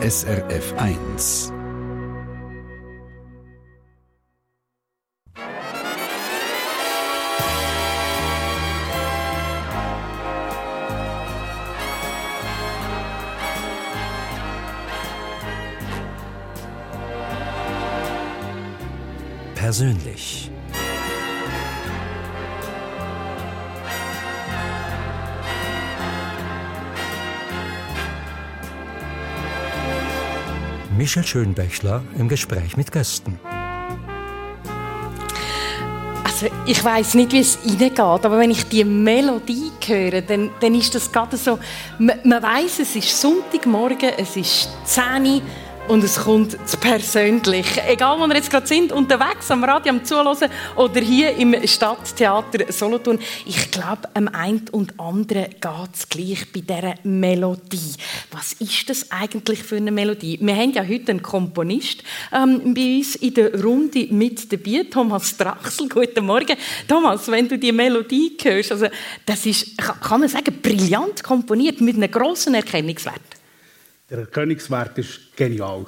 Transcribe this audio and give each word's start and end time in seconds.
SRF 0.00 0.74
1. 0.78 1.52
Persönlich. 19.56 20.47
Michel 30.98 31.22
Schönbächler 31.22 32.02
im 32.18 32.28
Gespräch 32.28 32.76
mit 32.76 32.90
Gästen. 32.90 33.38
Also 36.24 36.48
ich 36.66 36.84
weiß 36.84 37.14
nicht, 37.14 37.30
wie 37.30 37.38
es 37.38 37.56
Ihnen 37.64 37.78
geht, 37.78 38.00
aber 38.00 38.36
wenn 38.36 38.50
ich 38.50 38.64
die 38.64 38.82
Melodie 38.82 39.70
höre, 39.86 40.22
dann, 40.22 40.50
dann 40.58 40.74
ist 40.74 40.92
das 40.96 41.12
gerade 41.12 41.36
so, 41.36 41.60
man, 42.00 42.18
man 42.24 42.42
weiß, 42.42 42.80
es 42.80 42.96
ist 42.96 43.20
Sonntagmorgen, 43.20 44.10
es 44.18 44.34
ist 44.34 44.70
10 44.86 45.04
Uhr, 45.24 45.42
und 45.88 46.04
es 46.04 46.20
kommt 46.20 46.56
persönlich. 46.80 47.66
Egal, 47.86 48.20
wo 48.20 48.26
wir 48.26 48.36
jetzt 48.36 48.50
gerade 48.50 48.66
sind, 48.66 48.92
unterwegs, 48.92 49.50
am 49.50 49.64
Radio, 49.64 49.92
am 49.92 50.04
Zuhören 50.04 50.50
oder 50.76 51.00
hier 51.00 51.34
im 51.36 51.54
Stadttheater 51.66 52.70
Solothurn. 52.70 53.18
Ich 53.46 53.70
glaube, 53.70 54.08
am 54.14 54.28
einen 54.28 54.68
und 54.70 54.98
anderen 55.00 55.44
geht 55.44 55.94
es 55.94 56.08
gleich 56.08 56.52
bei 56.52 56.60
dieser 56.60 56.94
Melodie. 57.04 57.94
Was 58.30 58.52
ist 58.54 58.90
das 58.90 59.10
eigentlich 59.10 59.62
für 59.62 59.76
eine 59.76 59.90
Melodie? 59.90 60.38
Wir 60.40 60.56
haben 60.56 60.72
ja 60.72 60.86
heute 60.86 61.12
einen 61.12 61.22
Komponist 61.22 62.02
ähm, 62.32 62.74
bei 62.74 62.98
uns 62.98 63.16
in 63.16 63.34
der 63.34 63.62
Runde 63.62 64.08
mit 64.10 64.52
dabei, 64.52 64.84
Thomas 64.90 65.36
Drachsel. 65.36 65.88
Guten 65.88 66.26
Morgen. 66.26 66.56
Thomas, 66.86 67.30
wenn 67.30 67.48
du 67.48 67.58
die 67.58 67.72
Melodie 67.72 68.36
hörst, 68.42 68.72
also 68.72 68.86
das 69.24 69.46
ist, 69.46 69.78
kann 69.78 70.20
man 70.20 70.28
sagen, 70.28 70.54
brillant 70.62 71.22
komponiert, 71.22 71.80
mit 71.80 71.96
einem 71.96 72.10
grossen 72.10 72.54
Erkennungswert. 72.54 73.37
Der 74.10 74.24
Königswert 74.24 74.96
ist 74.96 75.36
genial. 75.36 75.84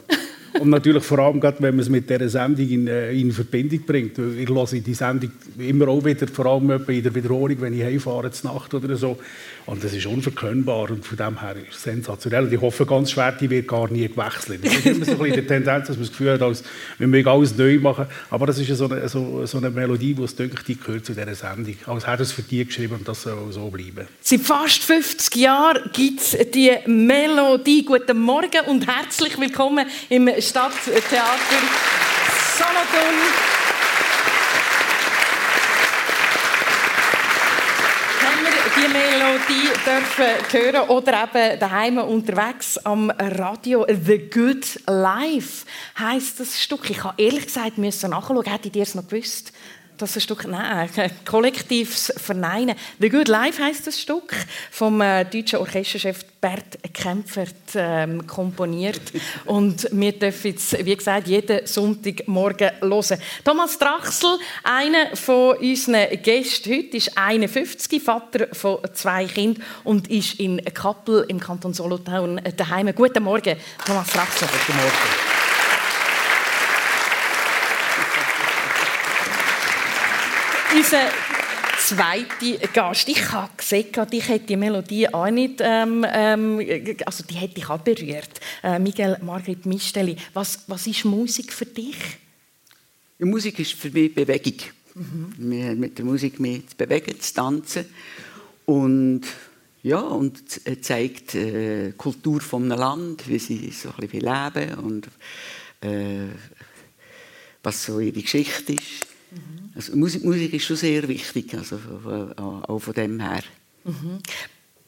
Und 0.59 0.71
natürlich 0.71 1.05
vor 1.05 1.19
allem, 1.21 1.41
gerade, 1.41 1.59
wenn 1.61 1.77
man 1.77 1.81
es 1.83 1.89
mit 1.89 2.11
dieser 2.11 2.29
Sendung 2.29 2.69
in, 2.69 2.87
äh, 2.89 3.13
in 3.13 3.31
Verbindung 3.31 3.81
bringt. 3.87 4.19
Ich 4.19 4.49
höre 4.49 4.67
die 4.67 4.95
Sendung 4.95 5.31
immer 5.59 5.89
auch 5.89 6.05
wieder, 6.05 6.27
vor 6.27 6.47
allem 6.47 6.71
in 6.71 7.03
der 7.03 7.15
Wiederholung, 7.15 7.61
wenn 7.61 7.75
ich 7.75 7.85
heimfahre, 7.85 8.31
zur 8.31 8.53
Nacht 8.53 8.75
oder 8.75 8.97
so. 8.97 9.19
Und 9.67 9.85
das 9.85 9.93
ist 9.93 10.07
unverkennbar 10.07 10.91
und 10.91 11.05
von 11.05 11.17
dem 11.17 11.41
her 11.41 11.55
ist 11.57 11.77
es 11.77 11.83
sensationell. 11.83 12.45
Und 12.45 12.53
ich 12.53 12.61
hoffe 12.61 12.85
ganz 12.85 13.13
schwer, 13.13 13.33
die 13.33 13.49
wird 13.49 13.69
gar 13.69 13.89
nie 13.91 14.09
gewechselt. 14.09 14.61
Es 14.65 14.75
ist 14.75 14.87
immer 14.87 15.05
so 15.05 15.23
ein 15.23 15.33
die 15.33 15.43
Tendenz, 15.43 15.87
dass 15.87 15.97
man 15.97 16.07
das 16.07 16.11
Gefühl 16.11 16.33
hat, 16.33 16.43
als 16.43 16.65
wir 16.99 17.07
mögen 17.07 17.29
alles 17.29 17.57
neu 17.57 17.79
machen. 17.79 18.07
Aber 18.31 18.47
das 18.47 18.59
ist 18.59 18.77
so 18.77 18.89
eine, 18.89 19.09
so, 19.09 19.47
so 19.47 19.59
eine 19.59 19.71
Melodie, 19.71 20.15
die 20.15 20.27
denke 20.27 20.65
die 20.65 20.77
gehört 20.77 21.07
zu 21.07 21.15
dieser 21.15 21.35
Sendung. 21.35 21.77
Als 21.87 22.07
hätte 22.07 22.23
es 22.23 22.33
für 22.33 22.43
die 22.43 22.65
geschrieben 22.65 22.95
und 22.95 23.07
das 23.07 23.23
soll 23.23 23.53
so 23.53 23.69
bleiben. 23.69 24.09
Seit 24.21 24.41
fast 24.41 24.83
50 24.83 25.37
Jahren 25.37 25.91
gibt 25.93 26.21
es 26.21 26.37
die 26.53 26.73
Melodie. 26.87 27.85
Guten 27.85 28.19
Morgen 28.19 28.67
und 28.67 28.87
herzlich 28.87 29.39
willkommen 29.39 29.87
im 30.09 30.29
Stadttheater 30.41 31.25
Solothurn. 32.57 33.51
die 38.77 38.89
Melodie 38.89 39.69
dürfen 39.85 40.53
hören 40.53 40.89
oder 40.89 41.25
eben 41.25 41.59
daheim 41.59 41.99
unterwegs 41.99 42.79
am 42.79 43.11
Radio. 43.11 43.85
The 43.89 44.31
Good 44.31 44.81
Life 44.87 45.67
heisst 45.99 46.41
das 46.41 46.61
Stück. 46.61 46.89
Ich 46.89 47.03
habe 47.03 47.21
ehrlich 47.23 47.47
gesagt 47.47 47.79
müssen 47.79 48.11
nachschauen. 48.11 48.45
Hätte 48.45 48.69
ich 48.69 48.77
es 48.77 48.95
noch 48.95 49.07
gewusst? 49.07 49.53
Das 50.01 50.09
ist 50.13 50.17
ein 50.17 50.21
Stück, 50.23 50.47
nein, 50.49 50.89
kollektives 51.27 52.11
Verneinen. 52.17 52.75
The 53.01 53.11
Good 53.11 53.29
Life 53.29 53.63
heisst 53.63 53.87
das 53.87 54.01
Stück, 54.01 54.35
vom 54.71 55.03
äh, 55.03 55.27
deutschen 55.27 55.59
Orchesterchef 55.59 56.25
Bert 56.41 56.79
Kempfert 56.95 57.55
ähm, 57.75 58.27
komponiert. 58.27 59.03
Und 59.45 59.87
wir 59.93 60.13
dürfen 60.13 60.53
jetzt, 60.53 60.83
wie 60.87 60.97
gesagt, 60.97 61.29
jeden 61.29 61.67
Sonntagmorgen 61.67 62.71
hören. 62.81 63.21
Thomas 63.45 63.79
Drachsel, 63.79 64.39
einer 64.65 65.15
von 65.17 65.59
unseren 65.59 66.23
Gästen 66.23 66.73
heute, 66.73 66.97
ist 66.97 67.19
51, 67.19 68.03
Vater 68.03 68.49
von 68.55 68.79
zwei 68.95 69.27
Kindern 69.27 69.63
und 69.85 70.09
ist 70.09 70.41
in 70.41 70.65
Kappel 70.65 71.27
im 71.29 71.39
Kanton 71.39 71.75
Solothurn 71.75 72.41
daheim. 72.57 72.95
Guten 72.95 73.23
Morgen, 73.23 73.55
Thomas 73.85 74.09
Drachsel. 74.09 74.49
Guten 74.49 74.79
Morgen. 74.79 75.30
Unser 80.75 81.11
zweiter 81.79 82.69
Gast. 82.73 83.09
Ich 83.09 83.31
habe 83.33 83.51
gesehen, 83.57 83.87
dich 84.11 84.29
hätte 84.29 84.47
die 84.47 84.57
Melodie 84.57 85.13
auch 85.13 85.31
nicht, 85.31 85.61
ähm, 85.61 86.05
ähm, 86.09 86.61
also 87.05 87.25
die 87.25 87.35
hätte 87.35 87.59
ich 87.59 87.69
auch 87.69 87.79
berührt. 87.79 88.41
Äh, 88.63 88.79
Miguel 88.79 89.19
Margrit 89.23 89.67
Misteli, 89.67 90.17
was, 90.33 90.61
was 90.67 90.87
ist 90.87 91.05
Musik 91.05 91.53
für 91.53 91.67
dich? 91.67 91.97
Ja, 93.19 93.27
Musik 93.27 93.59
ist 93.59 93.73
für 93.73 93.91
mich 93.91 94.15
Bewegung. 94.15 94.59
Mhm. 94.95 95.79
Mit 95.79 95.99
der 95.99 96.05
Musik 96.05 96.41
mich 96.41 96.69
zu 96.69 96.77
bewegen, 96.77 97.19
zu 97.21 97.35
tanzen 97.35 97.87
und 98.67 99.23
ja, 99.83 100.01
und 100.01 100.43
zeigt 100.85 101.35
äh, 101.35 101.93
Kultur 101.97 102.43
einem 102.53 102.79
Land, 102.79 103.27
wie 103.29 103.39
sie 103.39 103.71
so 103.71 103.91
ein 103.97 104.09
leben 104.11 104.75
und 104.75 105.09
äh, 105.81 106.27
was 107.63 107.85
so 107.85 107.99
ihre 107.99 108.21
Geschichte 108.21 108.75
ist. 108.75 109.10
Mhm. 109.31 109.71
Also 109.75 109.97
Musik, 109.97 110.25
Musik 110.25 110.53
ist 110.55 110.65
schon 110.65 110.77
sehr 110.77 111.07
wichtig, 111.09 111.55
also 111.55 111.79
auch 112.67 112.79
von 112.79 112.95
dem 112.95 113.21
her. 113.21 113.43
Mhm. 113.85 114.19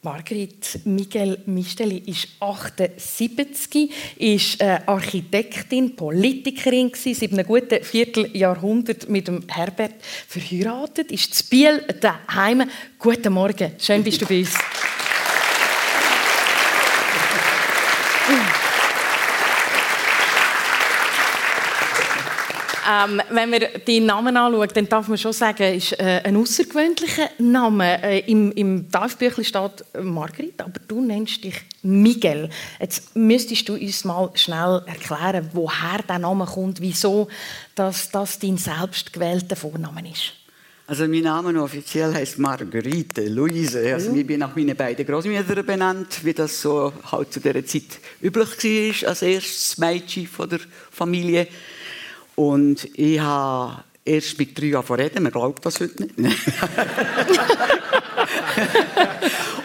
Margrit 0.05 0.81
Miguel 0.85 1.39
Misteli 1.47 1.99
ist 2.07 2.27
78, 2.41 3.89
ist 4.17 4.61
äh, 4.61 4.81
Architektin, 4.85 5.95
Politikerin 5.95 6.91
gewesen, 6.91 7.15
seit 7.15 7.33
einem 7.33 7.47
guten 7.47 7.85
Vierteljahrhundert 7.85 9.09
mit 9.09 9.29
dem 9.29 9.45
Herbert 9.47 9.95
verheiratet, 10.27 11.13
ist 11.13 11.33
zu 11.33 11.45
Biel 11.49 11.85
daheim. 12.01 12.65
Guten 12.99 13.33
Morgen, 13.33 13.71
schön 13.79 14.03
bist 14.03 14.21
du 14.23 14.27
bei 14.27 14.41
uns. 14.41 14.59
Ähm, 23.03 23.21
wenn 23.31 23.51
man 23.51 23.61
die 23.87 24.01
Namen 24.01 24.37
anschaut, 24.37 24.77
dann 24.77 24.89
darf 24.89 25.09
man 25.09 25.19
schon 25.19 25.33
sagen, 25.33 25.63
es 25.63 25.93
ist 25.93 26.01
äh, 26.01 26.21
ein 26.25 26.37
außergewöhnlicher 26.37 27.31
Name. 27.39 28.03
Äh, 28.03 28.31
Im 28.31 28.53
im 28.53 28.91
Taufbüchlein 28.91 29.45
steht 29.45 29.85
Margrit, 30.03 30.61
aber 30.61 30.81
du 30.87 31.01
nennst 31.01 31.43
dich 31.45 31.61
Miguel. 31.83 32.49
Jetzt 32.81 33.15
müsstest 33.17 33.69
du 33.69 33.75
uns 33.75 34.05
mal 34.05 34.31
schnell 34.35 34.83
erklären, 34.87 35.49
woher 35.53 36.03
der 36.07 36.19
Name 36.19 36.47
kommt, 36.47 36.81
wieso 36.81 37.29
dass 37.75 38.11
das 38.11 38.39
dein 38.39 38.59
selbstgewählter 38.59 39.57
Vorname 39.57 40.11
ist. 40.11 40.35
Also 40.87 41.07
mein 41.07 41.23
Name 41.23 41.63
offiziell 41.63 42.13
heißt 42.13 42.39
Marguerite 42.39 43.27
Luise. 43.29 43.95
Also 43.95 44.15
ich 44.15 44.27
bin 44.27 44.41
nach 44.41 44.55
meinen 44.55 44.77
beiden 44.77 45.07
Großmüttern 45.07 45.65
benannt, 45.65 46.23
wie 46.23 46.35
das 46.35 46.61
so 46.61 46.93
halt 47.11 47.33
zu 47.33 47.41
dieser 47.41 47.65
Zeit 47.65 47.99
üblich 48.21 49.03
war, 49.03 49.09
als 49.09 49.23
erstes 49.23 49.79
Mädchen 49.79 50.27
von 50.27 50.49
der 50.51 50.61
Familie. 50.91 51.47
Und 52.35 52.89
ich 52.99 53.21
habe 53.21 53.85
erst 54.05 54.39
mit 54.39 54.59
drei 54.59 54.67
Jahren 54.67 55.01
reden, 55.01 55.23
man 55.23 55.33
glaubt 55.33 55.65
das 55.65 55.81
heute 55.81 56.03
nicht. 56.03 56.17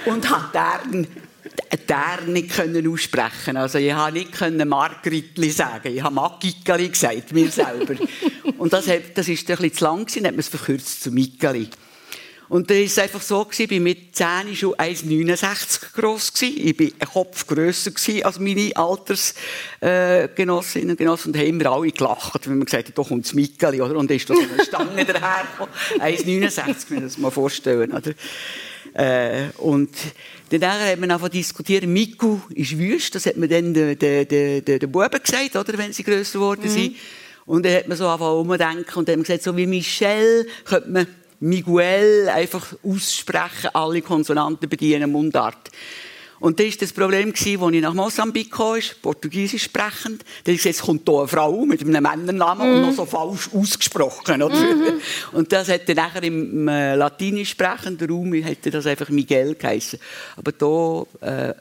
und 0.06 0.30
habe 0.30 0.50
dann 0.54 1.08
der 1.88 2.22
nicht 2.28 2.52
können 2.52 2.88
aussprechen. 2.88 3.58
Also 3.58 3.78
ich 3.78 3.92
habe 3.92 4.14
nicht 4.14 4.32
können 4.32 4.68
Margritli 4.68 5.50
sagen. 5.50 5.96
Ich 5.96 6.02
habe 6.02 6.16
Magikali 6.16 6.90
gesagt, 6.90 7.32
mir 7.34 7.50
selber. 7.50 7.96
Und 8.58 8.74
das, 8.74 8.86
das 8.86 9.28
ist 9.28 9.50
ein 9.50 9.58
bisschen 9.58 9.74
zu 9.74 9.84
lang 9.84 10.06
gewesen, 10.06 10.26
hat 10.26 10.34
man 10.34 10.40
es 10.40 10.48
verkürzt 10.50 11.02
zu 11.04 11.12
Mikali. 11.12 11.70
Und 12.50 12.70
dann 12.70 12.78
war 12.78 12.86
es 12.86 12.98
einfach 12.98 13.22
so, 13.22 13.46
ich 13.52 13.70
war 13.70 13.80
mit 13.80 14.16
10 14.16 14.56
schon 14.56 14.74
1,69 14.76 15.94
groß. 15.94 16.32
Ich 16.42 16.80
war 16.80 16.86
ein 16.86 17.10
Kopf 17.12 17.46
grösser 17.46 17.92
als 18.24 18.40
meine 18.40 18.72
Altersgenossinnen 18.76 20.92
und 20.92 20.98
Genossen. 20.98 21.34
Und 21.34 21.40
haben 21.40 21.60
wir 21.60 21.70
alle 21.72 21.92
gelacht, 21.92 22.48
wenn 22.48 22.58
man 22.58 22.66
gesagt 22.66 22.88
hat, 22.88 22.98
da 22.98 23.04
kommt 23.04 23.26
das 23.26 23.34
Mikkeli, 23.34 23.82
oder? 23.82 23.98
Und 23.98 24.10
dann 24.10 24.16
ist 24.18 24.30
da 24.30 24.36
so 24.36 24.42
eine 24.42 24.64
Stange 24.64 25.04
dahergekommen. 25.06 25.74
1,69, 26.00 26.76
wenn 26.90 27.02
das 27.02 27.18
mal 27.18 27.32
vorstellen, 27.32 27.92
oder? 27.92 28.14
Äh, 28.94 29.50
und 29.58 29.90
dann 30.50 30.64
haben 30.64 31.02
wir 31.02 31.14
einfach 31.14 31.30
diskutiert, 31.30 31.86
Miku 31.86 32.40
ist 32.56 32.78
wüst, 32.78 33.16
das 33.16 33.26
hat 33.26 33.38
man 33.38 33.50
dann 33.50 33.74
den, 33.74 34.00
den, 34.00 34.28
den, 34.28 34.64
den 34.64 34.92
Buben 34.92 35.22
gesagt, 35.22 35.56
oder, 35.56 35.78
wenn 35.78 35.94
sie 35.94 36.04
grösser 36.04 36.40
geworden 36.40 36.62
mhm. 36.64 36.70
sind. 36.70 36.96
Und 37.46 37.66
dann 37.66 37.76
hat 37.76 37.88
man 37.88 37.98
so 37.98 38.08
einfach 38.08 38.34
umdenken 38.34 39.00
und 39.00 39.08
dann 39.08 39.14
haben 39.14 39.24
gesagt, 39.24 39.44
so 39.44 39.56
wie 39.56 39.68
Michelle 39.68 40.46
könnte 40.66 40.90
man 40.90 41.08
Miguel 41.40 42.30
einfach 42.30 42.74
aussprechen, 42.84 43.70
alle 43.74 44.02
Konsonanten 44.02 44.70
bedienen, 44.70 45.12
Mundart. 45.12 45.70
Und 46.40 46.60
das 46.60 46.68
war 46.68 46.78
das 46.82 46.94
Problem, 46.94 47.30
als 47.30 47.46
ich 47.46 47.82
nach 47.82 47.94
Mosambik 47.94 48.52
kam, 48.52 48.80
Portugiesisch 49.02 49.64
sprechend. 49.64 50.24
Da 50.44 50.52
ich 50.52 50.64
jetzt 50.64 50.84
kommt 50.84 51.08
hier 51.08 51.18
eine 51.18 51.28
Frau 51.28 51.66
mit 51.66 51.82
einem 51.82 52.04
Männernamen 52.04 52.70
mm. 52.70 52.76
und 52.76 52.82
noch 52.82 52.94
so 52.94 53.06
falsch 53.06 53.50
ausgesprochen. 53.54 54.42
Oder? 54.42 54.56
Mm 54.56 55.00
Und 55.32 55.52
das 55.52 55.70
hat 55.70 55.90
dann 55.90 55.96
nachher 55.96 56.24
im 56.24 56.68
äh, 56.68 56.96
latinisch 56.96 57.52
sprechenden 57.52 58.10
Raum 58.10 58.34
hätte 58.34 58.70
das 58.70 58.86
einfach 58.86 59.10
Miguel 59.10 59.56
geheißen. 59.56 60.00
Aber 60.36 60.52
hier 61.22 61.28
äh, 61.28 61.54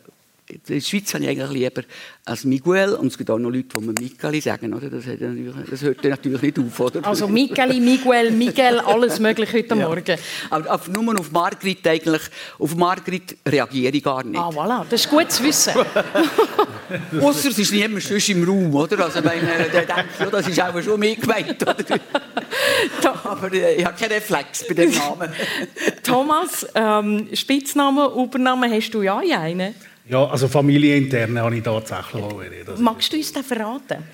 in 0.49 0.61
der 0.69 0.81
Schweiz 0.81 1.13
habe 1.13 1.25
ich 1.25 1.31
eigentlich 1.31 1.51
lieber 1.51 1.83
als 2.25 2.45
Miguel 2.45 2.95
und 2.95 3.09
es 3.09 3.19
gibt 3.19 3.31
auch 3.31 3.39
noch 3.39 3.51
Leute, 3.51 3.79
die 3.79 3.85
mir 3.85 3.95
Micheli 3.99 4.41
sagen, 4.41 4.75
oder? 4.75 4.89
Das, 4.89 5.05
das 5.05 5.83
hört 5.83 6.05
natürlich 6.05 6.43
nicht 6.43 6.59
auf, 6.59 6.81
oder? 6.81 7.05
Also 7.05 7.27
Micheli, 7.27 7.81
Miguel, 7.81 8.31
Miguel, 8.31 8.79
alles 8.81 9.19
möglich 9.19 9.53
heute 9.53 9.75
ja. 9.75 9.89
Morgen. 9.89 10.19
Aber 10.51 10.75
auf, 10.75 10.89
nur 10.89 11.19
auf 11.19 11.33
Margrit 11.33 11.87
eigentlich, 11.87 12.23
auf 12.59 12.77
Margrit 12.77 13.37
reagiere 13.47 13.97
ich 13.97 14.05
gar 14.05 14.23
nicht. 14.23 14.39
Ah, 14.39 14.51
voilà, 14.51 14.85
das 14.89 15.05
ist 15.05 15.11
gut 15.11 15.31
zu 15.33 15.43
wissen. 15.43 15.73
Ausser 17.21 17.49
es 17.49 17.59
ist 17.59 17.73
niemand 17.73 18.03
sonst 18.03 18.29
im 18.29 18.45
Raum, 18.45 18.73
oder? 18.75 19.05
Also 19.05 19.25
wenn 19.25 19.47
äh, 19.47 19.69
der 19.71 19.83
denkt, 19.83 20.33
das 20.33 20.49
ist 20.49 20.61
auch 20.61 20.81
schon 20.81 21.01
mir 21.01 21.17
gemeint, 21.17 21.61
oder? 21.61 21.77
Aber 23.25 23.53
äh, 23.53 23.77
ich 23.77 23.85
habe 23.85 23.97
keinen 23.99 24.13
Reflex 24.13 24.67
bei 24.69 24.75
dem 24.75 24.93
Namen. 24.93 25.33
Thomas, 26.05 26.67
ähm, 26.75 27.29
Spitznamen, 27.33 28.13
Übernamen, 28.17 28.71
hast 28.73 28.91
du 28.91 29.03
ja 29.03 29.19
einen? 29.19 29.75
Ja, 30.09 30.25
also 30.25 30.47
familieninterne 30.47 31.41
habe 31.41 31.57
ich 31.57 31.63
tatsächlich 31.63 32.23
auch. 32.23 32.41
Das 32.65 32.79
Magst 32.79 33.13
du 33.13 33.17
uns 33.17 33.33
den 33.33 33.43
verraten? 33.43 34.05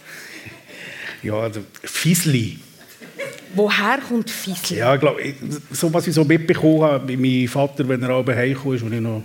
Ja, 1.23 1.35
also 1.35 1.61
Fisli. 1.83 2.59
Woher 3.55 3.99
kommt 3.99 4.31
Fisli? 4.31 4.79
Ja, 4.79 4.95
ich 4.95 5.01
glaube, 5.01 5.35
so 5.71 5.93
was 5.93 6.07
ich 6.07 6.15
so 6.15 6.25
mitbekommen 6.25 6.83
habe, 6.83 7.07
bei 7.07 7.17
meinem 7.17 7.47
Vater, 7.47 7.87
wenn 7.87 8.03
er 8.03 8.11
abends 8.11 8.37
heimkam, 8.37 8.75
ist, 8.75 8.83
und 8.83 8.93
ich 8.95 9.01
noch, 9.01 9.23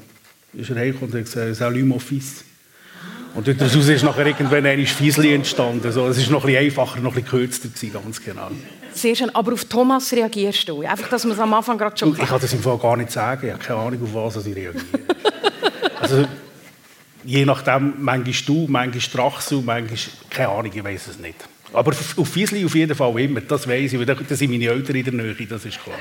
ist 0.54 0.70
er 0.70 0.76
heimgekommen 0.76 1.14
und 1.14 1.20
hat 1.20 1.26
gesagt, 1.26 1.56
«Salut 1.56 1.86
mon 1.86 2.00
fils». 2.00 2.44
Und 3.34 3.48
daraus 3.48 3.76
ist 3.76 4.04
nachher 4.04 4.26
irgendwann 4.26 4.66
ein 4.66 4.86
Fisli 4.86 5.34
entstanden. 5.34 5.92
So, 5.92 6.08
es 6.08 6.18
war 6.26 6.32
noch 6.34 6.44
ein 6.44 6.48
bisschen 6.48 6.66
einfacher, 6.66 7.00
noch 7.00 7.16
ein 7.16 7.24
bisschen 7.24 7.40
kürzer, 7.40 7.70
gewesen, 7.70 7.94
ganz 7.94 8.22
genau. 8.22 8.50
Sehr 8.94 9.16
schön. 9.16 9.30
Aber 9.36 9.54
auf 9.54 9.66
Thomas 9.66 10.12
reagierst 10.12 10.68
du? 10.68 10.82
Einfach, 10.82 11.08
dass 11.08 11.24
man 11.24 11.34
es 11.34 11.40
am 11.40 11.54
Anfang 11.54 11.78
gerade 11.78 11.96
schon... 11.96 12.14
Ich 12.14 12.28
kann 12.28 12.42
das 12.42 12.52
im 12.52 12.60
Fall 12.60 12.80
gar 12.80 12.98
nicht 12.98 13.12
sagen. 13.12 13.46
Ich 13.46 13.54
habe 13.54 13.64
keine 13.64 13.80
Ahnung, 13.80 14.04
auf 14.04 14.36
was 14.36 14.46
ich 14.46 14.56
reagiere. 14.56 14.84
also, 16.02 16.26
je 17.28 17.46
nachdem, 17.46 17.94
manchmal 18.00 18.34
du, 18.46 18.68
manchmal 18.70 19.02
Strachsu, 19.02 19.62
manchmal, 19.62 20.00
keine 20.30 20.50
Ahnung, 20.50 20.72
ich 20.74 20.84
weiß 20.84 21.08
es 21.08 21.20
nicht. 21.20 21.36
Aber 21.74 21.92
auf 21.92 22.30
Fiesli 22.30 22.64
auf 22.64 22.74
jeden 22.74 22.96
Fall 22.96 23.20
immer, 23.20 23.42
das 23.42 23.68
weiß 23.68 23.92
ich, 23.92 24.00
weil 24.00 24.06
da 24.06 24.16
sind 24.36 24.50
meine 24.50 24.68
Eltern 24.68 24.96
in 24.96 25.04
der 25.04 25.14
Nähe, 25.14 25.36
das 25.48 25.66
ist 25.66 25.84
klar. 25.84 25.98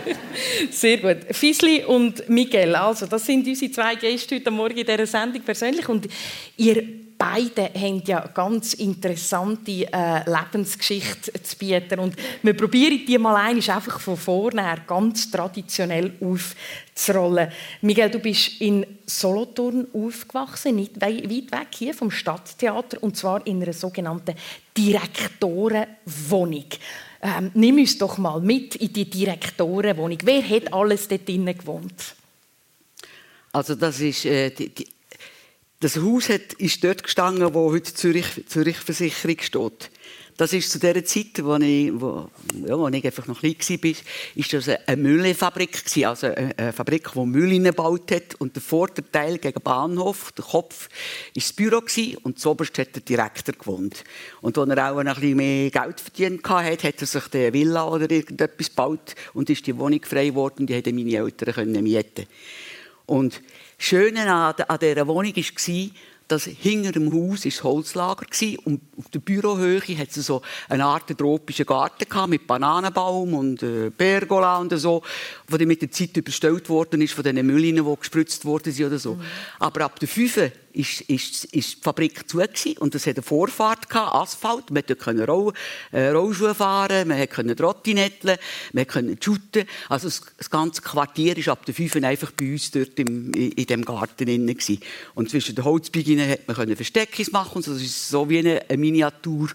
Sehr 0.70 0.98
gut. 0.98 1.34
Fiesli 1.34 1.82
und 1.84 2.28
Miguel, 2.28 2.76
also 2.76 3.06
das 3.06 3.24
sind 3.24 3.46
unsere 3.46 3.72
zwei 3.72 3.94
Gäste 3.94 4.36
heute 4.36 4.50
Morgen 4.50 4.76
in 4.76 4.86
dieser 4.86 5.06
Sendung 5.06 5.40
persönlich 5.42 5.88
und 5.88 6.06
ihr 6.58 7.07
beide 7.18 7.70
haben 7.74 8.02
ja 8.06 8.26
ganz 8.28 8.74
interessante 8.74 9.92
äh, 9.92 10.30
Lebensgeschichte 10.30 11.42
zu 11.42 11.56
bieten. 11.56 11.98
Und 11.98 12.14
wir 12.42 12.54
probieren 12.54 13.04
die 13.06 13.18
mal 13.18 13.36
ein, 13.36 13.56
einfach 13.56 13.98
von 14.00 14.16
vorne 14.16 14.62
her 14.62 14.78
ganz 14.86 15.30
traditionell 15.30 16.12
aufzurollen. 16.20 17.50
Miguel, 17.82 18.10
du 18.10 18.20
bist 18.20 18.60
in 18.60 18.86
Solothurn 19.04 19.88
aufgewachsen, 19.92 20.76
nicht 20.76 21.00
weit 21.00 21.28
weg 21.28 21.68
hier 21.76 21.92
vom 21.92 22.10
Stadttheater, 22.10 23.02
und 23.02 23.16
zwar 23.16 23.44
in 23.46 23.62
einer 23.62 23.72
sogenannten 23.72 24.34
Direktorenwohnung. 24.76 26.66
Ähm, 27.20 27.50
nimm 27.54 27.78
uns 27.78 27.98
doch 27.98 28.16
mal 28.18 28.40
mit 28.40 28.76
in 28.76 28.92
die 28.92 29.10
Direktorenwohnung. 29.10 30.18
Wer 30.22 30.48
hat 30.48 30.72
alles 30.72 31.08
dort 31.08 31.26
drinnen 31.28 31.58
gewohnt? 31.58 32.14
Also 33.52 33.74
das 33.74 33.98
ist 33.98 34.24
äh, 34.24 34.50
die, 34.50 34.68
die 34.68 34.86
das 35.80 35.96
Haus 35.96 36.28
hat, 36.28 36.54
ist 36.54 36.82
dort 36.82 37.02
gestanden, 37.02 37.54
wo 37.54 37.72
heute 37.72 37.94
Zürich, 37.94 38.44
Zürich 38.46 38.76
Versicherung 38.78 39.36
steht. 39.40 39.90
Das 40.36 40.52
ist 40.52 40.70
zu 40.70 40.78
der 40.78 41.04
Zeit, 41.04 41.42
wo 41.42 41.56
ich, 41.56 41.90
wo, 41.92 42.30
ja, 42.64 42.78
wo 42.78 42.86
ich 42.86 43.04
einfach 43.04 43.26
noch 43.26 43.40
klein 43.40 43.56
war, 43.58 43.90
ist 44.36 44.52
das 44.52 44.68
eine 44.68 44.96
Müllefabrik 44.96 45.82
also 46.06 46.28
eine 46.28 46.72
Fabrik, 46.72 47.10
die 47.12 47.26
Müll 47.26 47.60
gebaut 47.60 48.12
hat. 48.12 48.36
Und 48.38 48.54
der 48.54 48.62
Vorderteil 48.62 49.38
gegen 49.38 49.54
den 49.54 49.62
Bahnhof, 49.62 50.30
der 50.32 50.44
Kopf, 50.44 50.88
war 50.88 51.32
das 51.34 51.52
Büro 51.52 51.82
und 52.22 52.38
zuoberst 52.38 52.78
hat 52.78 52.94
der 52.94 53.02
Direktor 53.02 53.56
gewohnt. 53.56 54.04
Und 54.40 54.56
als 54.56 54.70
er 54.70 54.92
auch 54.92 55.02
noch 55.02 55.16
ein 55.16 55.20
bisschen 55.20 55.36
mehr 55.36 55.70
Geld 55.70 56.00
verdient 56.00 56.48
hat, 56.48 56.84
hat 56.84 57.00
er 57.00 57.06
sich 57.06 57.34
eine 57.34 57.52
Villa 57.52 57.88
oder 57.88 58.08
irgendetwas 58.08 58.68
gebaut 58.68 59.16
und 59.34 59.50
ist 59.50 59.66
die 59.66 59.76
Wohnung 59.76 60.02
frei 60.04 60.28
geworden, 60.28 60.68
die 60.68 60.74
hätten 60.74 60.94
meine 60.94 61.16
Eltern 61.16 61.82
mieten 61.82 62.26
Und 63.06 63.42
Schöne 63.78 64.32
an, 64.32 64.54
an 64.66 64.78
dieser 64.78 65.06
Wohnung 65.06 65.34
war, 65.34 65.90
dass 66.28 66.44
hinter 66.44 66.92
dem 66.92 67.12
Haus 67.12 67.42
das 67.42 67.64
Holzlager 67.64 68.26
war 68.28 68.66
und 68.66 68.80
auf 68.98 69.08
der 69.08 69.18
Bürohöhe 69.18 69.80
hat 69.98 70.10
es 70.10 70.26
so 70.26 70.42
eine 70.68 70.84
Art 70.84 71.08
tropischen 71.16 71.64
Garten 71.64 72.06
gehabt, 72.08 72.28
mit 72.28 72.46
Bananenbaum 72.46 73.32
und 73.34 73.62
äh, 73.62 73.90
Pergola 73.90 74.58
und 74.58 74.76
so, 74.78 75.02
der 75.50 75.66
mit 75.66 75.80
der 75.80 75.90
Zeit 75.90 76.16
überstellt 76.16 76.68
worden 76.68 77.00
ist 77.00 77.14
von 77.14 77.24
den 77.24 77.44
Müllen, 77.46 77.76
die 77.76 77.96
gespritzt 77.98 78.44
worden 78.44 78.72
sind 78.72 78.86
oder 78.86 78.98
so. 78.98 79.14
Mhm. 79.14 79.22
Aber 79.58 79.84
ab 79.86 79.98
der 79.98 80.08
5 80.08 80.50
ist, 80.78 81.00
ist, 81.02 81.44
ist 81.46 81.78
die 81.78 81.82
Fabrik 81.82 82.28
zu 82.28 82.38
und 82.78 82.94
es 82.94 83.06
hatte 83.06 83.16
eine 83.16 83.22
Vorfahrt 83.22 83.90
gehabt, 83.90 84.14
Asphalt, 84.14 84.70
man 84.70 84.84
konnte 84.98 85.26
Roll, 85.26 85.52
äh, 85.90 86.10
Rollschuhe 86.10 86.54
fahren, 86.54 87.08
man 87.08 87.28
konnte 87.28 87.56
Trottinetteln, 87.56 88.38
man 88.72 88.86
konnte 88.86 89.16
shooten. 89.20 89.66
Also 89.88 90.06
das, 90.06 90.22
das, 90.36 90.48
ganze 90.48 90.80
Quartier 90.80 91.36
war 91.46 91.54
ab 91.54 91.66
der 91.66 91.74
5 91.74 91.96
einfach 91.96 92.30
bei 92.30 92.52
uns 92.52 92.70
dort 92.70 92.98
im, 93.00 93.32
in, 93.34 93.66
dem 93.66 93.84
Garten 93.84 94.24
drin 94.24 94.56
Und 95.14 95.30
zwischen 95.30 95.56
den 95.56 95.64
Holzbeinen 95.64 96.36
konnte 96.46 96.66
man 96.66 96.76
Versteckis 96.76 97.32
machen 97.32 97.56
und 97.56 97.64
so. 97.64 97.72
Das 97.72 97.82
ist 97.82 98.08
so 98.08 98.28
wie 98.30 98.38
eine, 98.38 98.62
eine 98.68 98.78
Miniatur 98.78 99.48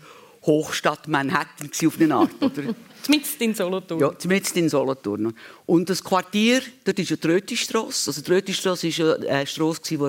Hochstadt 0.46 1.08
Manhattan 1.08 1.70
auf 1.86 2.02
eine 2.02 2.16
Art, 2.16 2.42
oder? 2.42 2.76
Zumindest 3.04 3.42
in 3.42 3.54
Solothurn. 3.54 4.00
Ja, 4.00 4.18
zumindest 4.18 4.56
in 4.56 4.70
Solothurn. 4.70 5.34
Und 5.66 5.90
das 5.90 6.04
Quartier, 6.04 6.62
dort 6.86 7.00
ist 7.00 7.10
ja 7.10 7.18
die 7.18 7.28
Rötistrasse. 7.28 8.10
Also 8.10 8.22
die 8.22 8.32
Rötistrasse 8.32 8.88
war 9.00 9.20
eine 9.30 9.46
Strasse, 9.46 9.82
die 9.90 10.00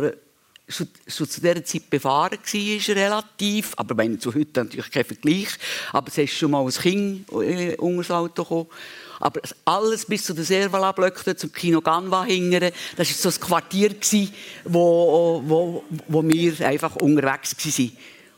schon, 0.68 0.88
schon 1.06 1.28
zu 1.28 1.40
dieser 1.40 1.64
Zeit 1.64 1.90
befahren 1.90 2.38
war, 2.38 2.96
relativ. 2.96 3.72
Aber 3.76 3.96
wenn 3.96 4.18
zu 4.18 4.34
heute 4.34 4.64
natürlich 4.64 4.90
kein 4.90 5.04
Vergleich. 5.04 5.48
Aber 5.92 6.08
es 6.08 6.18
ist 6.18 6.32
schon 6.34 6.50
mal 6.50 6.64
ein 6.64 6.70
Kind 6.70 7.30
äh, 7.32 7.76
unter 7.76 7.98
das 7.98 8.10
Auto 8.10 8.42
gekommen. 8.42 8.66
Aber 9.20 9.40
alles 9.64 10.04
bis 10.04 10.24
zu 10.24 10.34
den 10.34 10.44
Servala-Blöcken, 10.44 11.36
zum 11.36 11.52
Kino 11.52 11.80
Ganva 11.80 12.24
hingern, 12.24 12.72
das 12.96 13.08
war 13.08 13.32
so 13.32 13.38
ein 13.38 13.40
Quartier, 13.40 13.94
wo, 14.64 15.42
wo, 15.46 15.84
wo 16.08 16.22
wir 16.22 16.66
einfach 16.66 16.96
unterwegs 16.96 17.56
waren. 17.56 17.92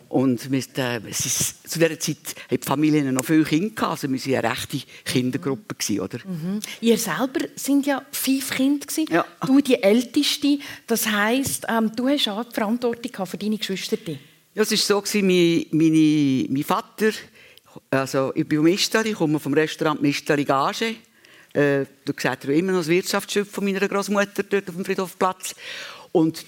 Und 0.08 0.50
mit, 0.50 0.78
äh, 0.78 1.00
ist, 1.08 1.68
zu 1.68 1.78
dieser 1.78 1.98
Zeit 1.98 2.16
hatten 2.48 2.60
die 2.60 2.66
Familien 2.66 3.14
noch 3.14 3.24
viele 3.24 3.44
Kinder. 3.44 3.90
Also 3.90 4.08
wir 4.08 4.18
waren 4.18 4.44
eine 4.44 4.50
rechte 4.50 4.80
Kindergruppe. 5.04 5.74
Gewesen, 5.74 6.00
oder? 6.00 6.18
Mhm. 6.24 6.60
Ihr 6.80 6.96
selber 6.96 7.40
sind 7.56 7.86
ja 7.86 8.02
fünf 8.12 8.50
Kinder. 8.50 8.86
Gewesen. 8.86 9.12
Ja. 9.12 9.24
Du 9.44 9.60
die 9.60 9.82
Älteste. 9.82 10.58
Das 10.86 11.06
heisst, 11.06 11.66
ähm, 11.68 11.90
du 11.94 12.08
hast 12.08 12.28
auch 12.28 12.44
die 12.44 12.54
Verantwortung 12.54 13.26
für 13.26 13.36
deine 13.36 13.58
Geschwister. 13.58 13.96
Ja, 14.54 14.62
es 14.62 14.70
war 14.70 14.78
so, 14.78 15.00
gewesen, 15.02 15.26
mein, 15.26 15.66
meine, 15.70 16.46
mein 16.48 16.64
Vater, 16.64 17.10
also 17.90 18.32
ich 18.34 18.48
bin 18.48 18.62
Misteri, 18.62 19.10
ich 19.10 19.16
komme 19.16 19.38
vom 19.38 19.54
Restaurant 19.54 20.00
Misteri 20.00 20.44
Gage. 20.44 20.96
Äh, 21.52 21.84
du 22.04 22.12
siehst 22.16 22.44
immer 22.44 22.72
noch 22.72 22.80
das 22.80 22.88
Wirtschaftsschiff 22.88 23.50
von 23.50 23.64
meiner 23.64 23.86
Großmutter 23.86 24.42
dort 24.44 24.68
auf 24.68 24.74
dem 24.74 24.84
Friedhofplatz. 24.84 25.54
Und 26.12 26.44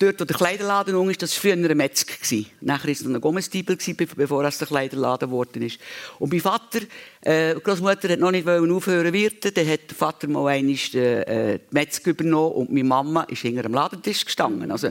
Dort, 0.00 0.20
wo 0.20 0.24
der 0.24 0.36
Kleiderladen 0.36 0.94
war, 0.94 1.12
das 1.12 1.34
war 1.34 1.40
früher 1.40 1.70
ein 1.70 1.76
Metzger. 1.76 2.14
Nachher 2.60 2.84
war 2.84 2.92
es 2.92 3.04
ein 3.04 3.20
Gommestiebel, 3.20 3.76
bevor 4.14 4.44
es 4.44 4.58
der 4.58 4.68
Kleiderladen 4.68 5.28
geworden 5.28 5.60
ist. 5.62 5.80
Und 6.20 6.30
mein 6.30 6.40
Vater, 6.40 6.80
äh, 7.22 7.56
die 7.56 7.60
Großmutter 7.60 8.08
hat 8.08 8.20
noch 8.20 8.30
nicht 8.30 8.46
aufhören 8.46 9.12
wirten, 9.12 9.52
dann 9.52 9.68
hat 9.68 9.90
der 9.90 9.96
Vater 9.96 10.28
mal 10.28 10.46
einmal 10.46 10.74
äh, 10.74 11.58
die 11.58 11.74
Metzger 11.74 12.10
übernommen 12.10 12.52
und 12.52 12.70
meine 12.70 12.84
Mama 12.84 13.22
ist 13.24 13.42
hinter 13.42 13.62
dem 13.62 13.74
Ladentisch 13.74 14.24
gestanden. 14.24 14.70
Also, 14.70 14.90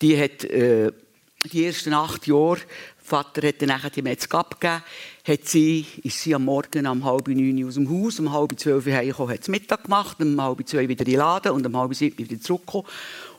die 0.00 0.18
hat 0.18 0.44
äh, 0.44 0.90
die 1.52 1.66
ersten 1.66 1.92
acht 1.92 2.26
Jahre 2.26 2.60
Vater 3.06 3.46
hat 3.46 3.62
dann 3.62 3.68
nachher 3.68 3.90
die 3.90 4.02
Metzger 4.02 4.38
abgegeben, 4.38 4.82
hat 5.24 5.44
sie, 5.44 5.86
ist 6.02 6.20
sie 6.20 6.34
am 6.34 6.44
Morgen 6.44 6.88
um 6.88 7.04
halb 7.04 7.28
neun 7.28 7.64
aus 7.64 7.74
dem 7.74 7.88
Haus, 7.88 8.18
um 8.18 8.32
halb 8.32 8.58
zwölf 8.58 8.84
heimgekommen, 8.84 9.32
hat 9.32 9.48
Mittag 9.48 9.84
gemacht, 9.84 10.16
um 10.20 10.42
halb 10.42 10.66
zwei 10.66 10.88
wieder 10.88 11.06
in 11.06 11.12
den 11.12 11.18
Laden 11.20 11.52
und 11.52 11.64
um 11.64 11.76
halb 11.76 11.94
sieben 11.94 12.18
wieder 12.18 12.40
zurückgekommen 12.40 12.84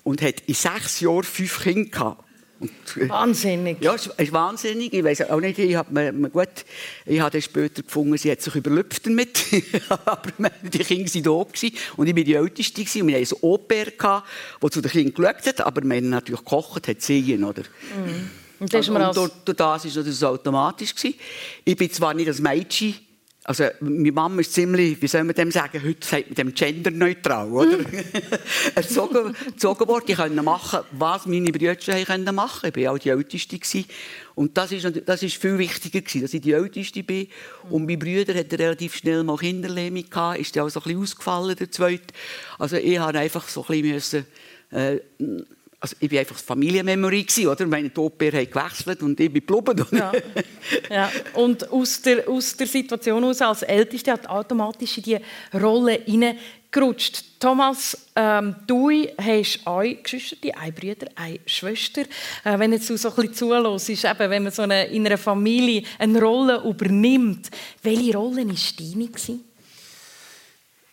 und 0.07 0.21
hat 0.21 0.39
in 0.45 0.53
sechs 0.53 1.01
Jahren 1.01 1.23
fünf 1.23 1.63
Kinder 1.63 1.89
gehabt. 1.89 2.23
Und, 2.61 2.71
äh, 2.95 3.09
wahnsinnig. 3.09 3.77
Ja, 3.81 3.93
es 3.93 4.07
ist 4.07 4.31
wahnsinnig. 4.31 4.93
Ich 4.93 5.03
weiß 5.03 5.29
auch 5.29 5.41
nicht, 5.41 5.59
ich 5.59 5.75
habe 5.75 5.93
mir, 5.93 6.29
gut, 6.29 6.47
ich 7.05 7.19
habe 7.19 7.41
später 7.41 7.83
gefunden, 7.83 8.17
sie 8.17 8.31
hat 8.31 8.41
sich 8.41 8.55
überlüpft 8.55 9.05
damit. 9.05 9.45
Aber 10.05 10.31
die 10.63 10.79
Kinder 10.79 11.13
waren 11.13 11.23
da 11.23 11.51
gewesen, 11.51 11.77
und 11.97 12.07
ich 12.07 12.15
war 12.15 12.23
die 12.23 12.33
Älteste 12.33 12.81
gewesen, 12.81 13.01
und 13.01 13.07
wir 13.09 13.19
hatten 13.19 13.35
ein 13.35 13.43
Au-pair, 13.43 14.23
das 14.61 14.71
zu 14.71 14.81
den 14.81 14.91
Kindern 14.91 15.13
geschaut 15.13 15.45
hat, 15.45 15.61
aber 15.61 15.83
wir 15.83 15.97
haben 15.97 16.09
natürlich 16.09 16.39
gekocht, 16.39 16.87
hat 16.87 17.01
sie 17.01 17.37
oder? 17.43 17.63
Mm. 17.63 18.61
Und, 18.61 18.73
das 18.73 18.89
und, 18.89 18.95
und 18.95 19.15
durch, 19.15 19.31
durch 19.43 19.57
das 19.57 19.95
war 19.95 20.03
das 20.03 20.23
automatisch. 20.23 20.95
Gewesen. 20.95 21.19
Ich 21.65 21.75
bin 21.75 21.91
zwar 21.91 22.13
nicht 22.13 22.29
als 22.29 22.39
Mädchen 22.39 22.95
also 23.47 23.63
meine 23.79 24.11
Mama 24.11 24.41
ist 24.41 24.51
ziemlich, 24.51 25.01
wie 25.01 25.07
soll 25.07 25.23
man 25.23 25.33
dem 25.33 25.51
sagen, 25.51 25.81
heute 25.81 26.05
sagt 26.05 26.27
man 26.27 26.35
dem 26.35 26.53
genderneutral, 26.53 27.49
oder? 27.49 27.77
erzogen, 28.75 29.33
erzogen 29.45 29.87
worden, 29.87 30.03
ich 30.07 30.17
konnte 30.17 30.43
machen, 30.43 30.81
was 30.91 31.25
meine 31.27 31.49
Brüder 31.53 31.77
können 31.77 32.35
machen. 32.35 32.69
Ich 32.75 32.83
war 32.83 32.91
auch 32.91 32.97
die 32.97 33.07
Älteste. 33.07 33.57
Gewesen. 33.57 33.85
Und 34.35 34.57
das 34.57 34.73
ist, 34.73 35.01
das 35.05 35.23
ist 35.23 35.37
viel 35.37 35.57
wichtiger 35.57 36.01
gewesen, 36.01 36.23
dass 36.23 36.33
ich 36.33 36.41
die 36.41 36.51
Älteste 36.51 37.03
bin. 37.03 37.29
Und 37.69 37.85
mein 37.85 37.97
Bruder 37.97 38.37
hatte 38.37 38.59
relativ 38.59 38.95
schnell 38.95 39.23
mal 39.23 39.37
Kinderlähmung 39.37 40.09
gehabt, 40.09 40.39
ist 40.39 40.53
dann 40.53 40.65
auch 40.65 40.69
so 40.69 40.81
ein 40.81 40.83
bisschen 40.83 41.01
ausgefallen, 41.01 41.55
der 41.55 41.71
Zweite. 41.71 42.13
Also 42.59 42.75
ich 42.75 42.99
habe 42.99 43.17
einfach 43.17 43.47
so 43.47 43.61
ein 43.61 43.67
bisschen 43.67 43.93
müssen, 43.93 44.25
äh, 44.71 44.99
also 45.79 45.96
ich 46.00 46.12
war 46.12 46.19
einfach 46.19 46.38
Familienmemory, 46.38 47.25
oder? 47.48 47.67
Meine 47.67 47.93
Topär 47.93 48.41
hat 48.41 48.51
gewechselt 48.51 49.03
und 49.03 49.19
ich 49.19 49.31
bin 49.31 49.46
geblieben. 49.46 49.86
Ja. 49.91 50.12
ja. 50.89 51.12
Und 51.34 51.72
aus 51.72 52.01
der, 52.01 52.27
aus 52.27 52.57
der 52.57 52.65
Situation 52.65 53.22
heraus 53.22 53.41
als 53.41 53.62
Älteste 53.62 54.12
hat 54.12 54.27
automatisch 54.27 54.98
in 54.98 55.03
diese 55.03 55.22
Rolle 55.53 56.01
hineingerutscht. 56.03 57.39
Thomas, 57.39 57.96
ähm, 58.15 58.55
du 58.65 58.89
hast 58.89 59.60
eine 59.65 59.96
Geschwister, 59.98 60.50
eine 60.60 60.72
Brüder, 60.72 61.07
eine 61.13 61.39
Schwester. 61.46 62.01
Äh, 62.43 62.57
wenn 62.57 62.74
jetzt 62.74 62.89
du 62.89 62.98
so 62.98 63.10
ein 63.10 63.15
bisschen 63.15 63.34
zuhörst, 63.36 63.89
ist 63.89 64.03
eben, 64.03 64.29
wenn 64.31 64.43
man 64.43 64.51
so 64.51 64.63
eine, 64.63 64.88
in 64.88 65.05
einer 65.05 65.19
Familie 65.19 65.84
eine 66.00 66.19
Rolle 66.19 66.63
übernimmt, 66.65 67.51
welche 67.84 68.17
Rolle 68.17 68.48
war 68.48 68.55
deine? 68.79 69.39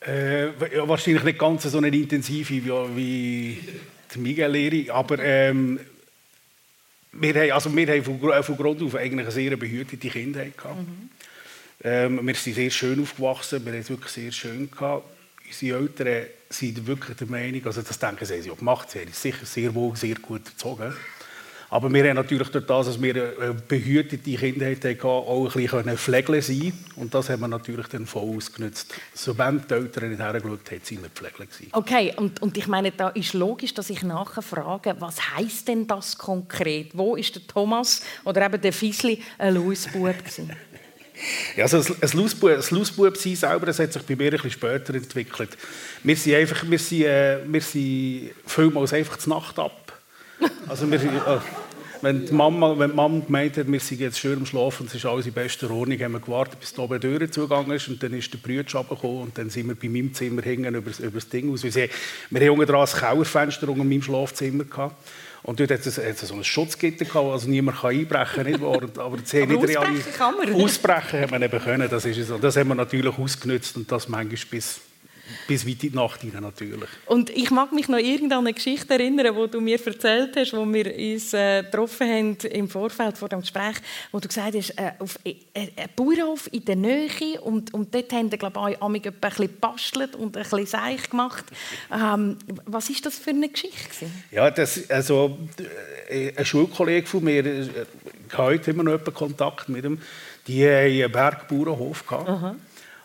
Äh, 0.00 0.53
wahrscheinlich 0.87 1.25
nicht 1.25 1.38
ganz 1.38 1.62
so 1.62 1.79
eine 1.79 1.88
intensive 1.88 2.50
wie, 2.50 2.69
wie 2.95 3.59
Miguel-Lehre, 4.16 4.92
aber 4.92 5.18
ähm, 5.18 5.80
wir 7.12 7.35
haben, 7.35 7.52
also 7.52 7.75
wir 7.75 7.87
haben 7.87 8.04
von, 8.04 8.42
von 8.42 8.56
Grund 8.56 8.83
auf 8.83 8.94
eigentlich 8.94 9.26
eine 9.26 9.30
sehr 9.30 9.56
behütete 9.56 10.09
Kindheit 10.09 10.56
gehabt. 10.56 10.80
Mhm. 10.80 11.11
Ähm, 11.83 12.26
wir 12.26 12.35
sind 12.35 12.54
sehr 12.54 12.71
schön 12.71 13.00
aufgewachsen, 13.02 13.64
wir 13.64 13.73
haben 13.73 13.80
es 13.80 13.90
wirklich 13.90 14.11
sehr 14.11 14.33
schön 14.33 14.71
gehabt. 14.71 15.04
Unsere 15.47 15.78
Eltern 15.78 16.26
sind 16.49 16.87
wirklich 16.87 17.16
der 17.16 17.26
Meinung, 17.26 17.64
also 17.66 17.83
das 17.83 17.99
denken 17.99 18.25
sie, 18.25 18.40
sie 18.40 18.50
auch 18.50 18.59
gemacht, 18.59 18.90
sie 18.90 19.00
haben 19.00 19.12
sicher 19.12 19.44
sehr 19.44 19.75
wohl, 19.75 19.94
sehr 19.97 20.14
gut 20.16 20.47
erzogen. 20.47 20.94
Aber 21.75 21.93
wir 21.93 22.09
haben 22.09 22.14
natürlich 22.14 22.50
durch 22.50 22.66
das, 22.66 22.87
dass 22.87 23.02
wir 23.02 23.35
eine 23.40 23.54
behütete 23.54 24.37
Kindheit 24.37 24.85
hatten, 24.85 25.00
auch 25.00 25.52
ein 25.57 25.61
bisschen 25.61 25.99
Pflegle 25.99 26.40
sein 26.40 26.73
Und 26.95 27.12
das 27.12 27.28
haben 27.28 27.40
wir 27.40 27.49
natürlich 27.49 27.88
dann 27.88 28.07
voll 28.07 28.37
ausgenutzt. 28.37 28.95
Sobald 29.12 29.69
die 29.69 29.75
Eltern 29.75 30.11
nicht 30.11 30.21
hergeschaut 30.21 30.71
haben, 30.71 30.81
sind 30.85 31.02
wir 31.02 31.11
Pflegle 31.11 31.49
Okay, 31.73 32.14
und, 32.16 32.40
und 32.40 32.57
ich 32.57 32.69
meine, 32.69 32.93
da 32.93 33.09
ist 33.09 33.35
logisch, 33.35 33.75
dass 33.75 33.90
ich 33.90 34.04
nachher 34.04 34.43
frage, 34.43 34.95
was 35.00 35.16
heisst 35.35 35.66
denn 35.66 35.88
das 35.88 36.16
konkret? 36.16 36.90
Wo 36.93 37.16
ist 37.16 37.35
der 37.35 37.45
Thomas 37.45 38.02
oder 38.25 38.47
eben 38.47 38.61
der 38.61 38.73
Fiesli 38.73 39.21
ein 39.37 39.54
Louisbub 39.54 40.14
Ja, 41.57 41.64
also 41.64 41.83
das 42.00 42.14
Lausbub-Sein 42.14 43.35
selber 43.35 43.66
das 43.66 43.81
hat 43.81 43.93
sich 43.93 44.02
bei 44.02 44.14
mir 44.14 44.26
ein 44.26 44.31
bisschen 44.31 44.52
später 44.52 44.95
entwickelt. 44.95 45.57
Wir 46.04 46.16
sind, 46.16 46.35
einfach, 46.35 46.71
wir 46.71 46.78
sind, 46.78 47.02
äh, 47.02 47.38
wir 47.45 47.61
sind 47.61 48.31
vielmals 48.47 48.93
einfach 48.93 49.16
zur 49.16 49.35
Nacht 49.35 49.59
ab. 49.59 49.93
Also 50.69 50.90
wir, 50.90 51.02
äh, 51.02 51.38
wenn, 52.03 52.27
die 52.27 52.33
Mama, 52.33 52.79
wenn 52.79 52.91
die 52.91 52.97
Mama 52.97 53.21
gemeint 53.25 53.57
hat, 53.57 53.71
wir 53.71 53.81
sind 53.81 54.01
jetzt 54.01 54.19
schön 54.19 54.39
am 54.39 54.47
Schlafen, 54.47 54.87
es 54.87 54.95
ist 54.95 55.07
alles 55.07 55.27
in 55.27 55.33
bester 55.33 55.71
Ordnung, 55.71 55.99
haben 56.01 56.13
wir 56.13 56.21
gewartet, 56.21 56.61
bis 56.61 56.73
die 56.73 56.81
oben 56.81 57.01
Tür 57.01 57.31
zugegangen 57.31 57.71
ist 57.73 57.89
und 57.89 58.03
dann 58.03 58.13
ist 58.13 58.33
der 58.33 58.39
Brüder 58.39 58.65
gekommen 58.65 59.23
und 59.23 59.39
dann 59.39 59.51
sind 59.51 59.69
wir 59.69 59.75
bei 59.75 59.89
meinem 59.89 60.13
Zimmer 60.13 60.43
hängen 60.43 60.75
über, 60.75 60.91
über 60.99 61.15
das 61.15 61.29
Ding 61.29 61.53
aus. 61.53 61.63
Wir, 61.63 61.71
haben, 61.71 61.91
haben 62.37 62.51
unten 62.51 62.67
dran 62.67 62.89
ein 62.89 63.01
Kauerfenster 63.01 63.69
unter 63.69 63.85
meinem 63.85 64.03
Schlafzimmer 64.03 64.65
gehabt. 64.65 64.97
Und 65.45 65.61
dort 65.61 65.73
hat 65.73 65.85
es, 65.85 65.99
hat 65.99 66.05
es 66.05 66.21
so 66.21 66.35
ein 66.35 66.43
Schutzgitter 66.43 67.05
gehabt, 67.05 67.27
also 67.27 67.51
niemand 67.51 67.79
kann 67.79 67.91
einbrechen 67.91 68.45
kann. 68.45 68.65
Aber, 68.65 68.87
das 68.87 68.99
aber 68.99 69.17
nicht 69.17 69.35
ausbrechen 69.37 70.13
kann 70.17 70.35
man. 70.37 70.55
Ausbrechen 70.55 71.21
hat 71.21 71.31
man 71.31 71.43
eben 71.43 71.61
können, 71.61 71.89
das 71.91 72.07
ist 72.07 72.27
so. 72.27 72.39
Das 72.39 72.57
haben 72.57 72.69
wir 72.69 72.75
natürlich 72.75 73.19
ausgenutzt 73.19 73.77
und 73.77 73.93
das 73.93 74.09
manchmal 74.09 74.39
bis 74.51 74.81
bis 75.47 75.66
weit 75.66 75.85
in 75.85 75.90
die 75.90 75.97
Nacht 75.97 76.21
hinein 76.21 76.43
natürlich. 76.43 76.88
Und 77.07 77.31
ich 77.31 77.50
mag 77.50 77.73
mich 77.73 77.88
noch 77.88 77.99
irgendeine 77.99 78.52
Geschichte 78.52 78.95
erinnern, 78.95 79.35
die 79.35 79.50
du 79.50 79.61
mir 79.61 79.78
erzählt 79.85 80.37
hast, 80.37 80.52
wo 80.52 80.64
wir 80.71 80.87
uns 80.87 81.33
äh, 81.33 81.62
getroffen 81.62 82.09
haben 82.09 82.37
im 82.50 82.69
Vorfeld 82.69 83.19
vor 83.19 83.28
dem 83.28 83.40
Gespräch, 83.40 83.76
wo 84.12 84.21
du 84.21 84.28
gesagt 84.28 84.54
hast, 84.54 84.71
äh, 84.78 84.93
auf 84.99 85.19
äh, 85.25 85.35
ein 85.54 85.88
Bauernhof 85.97 86.49
in 86.52 86.64
der 86.64 86.76
Nähe 86.76 87.40
und, 87.43 87.73
und 87.75 87.95
dort 87.95 88.12
haben 88.12 88.31
glaube 88.31 88.71
ich, 88.71 88.83
ein 88.83 88.93
bisschen 88.93 89.47
gebastelt 89.47 90.16
und 90.16 90.37
ein 90.37 90.43
bisschen 90.43 90.66
Seich 90.66 91.11
gemacht. 91.11 91.45
Ähm, 91.93 92.37
was 92.66 92.90
ist 92.90 93.04
das 93.07 93.19
für 93.19 93.31
eine 93.31 93.49
Geschichte? 93.49 94.07
Ja, 94.31 94.50
das, 94.50 94.88
also 94.90 95.38
äh, 96.09 96.33
ein 96.37 96.45
Schulkollege 96.45 97.07
von 97.07 97.25
mir, 97.25 97.45
ich 97.45 97.69
äh, 97.69 97.85
habe 98.33 98.49
heute 98.49 98.71
immer 98.71 98.83
noch 98.83 99.14
Kontakt 99.14 99.69
mit 99.69 99.85
ihm, 99.85 99.99
die 100.47 100.64
haben 100.64 101.02
einen 101.02 101.12
Bergbauernhof 101.12 102.07
gehabt. 102.07 102.28
Aha. 102.28 102.57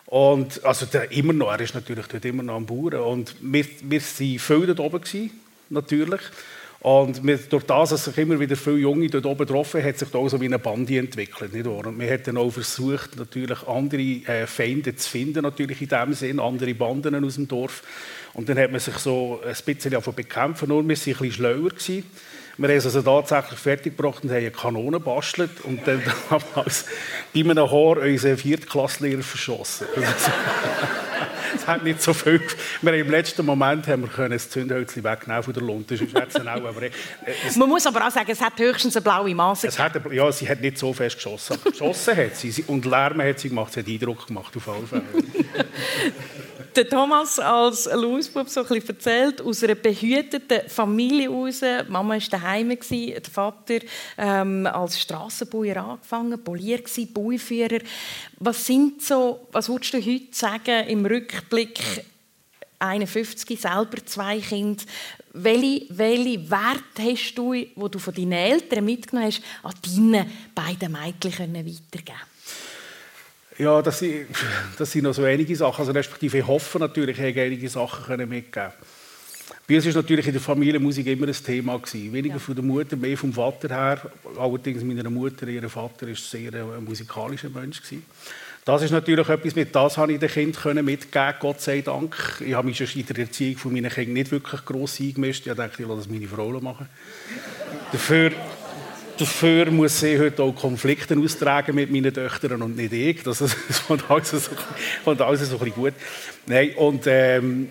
Und, 0.10 0.66
also 0.66 0.88
der, 0.88 1.12
immer 1.12 1.34
noch, 1.34 1.52
er 1.52 1.60
ist 1.60 1.76
natürlich 1.76 2.08
dort 2.08 2.26
immer 2.26 2.42
noch 2.42 2.56
am 2.56 2.66
Bauern. 2.66 2.96
Und 2.96 3.36
wir, 3.42 3.64
wir 3.84 4.02
waren 4.02 4.40
viel 4.40 4.66
dort 4.66 4.80
oben, 4.80 5.02
gewesen, 5.02 5.30
natürlich. 5.70 6.22
Und 6.80 7.24
wir, 7.24 7.38
durch 7.38 7.64
das, 7.66 7.90
dass 7.90 8.06
sich 8.06 8.18
immer 8.18 8.40
wieder 8.40 8.56
viele 8.56 8.78
Junge 8.78 9.08
dort 9.08 9.28
oben 9.28 9.46
getroffen 9.46 9.84
hat 9.84 10.00
sich 10.00 10.10
da 10.10 10.18
auch 10.18 10.28
so 10.28 10.42
wie 10.42 10.46
eine 10.46 10.58
Bande 10.58 10.98
entwickelt. 10.98 11.54
Nicht 11.54 11.68
wahr? 11.68 11.86
Und 11.86 12.00
wir 12.00 12.10
haben 12.10 12.24
dann 12.24 12.38
auch 12.38 12.50
versucht, 12.50 13.18
natürlich 13.18 13.68
andere 13.68 14.02
äh, 14.02 14.48
Feinde 14.48 14.96
zu 14.96 15.08
finden, 15.08 15.44
natürlich 15.44 15.80
in 15.80 15.90
dem 15.90 16.14
Sinn, 16.14 16.40
andere 16.40 16.74
Banden 16.74 17.24
aus 17.24 17.36
dem 17.36 17.48
Dorf. 17.48 17.84
Und 18.34 18.50
dann 18.50 18.58
hat 18.58 18.72
man 18.72 18.80
sich 18.80 18.96
so 18.96 19.42
ein 19.46 19.56
bisschen 19.64 20.02
bekämpfen, 20.16 20.70
nur 20.70 20.82
wir 20.82 20.84
waren 20.84 20.90
ein 20.90 20.96
bisschen 20.96 21.32
schlauer. 21.32 21.70
Gewesen. 21.70 22.04
Wir 22.60 22.68
haben 22.68 22.76
es 22.76 22.86
also 22.86 23.02
tatsächlich 23.02 23.58
fertiggebracht 23.58 24.22
und 24.22 24.32
haben 24.32 24.40
eine 24.40 24.52
Kanone 24.52 25.00
bastelt 25.00 25.62
und 25.64 25.88
dann 25.88 26.04
damals 26.30 26.86
bei 27.34 27.40
einem 27.40 27.58
Haar 27.58 27.98
unseren 28.00 28.38
Viertklasslehrer 28.38 29.24
verschossen. 29.24 29.88
Es 31.56 31.68
hat 31.68 31.84
nicht 31.84 32.02
so 32.02 32.14
viel. 32.14 32.42
Wir 32.82 32.92
haben 32.92 33.00
Im 33.00 33.10
letzten 33.12 33.46
Moment 33.46 33.88
haben 33.88 34.04
wir 34.04 34.10
können 34.10 34.32
das 34.32 34.50
Zündhölzchen 34.50 35.04
wegnehmen 35.04 35.44
von 35.44 35.54
der 35.54 35.64
Lunte. 35.64 35.96
auch, 35.96 36.48
aber 36.48 36.84
äh, 36.84 36.92
Man 37.56 37.70
muss 37.70 37.86
aber 37.86 38.08
auch 38.08 38.12
sagen, 38.12 38.30
es 38.32 38.42
hat 38.42 38.58
höchstens 38.60 38.96
eine 38.96 39.04
blaue 39.04 39.34
Masse. 39.36 39.68
Es 39.68 39.80
hat, 39.80 39.94
ja, 40.12 40.32
sie 40.32 40.48
hat 40.50 40.62
nicht 40.62 40.78
so 40.78 40.94
fest 40.94 41.16
geschossen. 41.16 41.58
geschossen 41.64 42.18
hat 42.18 42.36
sie 42.36 42.64
und 42.68 42.86
Lärm 42.86 43.22
hat 43.22 43.40
sie 43.40 43.50
gemacht. 43.50 43.74
Sie 43.74 43.80
hat 43.82 43.88
Eindruck 43.88 44.28
gemacht 44.28 44.56
auf 44.56 44.70
alle 44.70 44.88
Fälle. 44.88 45.04
der 46.76 46.88
Thomas 46.88 47.40
als 47.40 47.86
Lausbub 47.86 48.48
so 48.48 48.64
ein 48.64 48.82
erzählt, 48.88 49.42
aus 49.42 49.64
einer 49.64 49.76
behüteten 49.76 50.62
Familie 50.70 51.30
heraus. 51.30 51.60
Die 51.60 51.92
Mama 51.92 52.14
war 52.14 52.20
daheim, 52.20 52.70
der 52.70 53.22
Vater 53.32 53.80
ähm, 54.18 54.66
als 54.66 55.00
Strassenbauer 55.00 55.78
angefangen, 55.78 56.44
Polier, 56.44 56.82
Bauführer. 57.14 57.80
Was 58.40 58.66
sind 58.66 59.02
so, 59.02 59.48
was 59.52 59.68
würdest 59.70 59.94
du 59.94 59.98
heute 59.98 60.28
sagen 60.32 60.88
im 60.88 61.06
Rückblick 61.10 61.80
51, 62.80 63.60
selber 63.60 64.06
zwei 64.06 64.40
Kinder. 64.40 64.84
Welche, 65.34 65.86
welche 65.90 66.50
Werte 66.50 67.12
hast 67.12 67.36
du, 67.36 67.54
die 67.54 67.74
du 67.76 68.00
von 68.00 68.14
deinen 68.14 68.32
Eltern 68.32 68.86
mitgenommen 68.86 69.28
hast, 69.28 69.42
an 69.64 69.74
deine 69.84 70.30
beiden 70.56 70.92
Mädchen 70.92 71.54
weitergeben 71.54 72.20
ja, 73.60 73.82
das 73.82 74.00
sind, 74.00 74.28
das 74.78 74.90
sind 74.90 75.04
noch 75.04 75.14
so 75.14 75.24
einige 75.24 75.54
Sachen. 75.54 75.82
Also 75.82 75.92
respektive 75.92 76.38
ich 76.38 76.48
hoffe 76.48 76.80
natürlich, 76.80 77.20
ich 77.20 77.36
habe 77.36 77.42
einige 77.42 77.68
Sachen 77.68 78.06
können 78.06 78.30
mitgeben 78.30 78.72
Bei 79.68 79.76
uns 79.76 79.86
war 79.86 79.94
natürlich 79.96 80.28
in 80.28 80.32
der 80.32 80.42
Familie 80.42 80.80
Musik 80.80 81.08
immer 81.08 81.28
ein 81.28 81.34
Thema. 81.34 81.78
Gewesen. 81.78 82.14
Weniger 82.14 82.36
ja. 82.36 82.40
von 82.40 82.56
der 82.56 82.64
Mutter, 82.64 82.96
mehr 82.96 83.18
vom 83.18 83.34
Vater 83.34 83.68
her. 83.68 84.12
Allerdings 84.38 84.82
meiner 84.82 85.10
Mutter, 85.10 85.46
ihr 85.50 85.70
Vater 85.70 86.08
war 86.08 86.16
sehr 86.16 86.54
ein 86.54 86.86
musikalischer 86.86 87.50
Mensch. 87.50 87.82
Gewesen. 87.82 88.06
Das 88.70 88.84
ist 88.84 88.92
natürlich 88.92 89.28
etwas, 89.28 89.56
mit 89.56 89.76
das 89.76 89.98
habe 89.98 90.14
ich 90.14 90.20
den 90.20 90.30
Kindern 90.30 90.86
mitgeben, 90.86 91.34
Gott 91.40 91.60
sei 91.60 91.82
Dank. 91.82 92.16
Ich 92.46 92.54
habe 92.54 92.68
mich 92.68 92.78
schon 92.78 93.02
in 93.02 93.08
der 93.08 93.18
Erziehung 93.18 93.58
von 93.58 93.74
meinen 93.74 93.90
Kindern 93.90 94.14
nicht 94.14 94.30
wirklich 94.30 94.64
gross 94.64 95.00
eingemischt. 95.00 95.48
Ich 95.48 95.54
dachte, 95.56 95.82
ich 95.82 95.88
lasse 95.88 96.02
das 96.02 96.08
meine 96.08 96.28
Frau 96.28 96.52
machen. 96.60 96.88
Dafür 97.92 98.32
Dafür 99.18 99.72
muss 99.72 100.00
sie 100.00 100.20
heute 100.20 100.44
auch 100.44 100.56
Konflikte 100.56 101.18
austragen 101.18 101.74
mit 101.74 101.92
meinen 101.92 102.14
Töchtern 102.14 102.62
und 102.62 102.76
nicht 102.76 102.94
ich. 102.94 103.24
Das, 103.24 103.40
das 103.40 103.88
kommt 103.88 104.08
alles 104.08 104.30
so, 104.30 104.52
kommt 105.04 105.20
alles 105.20 105.50
so 105.50 105.58
gut. 105.58 105.94
Nein, 106.46 106.76
und 106.76 107.08
ähm, 107.08 107.70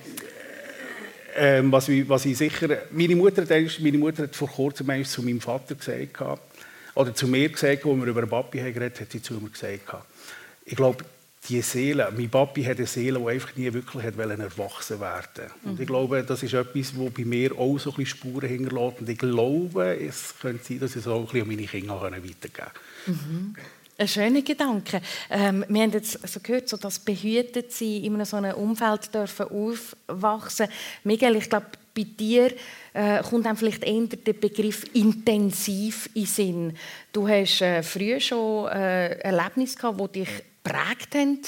ähm, 1.37 1.71
was, 1.71 1.89
ich, 1.91 2.09
was 2.09 2.27
ich 2.27 2.37
sicher... 2.37 2.77
Meine 2.91 3.15
Mutter, 3.15 3.45
meine 3.79 3.99
Mutter 3.99 4.25
hat 4.25 4.35
vor 4.35 4.49
kurzem 4.49 5.05
zu 5.05 5.23
meinem 5.23 5.41
Vater 5.41 5.77
gesagt, 5.77 6.41
oder 6.97 7.15
zu 7.15 7.29
mir 7.29 7.49
gesagt, 7.51 7.87
als 7.87 7.97
wir 7.97 8.07
über 8.07 8.27
Papi 8.27 8.59
geredet 8.59 8.97
haben, 8.97 9.01
hat 9.03 9.13
sie 9.13 9.23
zu 9.23 9.35
mir 9.35 9.49
gesagt, 9.49 9.95
ich 10.69 10.77
glaube, 10.77 11.05
die 11.49 11.63
Seele, 11.63 12.13
mein 12.15 12.29
Papi 12.29 12.63
hat 12.65 12.77
eine 12.77 12.87
Seele, 12.87 13.19
die 13.21 13.27
einfach 13.27 13.57
nie 13.57 13.73
wirklich 13.73 14.03
hat 14.03 14.19
erwachsen 14.19 15.01
werden 15.01 15.51
mhm. 15.63 15.71
Und 15.71 15.81
ich 15.81 15.87
glaube, 15.87 16.23
das 16.23 16.43
ist 16.43 16.53
etwas, 16.53 16.93
das 16.93 17.13
bei 17.13 17.25
mir 17.25 17.57
auch 17.57 17.79
so 17.79 17.95
ein 17.97 18.05
Spuren 18.05 18.49
hinterlässt. 18.49 19.01
Und 19.01 19.09
ich 19.09 19.19
glaube, 19.19 19.97
es 19.99 20.35
könnte 20.41 20.65
sein, 20.65 20.81
dass 20.81 20.91
ich 20.91 20.97
es 20.99 21.07
auch 21.07 21.21
ein 21.21 21.25
bisschen 21.25 21.43
an 21.43 21.49
meine 21.49 21.67
Kinder 21.67 22.01
weitergeben 22.01 22.53
kann. 22.53 22.71
Mhm. 23.07 23.55
Ein 24.01 24.09
schöner 24.09 24.43
Gedanke. 24.43 25.01
Ähm, 25.31 25.65
wir 25.69 25.83
haben 25.83 25.91
jetzt 25.91 26.29
so 26.29 26.39
gehört, 26.41 26.69
so 26.69 26.77
dass 26.77 27.01
behütet 27.01 27.73
sie 27.73 28.05
in 28.05 28.25
so 28.25 28.37
einem 28.37 28.55
Umfeld 28.55 29.13
dürfen 29.13 29.47
aufwachsen. 29.47 30.69
Miguel, 31.03 31.37
ich 31.37 31.49
glaube, 31.49 31.67
bei 31.97 32.05
dir 32.05 32.53
äh, 32.93 33.23
kommt 33.23 33.47
dann 33.47 33.57
vielleicht 33.57 33.83
eher 33.83 34.07
der 34.07 34.35
Begriff 34.35 34.85
intensiv 34.93 36.11
in 36.15 36.27
Sinn. 36.27 36.77
Du 37.13 37.27
hast 37.27 37.61
äh, 37.61 37.83
früher 37.83 38.21
schon 38.21 38.69
äh, 38.69 39.19
Erlebnisse 39.19 39.77
gehabt, 39.77 40.15
die 40.15 40.21
dich 40.21 40.29
geprägt 40.69 41.15
haben. 41.15 41.41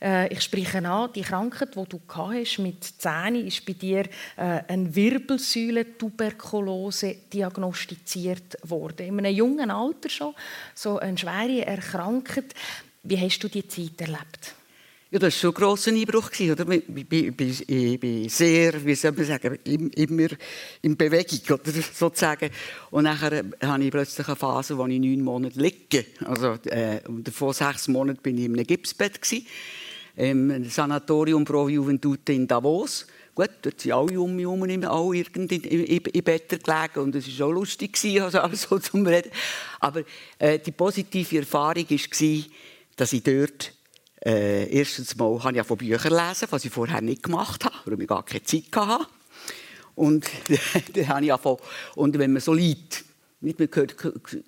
Äh, 0.00 0.32
ich 0.32 0.40
spreche 0.42 0.86
an, 0.86 1.10
die 1.14 1.22
Krankheit, 1.22 1.74
die 1.74 1.84
du 1.88 2.00
hast 2.08 2.58
mit 2.58 2.84
Zähnen, 2.84 3.46
ist 3.46 3.66
bei 3.66 3.72
dir 3.72 4.04
äh, 4.36 4.60
eine 4.68 4.94
Wirbelsäulentuberkulose 4.94 7.16
diagnostiziert 7.32 8.58
worden. 8.62 9.06
In 9.06 9.18
einem 9.18 9.34
jungen 9.34 9.70
Alter 9.70 10.08
schon, 10.08 10.36
so 10.74 10.98
eine 10.98 11.18
schwere 11.18 11.66
Erkrankung. 11.66 12.44
Wie 13.02 13.20
hast 13.20 13.40
du 13.40 13.48
die 13.48 13.66
Zeit 13.66 14.00
erlebt? 14.00 14.54
Ja, 15.08 15.20
das 15.20 15.34
war 15.34 15.40
schon 15.40 15.50
ein 15.50 15.54
grosser 15.54 15.90
Einbruch. 15.92 16.30
Ich, 16.36 16.56
bin, 16.56 18.28
sehr, 18.28 18.84
wie 18.84 18.94
soll 18.96 19.12
man 19.12 19.24
sagen, 19.24 19.56
immer 19.64 20.28
in 20.82 20.96
Bewegung, 20.96 21.40
oder? 21.50 21.70
sozusagen. 21.94 22.50
Und 22.90 23.04
nachher 23.04 23.44
hatte 23.62 23.84
ich 23.84 23.90
plötzlich 23.92 24.26
eine 24.26 24.34
Phase, 24.34 24.76
wo 24.76 24.84
ich 24.86 24.98
neun 24.98 25.22
Monate 25.22 25.60
liege. 25.60 26.06
Also, 26.24 26.54
äh, 26.64 27.00
davor 27.06 27.54
sechs 27.54 27.86
Monate 27.86 28.20
bin 28.20 28.36
ich 28.36 28.46
in 28.46 28.54
einem 28.54 28.66
Gipsbett. 28.66 29.22
Gewesen, 29.22 29.46
im 30.16 30.68
Sanatorium 30.68 31.44
Pro 31.44 31.68
Juventute 31.68 32.32
in 32.32 32.48
Davos. 32.48 33.06
Gut, 33.32 33.50
dort 33.62 33.80
sind 33.80 33.92
alle 33.92 34.20
um 34.20 34.34
mich 34.34 34.44
herum 34.44 34.62
alle 34.62 35.16
irgendwie 35.16 35.56
in 35.56 36.24
Betten 36.24 36.58
gelegen 36.58 37.00
und 37.00 37.14
es 37.14 37.38
war 37.38 37.46
auch 37.46 37.52
lustig, 37.52 37.96
also 38.20 38.40
alles 38.40 38.62
so 38.62 38.78
zum 38.80 39.06
Reden. 39.06 39.30
Aber 39.78 40.02
äh, 40.38 40.58
die 40.58 40.72
positive 40.72 41.38
Erfahrung 41.38 41.84
war, 41.88 42.44
dass 42.96 43.12
ich 43.12 43.22
dort 43.22 43.72
äh, 44.26 44.68
erstens 44.76 45.16
mal 45.16 45.42
habe 45.44 45.58
ich 45.58 45.64
von 45.64 45.76
Büchern 45.76 46.12
lesen, 46.12 46.48
was 46.50 46.64
ich 46.64 46.72
vorher 46.72 47.00
nicht 47.00 47.22
gemacht 47.22 47.64
habe, 47.64 47.76
weil 47.84 48.02
ich 48.02 48.08
gar 48.08 48.24
keine 48.24 48.42
Zeit 48.42 48.64
hatte. 48.74 49.06
Und 49.94 50.26
dann 50.94 51.08
habe 51.08 51.26
ich 51.26 51.32
von, 51.32 51.58
und 51.94 52.18
wenn 52.18 52.32
man 52.32 52.42
so 52.42 52.52
liegt, 52.52 53.04
nicht, 53.46 53.58
man 53.58 53.68
hört, 53.72 53.96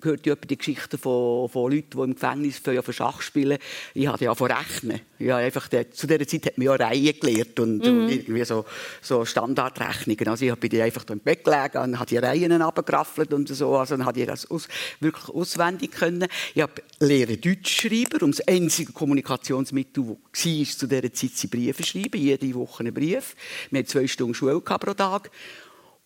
hört 0.01 0.25
ja 0.25 0.35
die 0.35 0.57
Geschichten 0.57 0.97
von, 0.97 1.49
von 1.49 1.71
Leuten, 1.71 1.89
die 1.91 2.03
im 2.03 2.13
Gefängnis 2.13 2.59
für, 2.59 2.83
für 2.83 2.93
Schach 2.93 3.21
spielen. 3.21 3.57
Ich 3.93 4.07
hatte 4.07 4.25
ja 4.25 4.35
von 4.35 4.51
Rechnen. 4.51 4.99
Ja, 5.17 5.37
einfach 5.37 5.67
der, 5.67 5.91
zu 5.91 6.05
dieser 6.05 6.27
Zeit 6.27 6.45
hat 6.45 6.57
man 6.57 6.65
ja 6.65 6.75
Reihen 6.75 7.19
gelernt 7.19 7.59
und, 7.59 7.79
mhm. 7.79 8.03
und 8.03 8.09
irgendwie 8.09 8.43
so, 8.43 8.65
so 9.01 9.25
Standardrechnungen. 9.25 10.27
Also 10.27 10.45
ich 10.45 10.55
bin 10.55 10.81
einfach 10.81 11.03
da 11.05 11.13
im 11.13 11.19
Bett 11.19 11.43
gelegen 11.43 11.77
und 11.77 11.99
habe 11.99 12.09
die 12.09 12.17
Reihen 12.17 12.61
abgeraffelt 12.61 13.33
und 13.33 13.47
so. 13.47 13.75
Also 13.75 13.95
dann 13.97 14.05
habe 14.05 14.19
ich 14.19 14.27
das 14.27 14.49
aus, 14.51 14.67
wirklich 14.99 15.29
auswendig 15.29 15.91
können. 15.91 16.27
Ich 16.53 16.61
habe 16.61 16.81
lehre 16.99 17.37
Deutschschreiber 17.37 18.23
und 18.23 18.37
das 18.37 18.47
einzige 18.47 18.91
Kommunikationsmittel, 18.91 20.03
das 20.03 20.45
war 20.45 20.65
zu 20.65 20.87
dieser 20.87 21.13
Zeit, 21.13 21.31
sie 21.33 21.47
Briefe 21.47 21.83
schreiben. 21.83 22.19
Jede 22.21 22.53
Woche 22.53 22.81
einen 22.81 22.93
Brief. 22.93 23.35
Wir 23.71 23.79
hatten 23.79 23.87
zwei 23.87 24.07
Stunden 24.07 24.33
Schule 24.33 24.59
pro 24.59 24.93
Tag. 24.93 25.31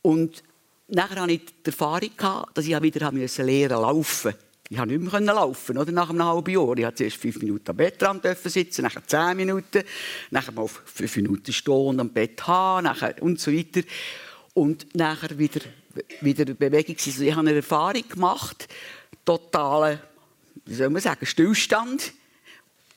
Und 0.02 0.44
nachher 0.96 1.22
hatte 1.22 1.34
ich 1.34 1.46
die 1.46 1.70
Erfahrung, 1.70 2.12
dass 2.54 2.66
ich 2.66 2.82
wieder 2.82 3.12
lernen 3.12 3.70
laufen 3.70 4.34
ich 4.70 4.80
konnte 4.80 4.98
nicht 4.98 5.12
mehr 5.12 5.22
laufen, 5.22 5.78
oder? 5.78 5.92
nach 5.92 6.10
einem 6.10 6.24
halben 6.24 6.52
Jahr. 6.52 6.72
Ich 6.76 6.82
durfte 6.82 6.96
zuerst 6.96 7.18
fünf 7.18 7.38
Minuten 7.42 7.70
am 7.70 7.78
Bettrand 7.78 8.24
sitzen, 8.44 8.82
nachher 8.82 9.06
zehn 9.06 9.38
Minuten, 9.38 9.84
nachher 10.32 10.52
mal 10.52 10.68
fünf 10.68 11.16
Minuten 11.18 11.54
stehen 11.54 12.00
am 12.00 12.10
Bett 12.10 12.48
haben, 12.48 12.86
nachher 12.86 13.22
und 13.22 13.40
so 13.40 13.52
weiter. 13.52 13.82
Und 14.54 14.96
nachher 14.96 15.38
wieder, 15.38 15.62
wieder 16.22 16.46
Bewegung. 16.46 16.96
Also 17.06 17.24
ich 17.24 17.32
habe 17.32 17.42
eine 17.42 17.58
Erfahrung 17.58 18.08
gemacht, 18.08 18.68
totalen, 19.24 20.00
wie 20.66 20.74
Stillstand 21.26 22.14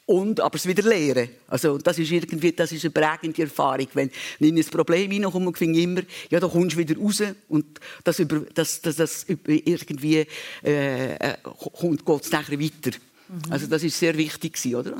und 0.07 0.41
aber 0.41 0.55
es 0.55 0.67
wieder 0.67 0.85
lernen. 0.85 1.29
Also 1.49 1.79
das 1.79 1.99
ist 1.99 2.11
irgendwie, 2.11 2.53
das 2.53 2.71
ist 2.73 2.85
eine 2.85 2.93
prägende 2.93 3.43
Erfahrung. 3.43 3.89
Wenn 3.93 4.11
ich 4.39 4.49
in 4.49 4.57
ein 4.57 4.65
Problem 4.65 5.11
hineinkomme, 5.11 5.53
finde 5.53 5.79
ich 5.79 5.85
immer, 5.85 6.03
ja, 6.31 6.39
da 6.39 6.47
kommst 6.47 6.77
du 6.77 6.79
wieder 6.81 6.97
raus 6.97 7.23
und 7.49 7.81
das, 8.05 8.21
über, 8.21 8.41
das, 8.55 8.81
das, 8.81 8.97
das 8.97 9.27
irgendwie 9.27 10.27
äh, 10.65 11.15
äh 11.15 11.37
kommt, 11.43 12.07
geht 12.07 12.23
es 12.23 12.31
nachher 12.31 12.59
weiter. 12.59 12.97
Mhm. 13.29 13.53
Also 13.53 13.67
das 13.67 13.83
ist 13.83 13.99
sehr 13.99 14.17
wichtig 14.17 14.55
gewesen, 14.55 14.77
oder? 14.77 14.97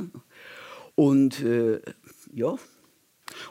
Und 0.97 1.41
äh, 1.43 1.81
ja. 2.35 2.57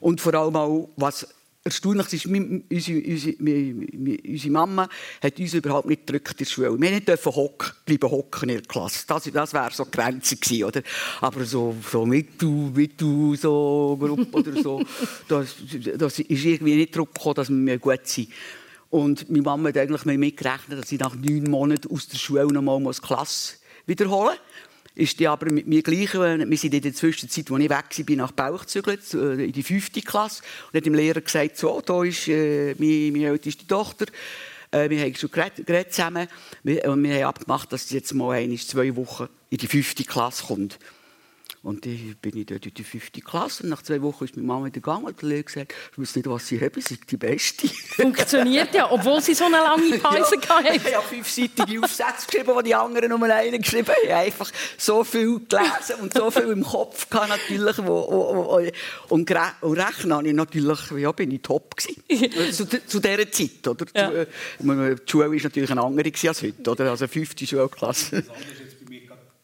Und 0.02 0.22
vor 0.22 0.34
allem 0.34 0.56
auch, 0.56 0.90
was 0.98 1.28
erstaunlich 1.66 2.14
ist, 2.14 2.26
unsere, 2.28 3.00
unsere, 3.00 3.36
unsere, 4.24 4.52
Mama 4.52 4.88
hat 5.22 5.40
uns 5.40 5.54
überhaupt 5.56 5.88
nicht 5.88 6.06
gedrückt 6.06 6.32
in 6.32 6.38
der 6.38 6.46
Schule. 6.46 6.80
Wir 6.80 7.00
dürfen 7.02 7.36
hocken, 7.36 7.72
bleiben 7.86 8.12
hocken 8.12 8.50
in 8.50 8.58
der 8.58 8.66
Klasse. 8.68 9.06
Das, 9.08 9.24
das 9.24 9.54
wäre 9.54 9.72
so 9.72 9.84
die 9.84 9.92
Grenze 9.92 10.36
gewesen, 10.36 10.64
oder? 10.64 10.82
Aber 11.22 11.44
so, 11.44 11.76
so 11.92 12.06
Mittel, 12.06 12.50
Mittel, 12.50 13.36
so 13.36 13.98
Gruppe 14.00 14.38
oder 14.38 14.62
so, 14.62 14.84
das, 15.28 15.56
das 15.98 16.20
ist 16.20 16.46
irgendwie 16.46 16.76
nicht 16.76 16.96
Druck 16.96 17.16
gekommen, 17.16 17.36
dass 17.36 17.50
wir 17.50 17.80
gut 17.80 18.06
sind. 18.06 18.30
Und 18.92 19.30
meine 19.30 19.42
Mama 19.42 19.70
hat 19.70 19.78
eigentlich 19.78 20.06
mitgerechnet, 20.06 20.80
dass 20.80 20.90
sie 20.90 20.98
nach 20.98 21.16
neun 21.16 21.50
Monaten 21.50 21.92
aus 21.92 22.08
der 22.08 22.18
Schule 22.18 22.46
noch 22.46 22.62
mal 22.62 22.80
die 22.80 23.02
Klasse 23.02 23.56
wiederholen 23.88 24.36
muss 24.38 24.75
ist 24.96 25.20
die 25.20 25.28
aber 25.28 25.52
mit 25.52 25.68
mir 25.68 25.84
gleich, 25.84 26.14
äh, 26.16 26.50
wir 26.50 26.58
sind 26.58 26.74
in 26.74 26.82
der 26.82 26.94
Zwischenzeit, 26.94 27.52
als 27.52 27.62
ich 27.62 27.70
weg 27.70 28.10
war, 28.10 28.16
nach 28.16 28.32
Bauch 28.32 28.62
gezügelt, 28.62 29.14
äh, 29.14 29.46
in 29.46 29.52
die 29.52 29.64
fünfte 29.64 30.02
Klasse, 30.02 30.42
und 30.68 30.78
hat 30.78 30.86
dem 30.86 30.96
Lehrer 30.96 31.22
gesagt, 31.22 31.58
so, 31.58 31.82
da 31.82 32.04
ist 32.04 32.28
äh, 32.28 32.76
meine, 32.80 33.12
meine 33.12 33.28
älteste 33.28 33.68
Tochter, 33.68 34.06
äh, 34.72 34.90
wir 34.90 35.02
haben 35.02 35.16
schon 35.16 35.32
geredet, 35.32 35.68
geredet 35.68 35.94
zusammen, 35.94 36.28
und 36.64 37.04
wir 37.04 37.16
haben 37.16 37.24
abgemacht, 37.24 37.72
dass 37.72 37.90
sie 37.90 37.96
jetzt 37.96 38.14
mal 38.14 38.38
ein, 38.38 38.58
zwei 38.58 38.96
Wochen 38.96 39.28
in 39.50 39.58
die 39.58 39.68
fünfte 39.68 40.04
Klasse 40.04 40.46
kommt. 40.46 40.80
Und 41.66 41.84
dann 41.84 42.16
bin 42.22 42.38
ich 42.38 42.46
dort 42.46 42.64
in 42.68 42.76
die 42.76 42.84
fünfte 42.84 43.22
Klasse. 43.22 43.64
Und 43.64 43.70
nach 43.70 43.82
zwei 43.82 44.00
Wochen 44.04 44.26
ist 44.26 44.36
meine 44.36 44.46
Mama 44.46 44.68
wieder 44.68 44.76
gegangen 44.76 45.06
und 45.06 45.20
hat 45.20 45.46
gesagt, 45.48 45.74
ich 45.94 45.98
weiß 45.98 46.16
nicht, 46.16 46.30
was 46.30 46.48
sie 46.48 46.62
haben, 46.62 46.80
sie 46.80 46.94
ist 46.94 47.10
die 47.12 47.18
Beste. 47.18 47.68
Funktioniert 47.68 48.72
ja, 48.76 48.92
obwohl 48.92 49.20
sie 49.20 49.34
so 49.34 49.46
eine 49.46 49.58
lange 49.58 49.98
Pause 50.00 50.36
ja, 50.44 50.50
hatten. 50.50 50.76
Ich 50.76 50.96
habe 50.96 51.08
fünfseitige 51.08 51.82
Aufsätze 51.82 52.28
geschrieben, 52.28 52.54
die 52.60 52.64
die 52.66 52.76
anderen 52.76 53.10
nur 53.10 53.24
einen 53.24 53.60
geschrieben 53.60 53.88
haben. 53.88 53.98
Ich 54.04 54.12
habe 54.12 54.26
einfach 54.26 54.52
so 54.78 55.04
viel 55.04 55.40
gelesen 55.40 55.96
und 56.02 56.14
so 56.14 56.30
viel 56.30 56.50
im 56.50 56.64
Kopf 56.64 57.10
gehabt, 57.10 57.30
natürlich. 57.30 57.80
Wo, 57.80 58.12
wo, 58.12 58.36
wo, 58.36 59.16
und, 59.16 59.32
und 59.62 59.78
rechnen 59.80 60.14
habe 60.14 60.28
ich 60.28 60.36
natürlich, 60.36 60.92
ja, 60.92 61.12
bin 61.14 61.32
ich 61.32 61.42
top 61.42 61.76
gewesen. 61.76 62.52
zu, 62.54 62.68
zu 62.68 63.00
dieser 63.00 63.32
Zeit, 63.32 63.68
oder? 63.68 63.86
Ja. 63.96 64.26
Die 64.60 65.12
Schule 65.12 65.32
war 65.32 65.42
natürlich 65.42 65.72
eine 65.72 65.82
andere 65.82 66.12
als 66.28 66.44
heute, 66.44 66.70
oder? 66.70 66.92
Also 66.92 67.08
fünfte 67.08 67.48
Schulklasse 67.48 68.24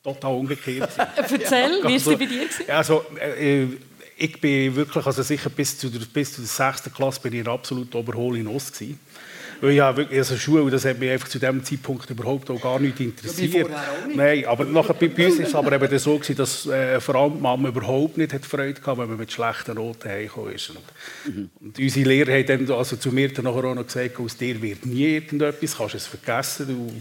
total 0.04 0.34
umgekehrt. 0.34 0.92
Erzähl, 1.16 1.80
wie 1.84 1.84
war 1.84 1.92
es 1.92 2.06
bei 2.06 2.16
dir? 2.16 2.76
Also, 2.76 3.06
äh, 3.20 3.68
ich 4.18 4.40
bin 4.40 4.76
wirklich, 4.76 5.06
also 5.06 5.24
sicher 5.24 5.50
bis 5.50 5.78
zu 5.78 5.90
der, 5.90 6.06
bis 6.06 6.34
zur 6.34 6.46
sechsten 6.46 6.94
Klasse 6.94 7.22
bin 7.22 7.34
ich 7.34 7.48
absolut 7.48 7.94
oberhol 7.96 8.38
hinaus 8.38 8.72
gewesen. 8.72 9.00
Weil 9.62 9.74
ja, 9.74 9.96
wirklich, 9.96 10.18
also 10.18 10.36
Schule, 10.38 10.72
das 10.72 10.86
hat 10.86 10.98
mich 10.98 11.12
einfach 11.12 11.28
zu 11.28 11.38
diesem 11.38 11.64
Zeitpunkt 11.64 12.10
überhaupt 12.10 12.50
auch 12.50 12.60
gar 12.60 12.80
nicht 12.80 13.00
interessiert. 13.00 13.70
Ja, 13.70 13.84
nicht. 14.08 14.18
Nein, 14.18 14.46
aber 14.46 14.66
nachher, 14.66 14.96
bei, 14.96 15.08
uns 15.08 15.38
war 15.38 15.46
es 15.46 15.54
aber 15.54 15.72
eben 15.74 16.00
so, 16.00 16.16
gewesen, 16.16 16.36
dass 16.36 16.66
äh, 16.66 17.00
vor 17.00 17.14
allem 17.14 17.36
die 17.36 17.42
Mama 17.42 17.70
überhaupt 17.70 18.18
nicht 18.18 18.34
hat 18.34 18.44
Freude 18.44 18.82
hatte, 18.82 18.98
wenn 18.98 19.10
man 19.10 19.18
mit 19.18 19.32
schlechten 19.32 19.76
Noten 19.76 20.10
heimgekommen 20.10 20.54
ist. 20.54 20.72
Und, 20.72 21.36
mhm. 21.36 21.50
und 21.60 21.78
unsere 21.78 22.10
Lehrer 22.10 22.32
haben 22.34 22.68
dann 22.68 22.72
also 22.76 22.96
zu 22.96 23.12
mir 23.12 23.32
dann 23.32 23.46
nachher 23.46 23.66
auch 23.66 23.76
noch 23.76 23.86
gesagt, 23.86 24.20
aus 24.20 24.36
dir 24.36 24.60
wird 24.60 24.84
nie 24.88 25.16
irgendetwas, 25.16 25.78
kannst 25.78 25.94
es 25.94 26.08
vergessen. 26.08 26.92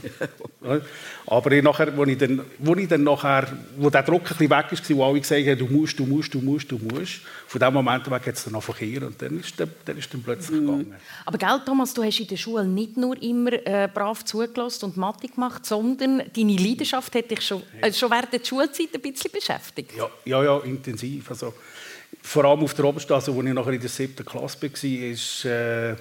Du, 0.61 0.81
aber 1.27 1.53
ich 1.53 1.62
nachher, 1.62 1.96
wo 1.96 2.05
ich 2.05 2.18
dann, 2.18 2.42
wo 2.59 2.75
ich 2.75 2.88
dann 2.88 3.05
nachher, 3.05 3.46
wo 3.79 3.88
der 3.88 4.03
Druck 4.03 4.23
ein 4.23 4.37
bisschen 4.37 4.51
weg 4.51 4.66
ist, 4.73 4.94
wo 4.94 5.05
alle 5.05 5.20
gesagt 5.20 5.46
haben, 5.46 5.59
du 5.59 5.66
musst, 5.66 5.99
du 5.99 6.05
musst, 6.05 6.35
du 6.35 6.40
musst, 6.40 6.70
du 6.70 6.79
musst, 6.79 7.20
von 7.46 7.59
dem 7.59 7.73
Moment 7.73 8.11
weg 8.11 8.27
hat 8.27 8.35
es 8.35 8.44
dann 8.44 8.53
noch 8.53 8.62
Verkehr 8.62 9.03
und 9.07 9.20
dann 9.23 9.40
ist 9.40 9.59
dann, 9.59 9.70
dann, 9.87 9.96
ist 9.96 10.12
dann 10.12 10.23
plötzlich 10.23 10.61
mhm. 10.61 10.66
gegangen. 10.66 10.94
Aber 11.25 11.38
gell, 11.38 11.61
Thomas, 11.64 11.94
du 11.94 12.03
hast 12.03 12.20
in 12.20 12.27
der 12.27 12.37
Schule 12.37 12.50
nicht 12.59 12.97
nur 12.97 13.21
immer 13.23 13.53
äh, 13.53 13.89
brav 13.93 14.25
zugelassen 14.25 14.87
und 14.87 14.97
Mathe 14.97 15.29
gemacht, 15.29 15.65
sondern 15.67 16.23
deine 16.35 16.57
Leidenschaft 16.57 17.15
hat 17.15 17.31
dich 17.31 17.43
schon, 17.43 17.63
äh, 17.81 17.93
schon 17.93 18.11
während 18.11 18.33
der 18.33 18.45
Schulzeit 18.45 18.89
ein 18.95 19.01
bisschen 19.01 19.31
beschäftigt. 19.33 19.93
Ja, 19.97 20.09
ja, 20.25 20.45
ja 20.45 20.59
intensiv. 20.61 21.31
Also, 21.31 21.55
vor 22.23 22.45
allem 22.45 22.61
auf 22.61 22.75
der 22.75 22.85
Oberstraße, 22.85 23.35
wo 23.35 23.43
ich 23.43 23.53
nachher 23.53 23.73
in 23.73 23.81
der 23.81 23.89
siebten 23.89 24.25
Klasse 24.25 24.61
war, 24.63 24.85
ist, 24.85 25.45
äh, 25.45 25.95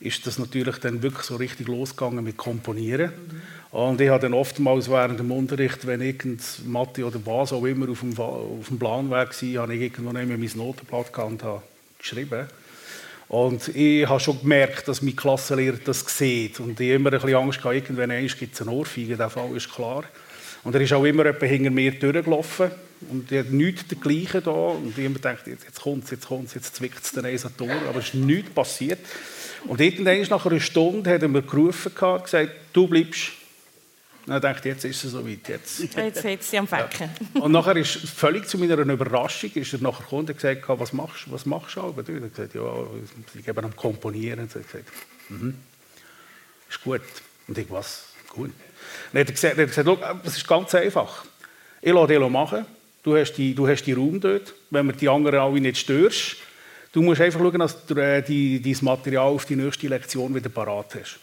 ist 0.00 0.26
das 0.26 0.38
natürlich 0.38 0.78
dann 0.78 1.02
wirklich 1.02 1.24
so 1.24 1.36
richtig 1.36 1.68
losgegangen 1.68 2.24
mit 2.24 2.36
Komponieren. 2.36 3.10
Mhm. 3.10 3.42
Und 3.70 4.00
ich 4.00 4.08
habe 4.08 4.22
dann 4.22 4.32
oftmals 4.32 4.88
während 4.88 5.18
dem 5.18 5.30
Unterricht, 5.30 5.86
wenn 5.86 6.00
irgend 6.00 6.42
Mathe 6.66 7.04
oder 7.04 7.20
was 7.24 7.52
auch 7.52 7.64
immer 7.64 7.90
auf 7.90 8.00
dem, 8.00 8.18
auf 8.18 8.68
dem 8.68 8.78
Plan 8.78 9.10
war, 9.10 9.26
habe 9.26 9.74
ich 9.74 9.80
irgendwo 9.82 10.12
mein 10.12 10.50
Notenblatt 10.54 11.18
und 11.18 11.42
habe 11.42 11.62
geschrieben. 11.98 12.46
Und 13.28 13.68
ich 13.76 14.08
habe 14.08 14.20
schon 14.20 14.40
gemerkt, 14.40 14.88
dass 14.88 15.02
mein 15.02 15.14
Klassenlehrer 15.14 15.78
das 15.84 16.04
sieht. 16.06 16.60
Und 16.60 16.80
ich 16.80 16.90
immer 16.90 17.12
ein 17.12 17.20
bisschen 17.20 17.34
Angst 17.34 17.58
gehabt, 17.58 17.74
irgendwann 17.74 18.26
gibt 18.26 18.54
es 18.54 18.62
eine 18.62 18.70
Ohrfeige, 18.70 19.16
der 19.16 19.28
Fall 19.28 19.54
ist 19.54 19.70
klar. 19.70 20.04
Und 20.64 20.74
er 20.74 20.80
ist 20.80 20.92
auch 20.92 21.04
immer 21.04 21.24
hinter 21.24 21.70
mir 21.70 21.92
durchgelaufen. 21.92 22.70
Und 23.10 23.30
er 23.30 23.40
hat 23.40 23.50
nichts 23.50 23.86
dergleichen 23.86 24.42
da. 24.42 24.50
Und 24.50 24.96
ich 24.96 24.96
mir 24.96 25.10
gedacht, 25.10 25.46
jetzt 25.46 25.80
kommt 25.80 26.04
es, 26.04 26.10
jetzt 26.10 26.26
kommt 26.26 26.48
es, 26.48 26.54
jetzt 26.54 26.74
zwickt 26.74 27.04
es 27.04 27.12
den 27.12 27.26
Eisen. 27.26 27.50
Aber 27.88 27.98
es 27.98 28.06
ist 28.06 28.14
nichts 28.14 28.50
passiert. 28.50 29.00
Und 29.66 29.80
irgendwann, 29.80 30.22
nach 30.22 30.46
einer 30.46 30.60
Stunde, 30.60 31.10
hat 31.10 31.22
er 31.22 31.28
mir 31.28 31.42
gerufen 31.42 31.92
und 32.00 32.24
gesagt, 32.24 32.50
du 32.72 32.86
bleibst. 32.86 33.37
Und 34.28 34.34
dann 34.34 34.42
dachte 34.42 34.68
jetzt 34.68 34.84
ist 34.84 35.02
es 35.02 35.12
soweit. 35.12 35.48
Jetzt, 35.48 35.80
jetzt 35.80 36.24
hat 36.24 36.42
sie 36.42 36.58
am 36.58 36.68
Fecken. 36.68 37.10
Ja. 37.34 37.40
Und 37.42 37.52
nachher 37.52 37.76
ist 37.76 37.96
völlig 37.96 38.46
zu 38.46 38.58
meiner 38.58 38.76
Überraschung, 38.76 39.50
ist 39.54 39.72
er 39.72 39.80
nachher 39.80 40.02
gekommen 40.02 40.28
und 40.28 40.34
gesagt, 40.34 40.62
was 40.68 40.92
machst, 40.92 41.32
was 41.32 41.46
machst 41.46 41.76
du? 41.76 41.80
Und 41.80 42.08
er 42.08 42.14
hat 42.16 42.34
gesagt, 42.34 42.54
ja, 42.54 42.62
ich 43.34 43.44
gebe 43.44 43.62
am 43.62 43.74
Komponieren. 43.74 44.40
Und 44.40 44.54
er 44.54 44.62
gesagt, 44.62 44.84
mhm. 45.30 45.54
ist 46.68 46.84
gut. 46.84 47.00
Und 47.46 47.56
ich, 47.56 47.70
was? 47.70 48.04
Gut. 48.28 48.50
Und 48.50 48.54
dann 49.12 49.20
hat 49.22 49.28
er 49.28 49.32
gesagt, 49.32 49.56
er 49.56 49.66
hat 49.66 49.74
gesagt 49.74 50.26
es 50.26 50.36
ist 50.36 50.46
ganz 50.46 50.74
einfach. 50.74 51.24
Ich 51.80 51.92
lasse 51.92 52.08
dich 52.08 52.28
machen, 52.28 52.66
Du 53.02 53.16
hast 53.16 53.32
die, 53.34 53.54
du 53.54 53.66
hast 53.66 53.84
die 53.84 53.94
Raum 53.94 54.20
dort, 54.20 54.52
wenn 54.68 54.84
man 54.84 54.94
die 54.96 55.08
anderen 55.08 55.38
alle 55.38 55.60
nicht 55.60 55.78
störst. 55.78 56.36
Du 56.92 57.00
musst 57.00 57.20
einfach 57.20 57.40
schauen, 57.40 57.58
dass 57.58 57.86
du 57.86 57.94
äh, 57.94 58.22
dein 58.22 58.76
Material 58.82 59.28
auf 59.28 59.46
die 59.46 59.56
nächste 59.56 59.88
Lektion 59.88 60.34
wieder 60.34 60.50
parat 60.50 60.94
hast. 60.94 61.18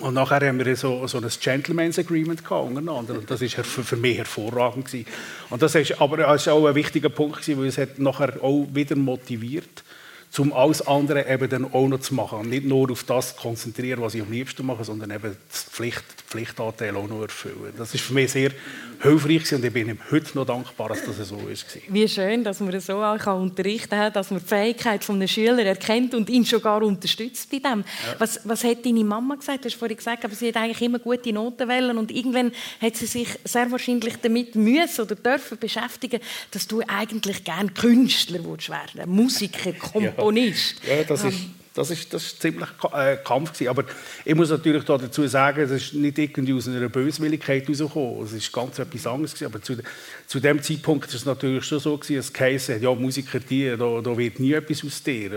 Und 0.00 0.14
nachher 0.14 0.46
haben 0.46 0.58
wir 0.62 0.76
so, 0.76 1.06
so 1.06 1.18
ein 1.18 1.28
Gentleman's 1.40 1.98
Agreement 1.98 2.42
untereinander. 2.50 3.14
Und 3.14 3.30
das 3.30 3.40
war 3.40 3.64
für, 3.64 3.96
mich 3.96 4.18
hervorragend. 4.18 4.86
Gewesen. 4.86 5.06
Und 5.48 5.62
das 5.62 5.74
ist, 5.74 6.00
aber 6.00 6.34
ist 6.34 6.48
auch 6.48 6.66
ein 6.66 6.74
wichtiger 6.74 7.08
Punkt, 7.08 7.40
gewesen, 7.40 7.60
weil 7.60 7.68
es 7.68 7.78
hat 7.78 7.98
nachher 7.98 8.42
auch 8.42 8.66
wieder 8.72 8.96
motiviert 8.96 9.82
um 10.38 10.52
alles 10.52 10.86
andere 10.86 11.26
eben 11.28 11.48
dann 11.48 11.72
auch 11.72 11.88
noch 11.88 12.00
zu 12.00 12.14
machen. 12.14 12.40
Und 12.40 12.50
nicht 12.50 12.66
nur 12.66 12.90
auf 12.90 13.04
das 13.04 13.36
konzentrieren, 13.36 14.02
was 14.02 14.14
ich 14.14 14.22
am 14.22 14.30
liebsten 14.30 14.66
mache, 14.66 14.84
sondern 14.84 15.10
eben 15.10 15.36
das 15.48 15.64
Pflicht, 15.64 16.04
Pflichtanteil 16.26 16.96
auch 16.96 17.08
noch 17.08 17.22
erfüllen. 17.22 17.72
Das 17.76 17.94
ist 17.94 18.02
für 18.02 18.14
mich 18.14 18.32
sehr 18.32 18.50
hilfreich 19.00 19.52
und 19.52 19.64
ich 19.64 19.72
bin 19.72 19.88
ihm 19.88 19.98
heute 20.10 20.36
noch 20.36 20.44
dankbar, 20.44 20.88
dass 20.88 21.04
das 21.04 21.28
so 21.28 21.38
ist. 21.48 21.66
Wie 21.88 22.08
schön, 22.08 22.42
dass 22.42 22.60
man 22.60 22.78
so 22.80 23.02
auch 23.02 23.26
unterrichten 23.26 23.90
kann, 23.90 24.12
dass 24.12 24.30
man 24.30 24.40
die 24.40 24.46
Fähigkeit 24.46 25.08
eines 25.08 25.30
Schülers 25.30 25.58
erkennt 25.58 26.14
und 26.14 26.28
ihn 26.28 26.44
schon 26.44 26.60
gar 26.60 26.82
unterstützt 26.82 27.50
bei 27.50 27.58
dem. 27.58 27.80
Ja. 27.80 28.16
Was, 28.18 28.40
was 28.44 28.64
hat 28.64 28.84
deine 28.84 29.04
Mama 29.04 29.36
gesagt? 29.36 29.64
Du 29.64 29.68
hast 29.68 29.76
vorhin 29.76 29.96
gesagt, 29.96 30.24
aber 30.24 30.34
sie 30.34 30.48
hat 30.48 30.56
eigentlich 30.56 30.82
immer 30.82 30.98
gute 30.98 31.32
Noten 31.32 31.68
wählen 31.68 31.96
und 31.96 32.10
irgendwann 32.10 32.52
hat 32.80 32.96
sie 32.96 33.06
sich 33.06 33.28
sehr 33.44 33.70
wahrscheinlich 33.70 34.16
damit 34.20 34.54
müssen 34.56 35.02
oder 35.02 35.14
dürfen 35.14 35.58
beschäftigen, 35.58 36.20
dass 36.50 36.66
du 36.66 36.82
eigentlich 36.86 37.44
gerne 37.44 37.70
Künstler 37.70 38.40
werden 38.44 39.10
Musiker, 39.10 39.72
Komponist. 39.78 40.80
Ja, 40.86 40.96
ja 40.96 41.04
das 41.04 41.24
ist 41.24 41.38
das 41.76 41.90
ist, 41.90 42.12
das 42.14 42.24
ist 42.24 42.40
ziemlich 42.40 42.68
äh, 42.94 43.16
Kampf 43.22 43.52
gewesen. 43.52 43.68
Aber 43.68 43.84
ich 44.24 44.34
muss 44.34 44.48
natürlich 44.48 44.84
dazu 44.84 45.26
sagen, 45.26 45.60
es 45.60 45.70
ist 45.70 45.92
nicht 45.92 46.18
irgendwie 46.18 46.54
aus 46.54 46.66
einer 46.66 46.88
Böswilligkeit 46.88 47.64
herausgekommen. 47.64 48.24
Es 48.24 48.32
ist 48.32 48.50
ganz 48.50 48.78
etwas 48.78 49.06
anderes 49.06 49.34
gewesen. 49.34 49.52
Aber 49.52 49.62
zu, 49.62 49.76
zu 50.26 50.40
dem 50.40 50.62
Zeitpunkt 50.62 51.06
war 51.06 51.14
es 51.14 51.26
natürlich 51.26 51.64
schon 51.64 51.78
so 51.78 51.98
gewesen, 51.98 52.16
dass 52.34 52.68
hat, 52.70 52.80
ja 52.80 52.94
Musiker, 52.94 53.40
die, 53.40 53.76
da, 53.76 54.00
da 54.00 54.16
wird 54.16 54.40
nie 54.40 54.54
etwas 54.54 54.84
aus 54.86 55.02
dir. 55.02 55.28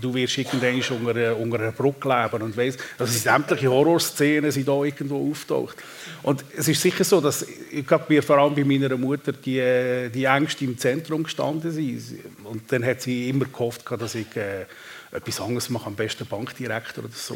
Du, 0.00 0.14
wirst 0.14 0.38
irgendwann 0.38 0.76
unter, 1.04 1.36
unter 1.36 1.58
einer 1.58 1.72
Brücke 1.72 2.08
leben 2.08 2.44
und 2.44 2.56
weiss, 2.56 2.76
also 2.96 3.12
sämtliche 3.12 3.68
Horrorszenen 3.68 4.52
sind 4.52 4.68
da 4.68 4.84
irgendwo 4.84 5.30
auftaucht. 5.30 5.76
Und 6.22 6.44
es 6.56 6.68
ist 6.68 6.80
sicher 6.80 7.02
so, 7.02 7.20
dass 7.20 7.44
ich 7.72 7.84
glaube, 7.84 8.22
vor 8.22 8.38
allem 8.38 8.54
bei 8.54 8.64
meiner 8.64 8.96
Mutter 8.96 9.32
die, 9.32 10.10
die 10.14 10.24
Ängste 10.24 10.64
im 10.64 10.78
Zentrum 10.78 11.24
gestanden 11.24 11.72
sind. 11.72 12.20
Und 12.44 12.70
dann 12.70 12.84
hat 12.84 13.02
sie 13.02 13.28
immer 13.28 13.46
gehofft, 13.46 13.84
dass 13.98 14.14
ich 14.14 14.34
äh, 14.36 14.66
etwas 15.16 15.40
anderes 15.40 15.70
machen, 15.70 15.88
am 15.88 15.94
besten 15.94 16.26
Bankdirektor 16.26 17.04
oder 17.04 17.12
so. 17.12 17.34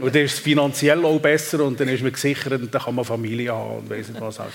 und 0.00 0.14
dann 0.14 0.22
ist 0.24 0.34
es 0.34 0.38
finanziell 0.38 1.04
auch 1.04 1.18
besser 1.18 1.64
und 1.64 1.78
dann 1.78 1.88
ist 1.88 2.02
man 2.02 2.12
gesichert 2.12 2.60
und 2.60 2.74
dann 2.74 2.82
kann 2.82 2.94
man 2.94 3.04
Familie 3.04 3.52
haben 3.52 3.78
und 3.78 3.90
weiss 3.90 4.08
nicht 4.08 4.20
was 4.20 4.40
auch. 4.40 4.46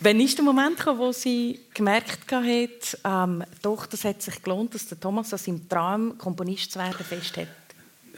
Wann 0.00 0.20
ist 0.20 0.36
der 0.36 0.44
Moment 0.44 0.76
gekommen, 0.78 0.98
wo 0.98 1.12
sie 1.12 1.60
gemerkt 1.72 2.30
hat, 2.30 2.98
ähm, 3.04 3.44
doch, 3.62 3.86
das 3.86 4.04
hat 4.04 4.20
sich 4.20 4.42
gelohnt, 4.42 4.74
dass 4.74 4.88
der 4.88 4.98
Thomas 4.98 5.32
an 5.32 5.38
seinem 5.38 5.68
Traum, 5.68 6.18
Komponist 6.18 6.72
zu 6.72 6.78
werden, 6.78 7.04
festhält? 7.04 7.48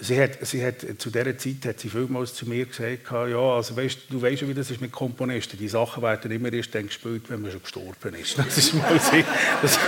Sie 0.00 0.20
hat, 0.20 0.38
sie 0.42 0.64
hat, 0.64 0.80
zu 0.98 1.10
dieser 1.10 1.38
Zeit 1.38 1.64
hat 1.66 1.80
sie 1.80 1.88
vielmals 1.88 2.34
zu 2.34 2.46
mir 2.46 2.66
gesagt, 2.66 3.10
ja, 3.10 3.38
also 3.38 3.76
weißt, 3.76 4.00
du 4.10 4.20
weißt 4.20 4.42
ja, 4.42 4.48
wie 4.48 4.54
das 4.54 4.70
ist 4.70 4.80
mit 4.80 4.92
Komponisten. 4.92 5.58
Die 5.58 5.68
Sachen 5.68 6.02
werden 6.02 6.30
immer 6.30 6.52
erst 6.52 6.74
dann 6.74 6.86
gespielt, 6.86 7.24
wenn 7.28 7.42
man 7.42 7.50
schon 7.50 7.62
gestorben 7.62 8.14
ist. 8.14 8.38
Das 8.38 8.58
ist 8.58 8.74
mal 8.74 9.00
das, 9.62 9.78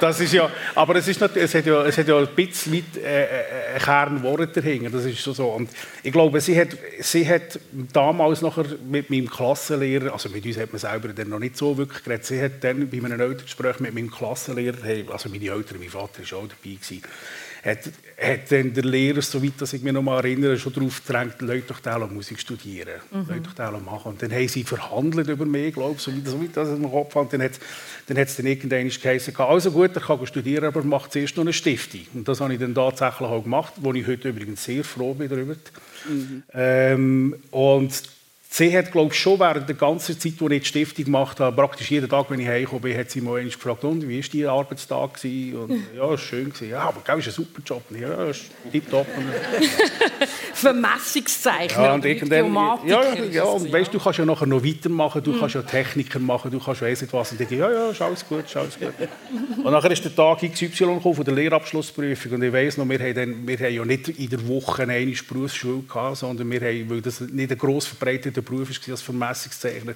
das 0.00 0.20
ist 0.20 0.32
ja, 0.32 0.50
aber 0.74 0.96
es, 0.96 1.08
ist 1.08 1.20
es, 1.22 1.54
hat 1.54 1.66
ja, 1.66 1.84
es 1.84 1.96
hat 1.96 2.08
ja 2.08 2.18
ein 2.18 2.28
bisschen 2.34 2.74
weit, 2.74 2.96
äh, 2.96 3.24
äh 3.24 3.28
ein 3.74 3.80
Kernwort 3.80 4.56
dahinter. 4.56 4.90
Das 4.90 5.04
ist 5.04 5.22
so. 5.22 5.48
Und 5.48 5.70
ich 6.02 6.12
glaube, 6.12 6.40
sie 6.40 6.58
hat, 6.58 6.76
sie 7.00 7.28
hat 7.28 7.58
damals 7.92 8.42
nachher 8.42 8.66
mit 8.88 9.10
meinem 9.10 9.28
Klassenlehrer, 9.28 10.12
also 10.12 10.28
mit 10.28 10.44
uns 10.44 10.58
hat 10.58 10.72
man 10.72 10.78
selber 10.78 11.08
dann 11.08 11.28
noch 11.28 11.38
nicht 11.38 11.56
so 11.56 11.76
wirklich 11.76 12.04
geredet, 12.04 12.26
sie 12.26 12.42
hat 12.42 12.62
dann 12.62 12.88
bei 12.88 12.98
einem 12.98 13.20
Elterngespräch 13.20 13.80
mit 13.80 13.94
meinem 13.94 14.10
Klassenlehrer, 14.10 14.76
also 15.10 15.28
meine 15.28 15.48
Eltern, 15.50 15.78
mein 15.78 15.88
Vater 15.88 16.22
war 16.30 16.38
auch 16.38 16.48
dabei, 16.48 16.74
gewesen, 16.74 17.02
hat, 17.62 17.78
hat 18.18 18.50
dann 18.50 18.72
der 18.72 18.84
Lehrer, 18.84 19.22
soweit 19.22 19.60
dass 19.60 19.72
ich 19.72 19.82
mich 19.82 19.92
noch 19.92 20.02
mal 20.02 20.18
erinnere, 20.18 20.58
schon 20.58 20.72
darauf 20.72 21.04
gedrängt, 21.04 21.40
Leute 21.40 21.66
doch 21.68 21.80
da 21.80 21.98
Musik 21.98 22.40
studieren, 22.40 23.00
mhm. 23.10 23.26
Leute 23.28 23.40
doch 23.40 23.54
da 23.54 23.70
machen. 23.70 24.12
Und 24.12 24.22
dann 24.22 24.32
haben 24.32 24.48
sie 24.48 24.64
verhandelt 24.64 25.28
über 25.28 25.44
mich, 25.44 25.74
glaube 25.74 25.96
ich, 25.96 26.02
soweit, 26.02 26.26
soweit 26.26 26.56
im 26.68 26.90
Kopf 26.90 27.14
hat. 27.14 27.32
Dann 27.32 27.42
hat 27.42 27.52
dann 28.06 28.16
es 28.16 28.36
dann 28.36 28.46
irgendwann 28.46 28.88
geheißen, 28.88 29.36
also 29.36 29.70
gut, 29.70 29.94
er 29.94 30.02
kann 30.02 30.26
studieren, 30.26 30.64
aber 30.64 30.82
macht 30.82 31.12
zuerst 31.12 31.36
noch 31.36 31.44
eine 31.44 31.52
Stiftung. 31.52 32.00
Und 32.14 32.28
das 32.28 32.40
habe 32.40 32.54
ich 32.54 32.60
dann 32.60 32.74
tatsächlich 32.74 33.28
auch 33.28 33.42
gemacht, 33.42 33.74
wo 33.76 33.92
ich 33.92 34.06
heute 34.06 34.30
übrigens 34.30 34.64
sehr 34.64 34.82
froh 34.82 35.14
bin 35.14 35.28
darüber. 35.28 35.54
Mhm. 36.08 36.42
Ähm, 36.52 37.36
und 37.50 38.02
Sie 38.52 38.76
hat, 38.76 38.90
glaube 38.90 39.14
ich, 39.14 39.20
schon 39.20 39.38
während 39.38 39.68
der 39.68 39.76
ganzen 39.76 40.18
Zeit, 40.18 40.32
wo 40.38 40.48
ich 40.48 40.62
die 40.62 40.66
Stiftung 40.66 41.04
gemacht 41.04 41.38
habe, 41.38 41.54
praktisch 41.54 41.88
jeden 41.88 42.08
Tag, 42.08 42.28
wenn 42.30 42.40
ich 42.40 42.48
heimgekommen 42.48 42.82
bin, 42.82 42.98
hat 42.98 43.08
sie 43.08 43.20
mal 43.20 43.44
gefragt, 43.44 43.84
und, 43.84 44.08
wie 44.08 44.20
war 44.20 44.28
dein 44.32 44.46
Arbeitstag? 44.48 45.10
Und, 45.22 45.84
ja, 45.96 46.00
war 46.02 46.18
schön. 46.18 46.52
Ja, 46.68 46.80
aber 46.80 47.00
gell, 47.06 47.20
ist 47.20 47.28
ein 47.28 47.32
super 47.32 47.62
Job. 47.64 47.84
Ja, 47.90 48.24
ist 48.24 48.46
tipptopp. 48.72 49.06
Vermessungszeichen. 50.54 51.80
Ja, 51.80 51.94
und 51.94 52.04
irgendwann, 52.04 52.52
ja, 52.86 53.14
ja, 53.14 53.24
ja, 53.30 53.44
und 53.44 53.72
weißt, 53.72 53.94
du 53.94 54.00
kannst 54.00 54.18
ja 54.18 54.24
nachher 54.24 54.46
noch 54.46 54.64
weitermachen, 54.64 55.22
du 55.22 55.30
mhm. 55.30 55.40
kannst 55.40 55.54
ja 55.54 55.62
Techniker 55.62 56.18
machen, 56.18 56.50
du 56.50 56.58
kannst 56.58 56.82
weiss 56.82 57.00
nicht 57.02 57.12
was. 57.12 57.30
Und 57.30 57.40
ich 57.40 57.50
ja, 57.50 57.70
ja, 57.70 57.90
ist 57.90 58.02
alles 58.02 58.26
gut, 58.26 58.46
ist 58.46 58.56
alles 58.56 58.76
gut. 58.76 58.92
und 59.62 59.72
nachher 59.72 59.92
ist 59.92 60.04
der 60.04 60.14
Tag 60.14 60.40
XY 60.40 60.98
von 61.00 61.24
der 61.24 61.34
Lehrabschlussprüfung 61.34 62.32
und 62.32 62.42
ich 62.42 62.52
weiss 62.52 62.76
noch, 62.76 62.88
wir 62.88 62.98
haben, 62.98 63.14
dann, 63.14 63.46
wir 63.46 63.58
haben 63.58 63.74
ja 63.74 63.84
nicht 63.84 64.08
in 64.08 64.28
der 64.28 64.48
Woche 64.48 64.82
eine 64.82 65.06
Berufsschule 65.28 65.84
gehabt, 65.88 66.16
sondern 66.16 66.50
wir 66.50 66.60
haben, 66.60 66.90
weil 66.90 67.00
das 67.00 67.20
nicht 67.20 67.52
ein 67.52 67.58
gross 67.58 67.86
verbreiteter 67.86 68.39
der 68.40 68.50
Beruf 68.50 68.68
war 68.68 68.92
als 68.92 69.02
Vermessungszeichner, 69.02 69.94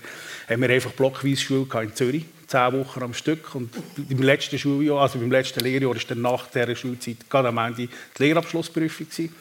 haben 0.49 0.63
wir 0.63 0.71
einfach 0.71 0.93
blockweise 0.93 1.37
Schule 1.37 1.67
in 1.83 1.95
Zürich, 1.95 2.25
zehn 2.47 2.73
Wochen 2.73 3.03
am 3.03 3.15
Stück. 3.15 3.55
Und 3.55 3.71
im 4.09 4.23
letzten 4.23 4.59
Schuljahr, 4.59 5.01
also 5.01 5.19
beim 5.19 5.31
letzten 5.31 5.61
Lehrjahr, 5.61 5.95
war 5.95 6.17
nach 6.17 6.47
dieser 6.49 6.77
Schulzeit 6.77 7.17
gerade 7.29 7.49
am 7.49 7.59
Ende 7.59 7.89
die 8.19 8.23
Lehrabschlussprüfung. 8.23 9.09
Gewesen. 9.09 9.35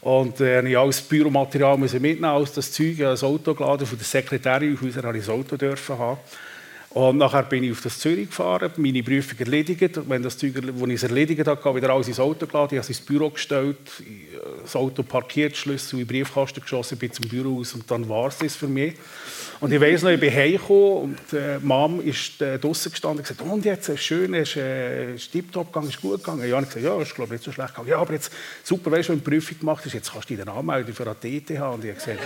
Und 0.00 0.40
äh, 0.40 0.66
ich 0.66 0.78
alles 0.78 1.02
Büromaterial 1.02 1.76
mitnehmen, 1.76 2.24
alles 2.24 2.52
das 2.52 2.72
Zeug, 2.72 2.96
das 2.98 3.22
Auto 3.22 3.54
geladen, 3.54 3.86
von 3.86 3.98
der 3.98 4.06
Sekretärin 4.06 4.74
auf 4.74 4.82
unser 4.82 5.12
das 5.12 5.28
Auto 5.28 5.56
dürfen 5.56 5.98
haben. 5.98 6.18
Und 6.92 7.18
nachher 7.18 7.44
bin 7.44 7.62
ich 7.62 7.70
auf 7.70 7.82
das 7.82 8.00
Zürich 8.00 8.28
gefahren, 8.28 8.72
meine 8.76 9.00
Prüfung 9.04 9.38
erledigt. 9.38 10.00
Wenn 10.08 10.24
das 10.24 10.36
Zeug, 10.36 10.56
als 10.56 10.66
ich 10.66 10.94
es 10.94 11.02
erledigt 11.04 11.46
habe, 11.46 11.76
wieder 11.76 11.90
alles 11.90 12.08
ins 12.08 12.18
Auto 12.18 12.46
geladen, 12.46 12.74
ich 12.74 12.78
habe 12.78 12.80
es 12.80 12.88
ins 12.88 13.00
Büro 13.00 13.30
gestellt, 13.30 13.76
das 14.62 14.74
Auto 14.74 15.04
parkiert, 15.04 15.56
Schlüssel 15.56 16.00
in 16.00 16.06
den 16.06 16.08
Briefkasten 16.08 16.60
geschossen, 16.60 16.98
bin 16.98 17.12
zum 17.12 17.28
Büro 17.28 17.60
aus 17.60 17.74
und 17.74 17.88
dann 17.88 18.08
war 18.08 18.26
es 18.26 18.38
das 18.38 18.56
für 18.56 18.66
mich. 18.66 18.94
Und 19.60 19.72
ich 19.72 19.80
weiss 19.80 20.02
noch, 20.02 20.10
ich 20.10 20.18
bin 20.18 20.34
heimgekommen 20.34 21.02
und 21.02 21.32
äh, 21.32 21.58
Mom 21.60 22.00
ist 22.00 22.40
äh, 22.40 22.58
draußen 22.58 22.90
gestanden 22.90 23.18
und 23.18 23.28
gesagt, 23.28 23.42
und 23.48 23.64
jetzt, 23.64 23.88
ist 23.88 24.02
schön, 24.02 24.34
ist, 24.34 24.56
äh, 24.56 25.14
ist 25.14 25.30
tiptop 25.30 25.66
gegangen, 25.66 25.90
ist 25.90 26.00
gut 26.00 26.24
gegangen. 26.24 26.48
Ja, 26.48 26.56
und 26.56 26.64
ich 26.64 26.70
gesagt, 26.70 26.86
ja, 26.86 27.00
ist 27.00 27.14
glaube 27.14 27.34
ich 27.34 27.40
nicht 27.40 27.44
so 27.44 27.52
schlecht 27.52 27.74
gegangen. 27.74 27.88
Ja, 27.88 27.98
aber 27.98 28.14
jetzt, 28.14 28.32
super, 28.64 28.90
weißt 28.90 29.10
du, 29.10 29.12
wenn 29.12 29.22
du 29.22 29.30
Prüfung 29.30 29.58
gemacht 29.60 29.84
hast, 29.84 29.92
jetzt 29.92 30.12
kannst 30.12 30.30
du 30.30 30.34
dich 30.34 30.48
anmelden 30.48 30.92
für 30.94 31.04
eine 31.04 31.14
TTH. 31.14 31.60
Und 31.74 31.84
ich 31.84 31.90
habe 31.90 31.94
gesagt, 31.94 32.20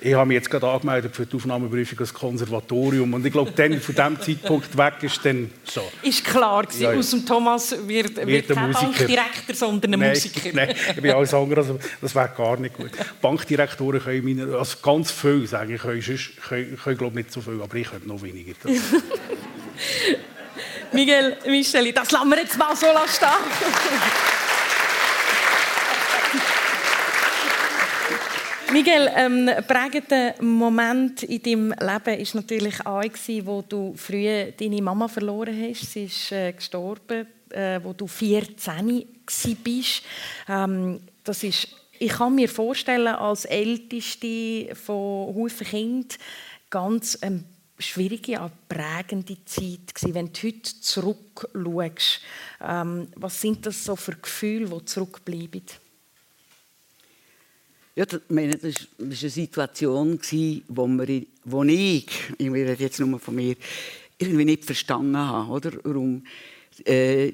ich 0.00 0.14
habe 0.14 0.26
mich 0.26 0.36
jetzt 0.36 0.50
gerade 0.50 0.68
angemeldet 0.68 1.14
für 1.16 1.26
die 1.26 1.36
Aufnahmeprüfung 1.36 1.98
als 2.00 2.12
Konservatorium 2.12 3.14
und 3.14 3.24
ich 3.24 3.32
glaube, 3.32 3.50
dann, 3.52 3.80
von 3.80 3.94
diesem 3.94 4.20
Zeitpunkt 4.40 4.76
weg 4.76 4.94
ist 5.02 5.24
dann 5.24 5.50
so. 5.64 5.82
Ist 6.02 6.24
klar 6.24 6.64
gewesen, 6.64 6.82
ja, 6.82 6.92
ja. 6.92 6.98
aus 6.98 7.10
dem 7.10 7.24
Thomas 7.24 7.70
wird, 7.86 8.16
wird, 8.16 8.26
wird 8.26 8.48
kein 8.48 8.66
Musiker. 8.68 8.86
Bankdirektor, 8.86 9.54
sondern 9.54 9.94
ein 9.94 10.00
nein, 10.00 10.10
Musiker. 10.10 10.50
Nein, 10.52 10.74
ich 10.94 11.02
bin 11.02 11.10
alles 11.10 11.34
andere, 11.34 11.60
also 11.60 11.78
das 12.00 12.14
wäre 12.14 12.30
gar 12.36 12.58
nicht 12.58 12.74
gut. 12.74 12.90
Bankdirektoren 13.20 14.00
können, 14.00 14.24
meine, 14.24 14.56
also 14.56 14.76
ganz 14.82 15.10
viel 15.10 15.46
sagen, 15.46 15.74
ich 15.74 15.80
können, 15.80 16.02
können, 16.02 16.76
können 16.76 16.98
glaube 16.98 17.16
nicht 17.16 17.32
so 17.32 17.40
viel, 17.40 17.60
aber 17.60 17.74
ich 17.74 17.90
könnte 17.90 18.08
noch 18.08 18.22
weniger. 18.22 18.52
Miguel, 20.92 21.36
Micheli, 21.46 21.92
das 21.92 22.10
lassen 22.10 22.30
wir 22.30 22.38
jetzt 22.38 22.56
mal 22.58 22.74
so 22.74 22.86
stehen. 23.08 23.28
Miguel, 28.76 29.10
ähm, 29.16 29.48
ein 29.48 29.66
prägender 29.66 30.34
Moment 30.42 31.22
in 31.22 31.42
deinem 31.42 31.70
Leben 31.70 31.80
war 31.80 32.34
natürlich 32.34 32.86
auch, 32.86 33.46
wo 33.46 33.62
du 33.62 33.94
früh 33.96 34.52
deine 34.52 34.82
Mama 34.82 35.08
verloren 35.08 35.56
hast. 35.62 35.92
Sie 35.92 36.04
ist 36.04 36.30
äh, 36.30 36.52
gestorben, 36.52 37.26
äh, 37.48 37.80
wo 37.82 37.94
du 37.94 38.06
14 38.06 39.06
warst. 39.26 40.02
Ähm, 40.46 41.00
das 41.24 41.42
ist, 41.42 41.68
ich 41.98 42.12
kann 42.12 42.34
mir 42.34 42.50
vorstellen, 42.50 43.14
als 43.14 43.46
Älteste 43.46 44.74
von 44.74 45.34
Haufen 45.34 45.66
Kind 45.66 46.18
ganz 46.68 47.18
ähm, 47.22 47.44
schwierige, 47.78 48.50
prägende 48.68 49.42
Zeit 49.46 49.94
gewesen. 49.94 50.14
Wenn 50.14 50.32
du 50.34 50.42
heute 50.42 50.80
zurückschaust, 50.82 52.20
ähm, 52.62 53.08
was 53.16 53.40
sind 53.40 53.64
das 53.64 53.82
so 53.82 53.96
für 53.96 54.16
Gefühle, 54.16 54.68
die 54.68 54.84
zurückbleiben? 54.84 55.62
Ja, 57.96 58.04
das, 58.04 58.20
meine, 58.28 58.58
das 58.58 58.74
war 58.98 59.06
eine 59.06 59.14
Situation, 59.14 60.20
wo, 60.68 60.86
wo 61.44 61.64
ich, 61.64 62.06
ich 62.36 62.50
rede 62.50 62.76
jetzt 62.78 63.00
nur 63.00 63.18
von 63.18 63.34
mir, 63.34 63.56
irgendwie 64.18 64.44
nicht 64.44 64.66
verstanden 64.66 65.16
habe. 65.16 65.50
Oder? 65.50 65.72
Warum, 65.82 66.22
äh, 66.84 67.32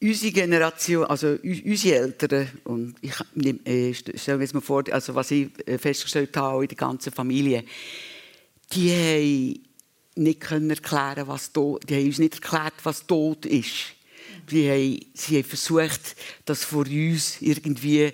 unsere 0.00 0.32
Generation, 0.32 1.04
also 1.04 1.36
unsere 1.42 1.96
Eltern, 1.96 2.48
und 2.64 2.94
ich 3.02 3.12
äh, 3.66 3.92
stelle 3.92 4.38
mir 4.38 4.44
jetzt 4.44 4.54
mal 4.54 4.62
vor, 4.62 4.82
also 4.90 5.14
was 5.14 5.30
ich 5.30 5.50
äh, 5.68 5.76
festgestellt 5.76 6.34
habe 6.38 6.62
in 6.64 6.68
der 6.68 6.78
ganzen 6.78 7.12
Familie, 7.12 7.64
die 8.72 8.90
haben 10.16 10.24
nicht 10.24 10.40
können 10.40 10.70
erklären, 10.70 11.28
was 11.28 11.52
tot, 11.52 11.82
die 11.86 11.96
haben 11.96 12.06
uns 12.06 12.18
nicht 12.18 12.36
erklärt, 12.36 12.74
was 12.82 13.06
tot 13.06 13.44
ist. 13.44 13.92
Die 14.50 14.70
haben, 14.70 15.04
sie 15.12 15.36
haben 15.36 15.44
versucht, 15.44 16.16
das 16.46 16.64
vor 16.64 16.86
uns 16.86 17.42
irgendwie 17.42 18.10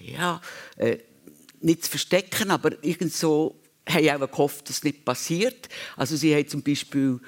ja, 0.00 0.40
äh, 0.76 0.98
nicht 1.60 1.84
zu 1.84 1.90
verstecken, 1.90 2.50
aber 2.50 2.82
irgend 2.82 3.12
so 3.12 3.60
haben 3.88 4.22
auch 4.22 4.30
gehofft, 4.30 4.68
dass 4.68 4.78
es 4.78 4.84
nicht 4.84 5.04
passiert. 5.04 5.68
Also 5.96 6.16
sie 6.16 6.34
haben 6.34 6.48
zum 6.48 6.62
Beispiel, 6.62 7.20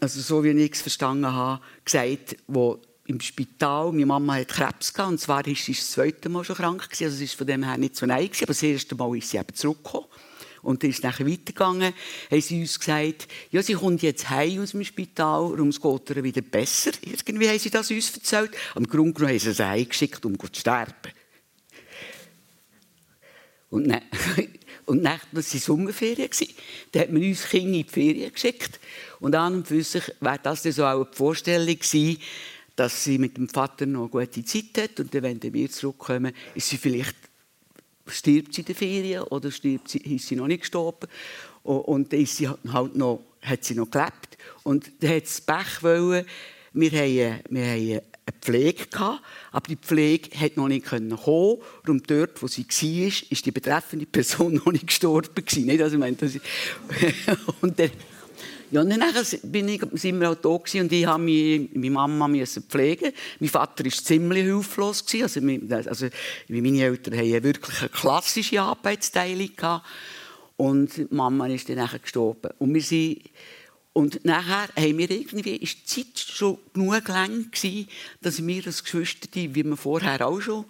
also 0.00 0.20
so 0.20 0.44
wie 0.44 0.50
ich 0.50 0.72
es 0.72 0.82
verstanden 0.82 1.32
habe, 1.32 1.62
gesagt, 1.84 2.36
wo 2.46 2.80
im 3.06 3.20
Spital, 3.20 3.92
meine 3.92 4.06
Mama 4.06 4.36
hat 4.36 4.48
Krebs 4.48 4.92
gehabt, 4.92 5.10
und 5.10 5.20
zwar 5.20 5.46
ist 5.46 5.64
sie 5.64 5.74
das 5.74 5.90
zweite 5.90 6.28
Mal 6.30 6.44
schon 6.44 6.56
krank 6.56 6.84
gewesen, 6.84 7.04
also 7.04 7.16
es 7.16 7.20
ist 7.20 7.34
von 7.34 7.46
dem 7.46 7.62
her 7.62 7.76
nicht 7.76 7.96
so 7.96 8.06
nein 8.06 8.30
aber 8.38 8.46
das 8.46 8.62
erste 8.62 8.94
Mal 8.94 9.16
ist 9.18 9.30
sie 9.30 9.36
eben 9.36 9.54
zurückgekommen. 9.54 10.06
Und 10.64 10.82
dann 10.82 10.90
ist 10.90 10.98
es 10.98 11.02
nachher 11.02 11.26
weitergegangen, 11.26 11.92
haben 12.30 12.40
sie 12.40 12.60
uns 12.60 12.78
gesagt, 12.78 13.28
ja, 13.50 13.62
sie 13.62 13.74
kommt 13.74 14.02
jetzt 14.02 14.30
heim 14.30 14.62
aus 14.62 14.72
dem 14.72 14.82
Spital, 14.82 15.58
es 15.68 15.80
geht 15.80 16.10
ihr 16.10 16.24
wieder 16.24 16.42
besser. 16.42 16.92
Irgendwie 17.02 17.48
haben 17.48 17.58
sie 17.58 17.70
das 17.70 17.90
uns 17.90 18.14
erzählt. 18.14 18.50
Am 18.74 18.86
Grunde 18.86 19.12
genommen 19.12 19.32
haben 19.32 19.38
sie 19.38 19.52
sie 19.52 19.66
heimgeschickt, 19.66 20.24
um 20.24 20.38
zu 20.38 20.48
sterben. 20.52 21.12
Und 23.70 23.88
dann, 23.88 24.02
und 24.86 25.02
dann 25.02 25.20
das 25.32 25.52
war 25.52 25.60
Sommerferien. 25.60 26.30
Da 26.92 27.00
hat 27.00 27.12
man 27.12 27.22
uns 27.22 27.48
Kinder 27.48 27.78
in 27.78 27.84
die 27.84 27.92
Ferien 27.92 28.32
geschickt. 28.32 28.80
Und 29.20 29.34
an 29.34 29.54
und 29.54 29.68
für 29.68 29.82
sich 29.82 30.12
wäre 30.20 30.38
das 30.42 30.62
so 30.62 30.84
auch 30.84 31.04
eine 31.04 31.12
Vorstellung 31.12 31.78
gewesen, 31.78 32.18
dass 32.76 33.04
sie 33.04 33.18
mit 33.18 33.36
dem 33.36 33.48
Vater 33.48 33.86
noch 33.86 34.02
eine 34.02 34.26
gute 34.26 34.44
Zeit 34.44 34.78
hat. 34.78 35.00
Und 35.00 35.14
dann, 35.14 35.22
wenn 35.22 35.42
wir 35.42 35.70
zurückkommen, 35.70 36.32
ist 36.54 36.68
sie 36.68 36.78
vielleicht 36.78 37.16
stirbt 38.06 38.54
sie 38.54 38.62
in 38.62 38.66
der 38.66 38.74
Ferien 38.74 39.22
oder 39.24 39.50
stirbt 39.50 39.88
sie, 39.88 39.98
ist 39.98 40.26
sie 40.26 40.36
noch 40.36 40.46
nicht 40.46 40.60
gestorben. 40.60 41.08
Und 41.62 42.12
dann 42.12 42.20
ist 42.20 42.36
sie 42.36 42.48
halt 42.48 42.94
noch, 42.96 43.20
hat 43.42 43.64
sie 43.64 43.74
noch 43.74 43.90
gelebt. 43.90 44.36
Und 44.62 44.90
dann 45.00 45.10
hat 45.10 45.24
es 45.24 45.40
Pech 45.40 45.82
wollen, 45.82 46.26
wir 46.72 46.90
haben, 46.90 47.40
wir 47.50 47.64
haben 47.66 48.00
eine 48.26 48.40
Pflege 48.40 48.86
gehabt, 48.86 49.22
aber 49.52 49.68
die 49.68 49.76
Pflege 49.76 50.38
hat 50.38 50.56
noch 50.56 50.68
nicht 50.68 50.86
kommen 50.86 51.16
kommen. 51.16 51.58
Und 51.86 52.10
dort, 52.10 52.42
wo 52.42 52.48
sie 52.48 52.66
war, 52.66 53.30
ist 53.30 53.46
die 53.46 53.50
betreffende 53.50 54.06
Person 54.06 54.54
noch 54.64 54.72
nicht 54.72 54.88
gestorben. 54.88 55.30
Nicht? 55.56 55.82
Also, 55.82 55.96
ich 55.96 56.00
meine, 56.00 56.16
das 56.16 56.38
und 57.60 57.78
der, 57.78 57.90
ja, 58.74 58.80
und 58.80 58.90
dann 58.90 59.02
bin 59.44 59.68
ich, 59.68 59.82
sind 59.92 60.20
wir 60.20 60.32
auch 60.32 60.34
da 60.34 60.48
und 60.48 60.92
ich 60.92 61.06
habe 61.06 61.22
meine 61.22 61.90
Mama 61.90 62.28
pflegen. 62.68 63.12
Mein 63.38 63.48
Vater 63.48 63.84
war 63.84 63.92
ziemlich 63.92 64.42
hilflos. 64.42 65.04
Also, 65.22 65.40
also, 65.88 66.08
meine 66.48 66.82
Eltern 66.82 67.16
hatten 67.16 67.44
wirklich 67.44 67.80
eine 67.82 67.88
klassische 67.90 68.60
Arbeitsteilung. 68.60 69.80
Und 70.56 70.96
die 70.96 71.06
Mama 71.10 71.46
ist 71.46 71.68
dann 71.68 71.88
gestorben. 72.02 72.50
Und 72.58 72.74
wir 72.74 72.82
sind 72.82 73.20
und 73.92 74.24
nachher 74.24 74.68
haben 74.76 74.98
wir 74.98 75.08
irgendwie, 75.08 75.54
ist 75.54 75.96
die 75.96 76.02
Zeit 76.02 76.18
schon 76.18 76.58
genug 76.72 77.06
lang 77.06 77.52
gewesen, 77.52 77.86
dass 78.22 78.44
wir 78.44 78.66
als 78.66 78.82
Geschwister, 78.82 79.28
wie 79.32 79.54
wir 79.54 79.76
vorher 79.76 80.26
auch 80.26 80.40
schon, 80.40 80.64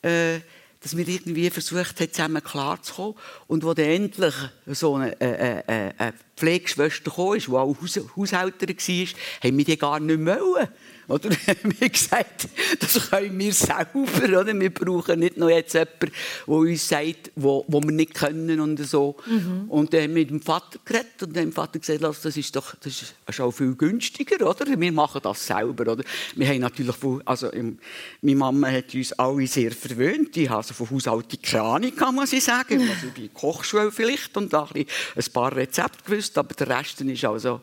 äh, 0.00 0.40
dass 0.82 0.96
wir 0.96 1.06
irgendwie 1.06 1.48
versucht 1.50 2.00
haben, 2.00 2.12
zusammen 2.12 2.42
klarzukommen. 2.42 3.14
Und 3.46 3.64
wo 3.64 3.72
dann 3.72 3.86
endlich 3.86 4.34
so 4.66 4.96
eine, 4.96 5.20
äh, 5.20 5.60
äh, 5.60 5.92
eine 5.96 6.14
Pflegeschwester 6.36 7.10
kam, 7.10 7.38
die 7.38 7.52
auch 7.52 7.76
Haus 7.80 8.00
Haushälterin 8.16 8.76
war, 8.76 9.48
haben 9.48 9.58
wir 9.58 9.64
die 9.64 9.78
gar 9.78 10.00
nicht 10.00 10.26
wollen. 10.26 10.68
Oder? 11.08 11.30
Wir 11.46 11.54
haben 11.54 11.92
gesagt, 11.92 12.48
das 12.80 13.10
können 13.10 13.38
wir 13.38 13.52
selber. 13.52 14.40
Oder? 14.40 14.58
Wir 14.58 14.70
brauchen 14.70 15.20
nicht 15.20 15.36
noch 15.36 15.48
jetzt 15.48 15.74
jemanden, 15.74 16.12
der 16.46 16.54
uns 16.54 16.88
sagt, 16.88 17.30
wo, 17.36 17.64
wo 17.68 17.82
wir 17.82 17.92
nicht 17.92 18.14
können 18.14 18.60
und 18.60 18.78
so. 18.86 19.16
Mhm. 19.26 19.64
Und 19.68 19.92
dann 19.92 20.02
haben 20.02 20.14
wir 20.14 20.22
mit 20.22 20.30
dem 20.30 20.40
Vater 20.40 20.78
geredet 20.84 21.22
und 21.22 21.36
dem 21.36 21.52
Vater 21.52 21.78
gesagt, 21.78 22.02
das 22.02 22.36
ist 22.36 22.56
doch 22.56 22.74
das 22.76 23.14
ist 23.26 23.40
auch 23.40 23.50
viel 23.50 23.74
günstiger, 23.74 24.48
oder? 24.48 24.64
Wir 24.78 24.92
machen 24.92 25.20
das 25.22 25.46
selber, 25.46 25.92
oder? 25.92 26.04
Wir 26.36 26.48
haben 26.48 26.60
natürlich, 26.60 26.96
also 27.24 27.50
meine 27.52 28.36
Mama 28.36 28.70
hat 28.70 28.94
uns 28.94 29.12
alle 29.14 29.46
sehr 29.46 29.72
verwöhnt. 29.72 30.36
Ich 30.36 30.48
habe 30.48 30.58
also 30.58 30.74
von 30.74 30.90
Haushalt 30.90 31.42
keine 31.42 31.62
Ahnung, 31.62 31.96
kann 31.96 32.14
man 32.14 32.26
sagen. 32.26 32.80
Also 32.92 33.06
bei 33.16 33.28
Kochschule 33.32 33.90
vielleicht 33.90 34.36
und 34.36 34.52
da 34.52 34.68
ein, 34.74 34.86
paar 35.32 35.54
Rezepte 35.54 36.04
gewusst, 36.04 36.36
aber 36.36 36.54
der 36.54 36.68
Rest 36.68 37.00
ist 37.00 37.24
also, 37.24 37.60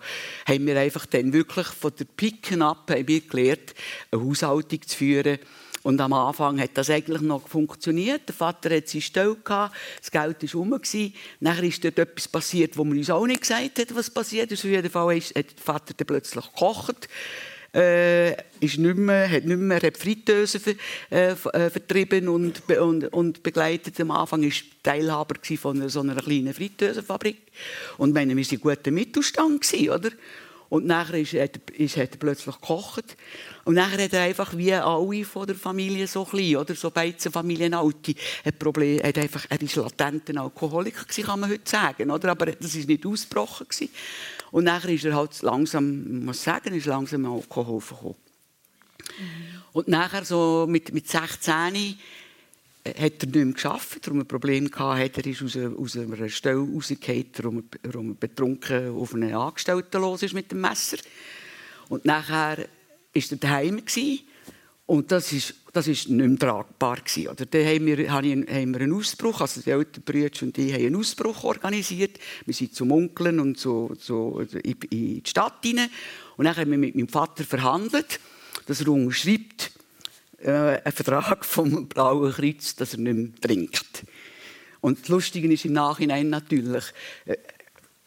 haben 0.47 0.65
wir 0.65 0.79
einfach 0.79 1.05
dann 1.05 1.31
wirklich 1.33 1.67
von 1.67 1.91
der 1.97 2.05
Picken 2.05 2.61
ab, 2.61 2.89
haben 2.89 3.07
wir 3.07 3.21
gelernt, 3.21 3.38
eine 3.39 4.23
Haushaltung 4.23 4.81
zu 4.85 4.97
führen. 4.97 5.39
Und 5.81 6.01
am 6.01 6.13
Anfang 6.13 6.59
hat 6.59 6.71
das 6.73 6.89
eigentlich 6.89 7.21
noch 7.21 7.47
funktioniert. 7.47 8.27
Der 8.27 8.35
Vater 8.35 8.75
hat 8.75 8.89
seine 8.89 9.01
Stelle 9.01 9.37
das 9.45 10.11
Geld 10.11 10.53
war 10.53 10.59
rum. 10.59 10.79
Nachher 11.39 11.63
ist 11.63 11.83
dort 11.83 11.99
etwas 11.99 12.27
passiert, 12.27 12.77
wo 12.77 12.83
man 12.83 12.97
uns 12.97 13.09
auch 13.09 13.25
nicht 13.25 13.41
gesagt 13.41 13.79
hat, 13.79 13.95
was 13.95 14.09
passiert 14.09 14.51
ist. 14.51 14.59
Auf 14.59 14.71
jeden 14.71 14.89
Fall 14.89 15.15
hat 15.15 15.35
der 15.35 15.63
Vater 15.63 15.93
dann 15.95 16.07
plötzlich 16.07 16.45
gekocht. 16.45 17.07
Äh, 17.71 18.31
ist 18.59 18.79
nicht 18.79 18.97
mehr, 18.97 19.29
hat 19.29 19.45
nicht 19.45 19.59
mehr 19.59 19.79
hat 19.79 19.95
Fritteuse 19.95 20.59
ver, 20.59 20.73
äh, 21.11 21.33
äh 21.33 21.69
vertrieben 21.69 22.27
und, 22.27 22.67
und, 22.67 23.13
und, 23.13 23.43
begleitet. 23.43 23.99
Am 23.99 24.09
Anfang 24.09 24.41
war 24.41 24.51
Teilhaber 24.81 25.35
von 25.55 25.77
einer, 25.77 25.89
so 25.89 25.99
einer 25.99 26.15
kleinen 26.15 26.53
Fritteusenfabrik. 26.53 27.37
Und 27.99 28.15
meine, 28.15 28.35
wir 28.35 28.43
waren 28.43 28.57
ein 28.57 28.61
guter 28.61 28.91
Mittelstand, 28.91 29.71
oder? 29.87 30.09
Und 30.69 30.85
nachher 30.85 31.19
ist, 31.19 31.33
hat, 31.33 31.57
ist, 31.71 31.97
hat 31.97 32.11
er 32.11 32.17
plötzlich 32.17 32.55
gekocht. 32.55 33.17
Und 33.65 33.73
nachher 33.73 34.03
hat 34.03 34.13
er 34.13 34.21
einfach 34.21 34.55
wie 34.55 34.73
alle 34.73 35.25
von 35.25 35.47
der 35.47 35.55
Familie 35.55 36.05
so 36.07 36.23
klein, 36.23 36.57
oder 36.57 36.75
so 36.75 36.91
beide 36.91 37.31
Familienalte, 37.31 38.13
ein 38.45 38.53
Problem, 38.57 39.01
hat 39.01 39.17
einfach, 39.17 39.45
er 39.49 39.59
war 39.59 39.83
latenter 39.83 40.39
Alkoholiker 40.39 41.03
gewesen, 41.03 41.25
kann 41.25 41.39
man 41.39 41.49
heute 41.49 41.69
sagen, 41.69 42.11
oder? 42.11 42.29
Aber 42.29 42.45
das 42.45 42.75
ist 42.75 42.87
nicht 42.87 43.05
ausgebrochen 43.05 43.67
gewesen. 43.67 43.89
Und 44.51 44.63
nachher 44.65 44.89
ist 44.89 45.05
er 45.05 45.15
halt 45.15 45.41
langsam, 45.41 46.25
muss 46.25 46.43
sagen, 46.43 46.73
ist 46.73 46.85
langsam 46.85 47.25
Alkohol 47.25 47.79
gekommen. 47.79 48.15
Mhm. 49.19 49.61
Und 49.73 49.87
nachher 49.87 50.25
so 50.25 50.65
mit, 50.67 50.93
mit 50.93 51.07
16 51.07 51.97
hat 52.85 52.97
er 52.97 53.25
nicht 53.25 53.35
mehr 53.35 53.53
geschafft, 53.53 54.05
darum 54.05 54.19
ein 54.19 54.27
Problem 54.27 54.69
gehabt, 54.69 54.99
hat, 54.99 55.17
er 55.17 55.25
ist 55.27 55.41
aus, 55.43 55.57
aus 55.57 55.97
einer 55.97 56.29
Stelle 56.29 56.59
rausgefallen, 56.59 57.31
darum, 57.33 57.63
darum 57.83 58.17
betrunken 58.17 58.89
auf 58.89 59.13
einen 59.13 59.33
Angestellten 59.33 60.01
los 60.01 60.23
ist 60.23 60.33
mit 60.33 60.51
dem 60.51 60.61
Messer. 60.61 60.97
Und 61.89 62.05
nachher 62.05 62.57
war 62.57 62.67
er 63.13 63.37
daheim 63.37 63.77
gewesen, 63.77 64.19
und 64.89 65.11
das 65.11 65.31
ist, 65.33 65.53
das 65.71 65.87
ist 65.87 66.09
nicht 66.09 66.27
mehr 66.27 66.39
tragbar 66.39 66.97
gewesen. 66.97 67.27
Oder 67.27 67.45
dann 67.45 67.63
haben 67.63 67.85
wir, 67.85 68.11
haben 68.11 68.73
wir 68.73 68.81
einen 68.81 68.93
Ausbruch, 68.93 69.39
also 69.39 69.61
die 69.61 69.69
älteren 69.69 70.03
Brüder 70.03 70.41
und 70.41 70.57
die 70.57 70.73
haben 70.73 70.83
einen 70.83 70.95
Ausbruch 70.95 71.43
organisiert. 71.43 72.17
Wir 72.47 72.55
sind 72.55 72.73
zum 72.73 72.91
Onkeln 72.91 73.39
und 73.39 73.59
so, 73.59 73.91
so 73.99 74.39
in, 74.39 74.77
in 74.89 75.21
die 75.21 75.21
Stadt 75.27 75.59
hinein. 75.63 75.91
Und 76.37 76.45
dann 76.45 76.57
haben 76.57 76.71
wir 76.71 76.77
mit 76.79 76.95
meinem 76.95 77.07
Vater 77.07 77.43
verhandelt, 77.43 78.19
dass 78.65 78.81
er 78.81 78.87
unterschreibt, 78.87 79.71
äh, 80.41 80.81
einen 80.83 80.93
Vertrag 80.93 81.45
vom 81.45 81.87
Blauen 81.87 82.31
Kreuz, 82.31 82.75
dass 82.75 82.93
er 82.93 82.99
nicht 82.99 83.15
mehr 83.15 83.41
trinkt. 83.41 84.05
Und 84.81 85.01
das 85.01 85.09
Lustige 85.09 85.51
ist 85.51 85.65
im 85.65 85.73
Nachhinein 85.73 86.29
natürlich, 86.29 86.85
äh, 87.25 87.35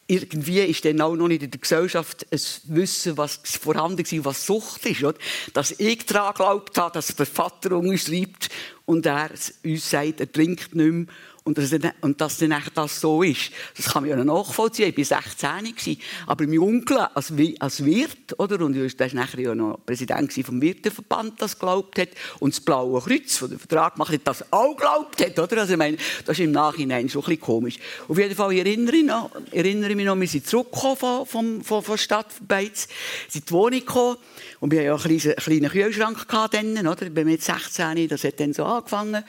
irgendwie 0.07 0.59
ist 0.59 0.83
dann 0.85 1.01
auch 1.01 1.15
noch 1.15 1.27
nicht 1.27 1.43
in 1.43 1.51
der 1.51 1.59
Gesellschaft 1.59 2.27
ein 2.29 2.39
Wissen, 2.65 3.17
was 3.17 3.39
vorhanden 3.43 4.05
war, 4.05 4.25
was 4.25 4.45
Sucht 4.45 4.85
ist. 4.85 5.03
Oder? 5.03 5.17
Dass 5.53 5.71
ich 5.71 6.05
daran 6.05 6.33
geglaubt 6.33 6.77
habe, 6.77 6.93
dass 6.93 7.15
der 7.15 7.25
Vater 7.25 7.77
umschreibt 7.77 8.49
und 8.85 9.05
er 9.05 9.29
uns 9.63 9.89
sagt, 9.89 10.19
er 10.19 10.31
trinkt 10.31 10.75
nicht 10.75 10.91
mehr 10.91 11.05
und 11.45 11.57
dass, 11.57 11.71
und 11.99 12.21
dass 12.21 12.37
dann 12.37 12.55
das 12.73 13.01
so 13.01 13.21
ist, 13.21 13.51
das 13.75 13.87
kann 13.87 14.03
man 14.03 14.17
ja 14.17 14.23
nachvollziehen. 14.23 14.93
Ich 14.95 15.11
war 15.11 15.21
16. 15.21 15.97
Aber 16.25 16.47
mein 16.47 16.59
Onkel 16.59 16.97
als, 16.97 17.33
als 17.59 17.83
Wirt, 17.83 18.39
oder? 18.39 18.63
und 18.63 18.75
er 18.77 18.83
war 18.83 19.07
nachher 19.13 19.39
ja 19.41 19.55
noch 19.55 19.79
Präsident 19.85 20.31
vom 20.45 20.61
Wirteverband, 20.61 21.41
das 21.41 21.59
glaubt 21.59 21.99
hat, 21.99 22.09
und 22.39 22.53
das 22.53 22.61
Blaue 22.61 23.01
Kreuz, 23.01 23.39
das 23.39 23.49
den 23.49 23.59
Vertrag 23.59 23.95
gemacht 23.95 24.13
hat, 24.13 24.21
das 24.23 24.53
auch 24.53 24.77
glaubt 24.77 25.21
hat. 25.21 25.37
Oder? 25.37 25.61
Also 25.61 25.73
ich 25.73 25.79
meine, 25.79 25.97
das 26.25 26.39
ist 26.39 26.45
im 26.45 26.51
Nachhinein 26.51 27.09
schon 27.09 27.21
ein 27.21 27.25
bisschen 27.25 27.41
komisch. 27.41 27.77
Auf 28.07 28.17
jeden 28.17 28.35
Fall 28.35 28.53
erinnere 28.53 28.95
ich, 28.95 29.03
noch, 29.03 29.31
erinnere 29.51 29.95
mich 29.95 30.05
noch, 30.05 30.17
wir 30.17 30.27
sind 30.27 30.47
zurückgekommen 30.47 30.95
von, 30.95 31.25
von, 31.25 31.63
von, 31.63 31.83
von 31.83 31.97
Stadt 31.97 32.27
Beiz, 32.47 32.87
sind 33.27 33.41
in 33.41 33.47
die 33.47 33.51
Wohnung 33.51 33.79
gekommen, 33.79 34.17
und 34.63 34.71
wir 34.71 34.79
hatten 34.79 34.85
ja 34.85 34.95
einen 34.95 35.35
kleinen, 35.35 35.35
kleinen 35.35 35.69
Kühlschrank 35.69 36.25
dann, 36.51 36.87
oder? 36.87 37.01
Ich 37.01 37.13
bin 37.13 37.27
mit 37.27 37.43
16, 37.43 38.07
das 38.07 38.23
hat 38.23 38.39
dann 38.39 38.53
so 38.53 38.63
angefangen. 38.63 39.21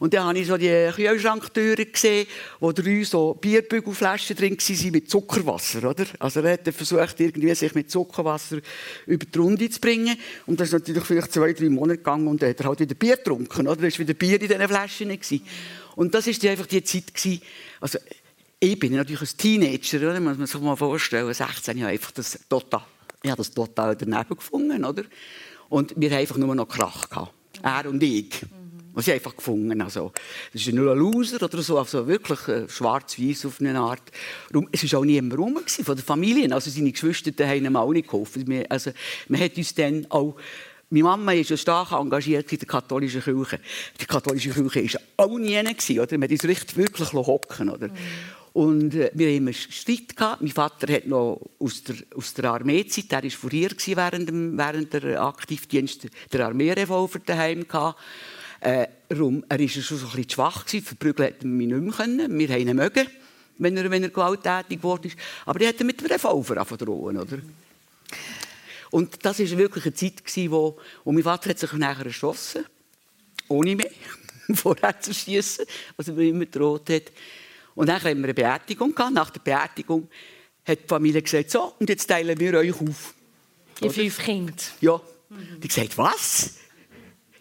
Und 0.00 0.12
dann 0.12 0.26
habe 0.26 0.38
ich 0.38 0.46
so 0.46 0.58
die 0.58 0.68
Kühlschranktüren 1.62 1.92
gesehen, 1.92 2.26
wo 2.60 2.72
drei 2.72 3.04
so 3.04 3.34
Bierbügelflaschen 3.34 4.36
drin 4.36 4.56
waren 4.58 4.92
mit 4.92 5.10
Zuckerwasser, 5.10 5.88
oder? 5.88 6.06
Also 6.18 6.40
er 6.40 6.54
hat 6.54 6.74
versucht, 6.74 7.20
irgendwie 7.20 7.54
sich 7.54 7.74
mit 7.74 7.90
Zuckerwasser 7.90 8.58
über 9.06 9.24
die 9.24 9.38
Runde 9.38 9.70
zu 9.70 9.80
bringen. 9.80 10.16
Und 10.46 10.60
das 10.60 10.68
ist 10.68 10.72
natürlich 10.72 11.04
vielleicht 11.04 11.32
zwei, 11.32 11.52
drei 11.52 11.68
Monate 11.68 11.98
gegangen 11.98 12.26
und 12.28 12.42
dann 12.42 12.50
hat 12.50 12.60
er 12.60 12.66
halt 12.66 12.80
wieder 12.80 12.94
Bier 12.94 13.16
getrunken, 13.16 13.66
oder? 13.66 13.76
Da 13.76 13.82
war 13.82 13.98
wieder 13.98 14.14
Bier 14.14 14.40
in 14.40 14.48
diesen 14.48 14.68
Flaschen. 14.68 15.08
Gewesen. 15.08 15.42
Und 15.96 16.14
das 16.14 16.26
war 16.26 16.50
einfach 16.50 16.66
die 16.66 16.82
Zeit, 16.82 17.14
gewesen, 17.14 17.42
also 17.80 17.98
ich 18.58 18.78
bin 18.78 18.94
natürlich 18.94 19.22
ein 19.22 19.36
Teenager, 19.36 19.98
oder? 19.98 20.20
muss 20.20 20.50
sich 20.50 20.60
mal 20.60 20.76
vorstellen, 20.76 21.32
16 21.32 21.78
Jahre, 21.78 21.92
einfach 21.92 22.12
das 22.12 22.38
total 22.48 22.84
ich 23.24 23.30
habe 23.30 23.38
das 23.38 23.52
total 23.52 23.94
daneben 23.94 24.36
gefunden, 24.36 24.84
oder? 24.84 25.04
Und 25.68 25.94
wir 25.96 26.10
haben 26.10 26.18
einfach 26.18 26.36
nur 26.38 26.54
noch 26.54 26.66
Krach 26.66 27.08
gehabt. 27.08 27.32
Er 27.62 27.88
und 27.88 28.02
ich. 28.02 28.44
Was 28.94 29.08
ich 29.08 29.14
einfach 29.14 29.34
gefunden 29.34 29.80
also 29.80 30.12
Das 30.52 30.66
ist 30.66 30.74
nur 30.74 30.92
ein 30.92 30.98
Loser 30.98 31.42
oder 31.42 31.62
so, 31.62 31.78
also 31.78 32.06
wirklich 32.06 32.46
äh, 32.48 32.68
schwarz-weiß 32.68 33.46
auf 33.46 33.60
eine 33.60 33.78
Art. 33.78 34.02
Es 34.70 34.92
war 34.92 35.00
auch 35.00 35.04
niemand 35.04 35.38
rum 35.38 35.58
von 35.66 35.96
der 35.96 36.04
Familie. 36.04 36.52
Also 36.52 36.70
seine 36.70 36.92
Geschwister 36.92 37.32
haben 37.46 37.64
ihm 37.64 37.76
auch 37.76 37.92
nicht 37.92 38.08
geholfen. 38.08 38.64
Also, 38.68 38.92
man 39.28 39.40
hat 39.40 39.56
uns 39.56 39.74
dann 39.74 40.06
auch 40.10 40.36
meine 40.90 41.04
Mama 41.04 41.32
ist 41.32 41.48
ja 41.48 41.56
stark 41.56 41.92
engagiert 41.92 42.52
in 42.52 42.58
der 42.58 42.68
katholischen 42.68 43.22
Kirche. 43.22 43.60
Die 43.98 44.04
katholische 44.04 44.50
Kirche 44.50 44.98
war 45.16 45.26
auch 45.26 45.38
nie, 45.38 45.58
oder? 45.58 46.18
Man 46.18 46.24
hat 46.24 46.30
uns 46.32 46.44
richtig 46.44 46.76
wirklich 46.76 47.12
hocken, 47.14 47.70
oder? 47.70 47.88
Mhm. 47.88 47.94
Und 48.52 48.94
äh, 48.94 49.10
wir 49.14 49.28
hatten 49.28 49.48
einen 49.48 49.54
Streit. 49.54 50.14
Gehabt. 50.14 50.42
Mein 50.42 50.50
Vater 50.50 50.92
hat 50.92 51.06
noch 51.06 51.40
aus 51.58 51.82
der, 51.82 51.96
aus 52.14 52.34
der 52.34 52.44
Armeezeit, 52.44 53.10
er 53.10 53.22
war 53.22 53.30
Furier 53.30 53.70
während, 53.86 54.28
dem, 54.28 54.58
während 54.58 54.92
der 54.92 55.22
Aktivdienst 55.22 56.08
der 56.30 56.46
Armeerevolver 56.46 57.20
daheim. 57.20 57.66
Gehabt. 57.66 57.98
Äh, 58.62 58.86
er 59.08 59.18
war 59.18 59.68
schon 59.68 59.82
so 59.82 59.94
ein 60.06 60.12
bisschen 60.12 60.30
schwach, 60.30 60.64
gewesen. 60.64 60.84
verprügeln 60.84 61.28
hätten 61.28 61.58
wir 61.58 61.66
ihn 61.66 61.74
nicht 61.74 61.82
mehr 61.82 61.92
können. 61.92 62.38
Wir 62.38 62.48
haben 62.48 62.68
ihn 62.68 62.76
mögen, 62.76 63.06
wenn 63.58 63.76
er, 63.76 63.90
wenn 63.90 64.02
er 64.02 64.08
gewalttätig 64.08 64.78
geworden 64.78 65.08
ist. 65.08 65.16
Aber 65.44 65.60
er 65.60 65.68
hat 65.68 65.80
mit 65.80 66.00
dem 66.00 66.06
Revolver 66.06 66.54
drohen, 66.76 67.18
oder? 67.18 67.38
Und 68.90 69.24
das 69.24 69.38
war 69.38 69.58
wirklich 69.58 69.84
eine 69.84 69.94
Zeit, 69.94 70.22
wo, 70.50 70.78
wo 71.04 71.12
mein 71.12 71.22
Vater 71.22 71.50
hat 71.50 71.58
sich 71.58 71.72
nachher 71.72 72.06
erschossen 72.06 72.64
ohne 73.48 73.76
mich, 73.76 73.90
vorher 74.54 74.98
zu 75.00 75.12
schießen, 75.12 75.66
was 75.96 76.08
er 76.08 76.14
mir 76.14 76.28
immer 76.28 76.46
gedroht 76.46 76.88
hat. 76.90 77.12
Und 77.74 77.88
dann 77.88 78.02
haben 78.02 78.18
wir 78.18 78.24
eine 78.24 78.34
Beerdigung 78.34 78.94
gehabt. 78.94 79.14
Nach 79.14 79.30
der 79.30 79.40
Beerdigung 79.40 80.08
hat 80.64 80.78
die 80.84 80.88
Familie 80.88 81.22
gesagt, 81.22 81.50
so, 81.50 81.74
und 81.78 81.88
jetzt 81.88 82.06
teilen 82.06 82.38
wir 82.38 82.54
euch 82.54 82.80
auf. 82.80 83.14
Die 83.82 83.90
fünf 83.90 84.18
Kinder? 84.18 84.54
Ja. 84.80 85.00
Mhm. 85.28 85.60
Die 85.60 85.68
gesagt, 85.68 85.96
was? 85.98 86.56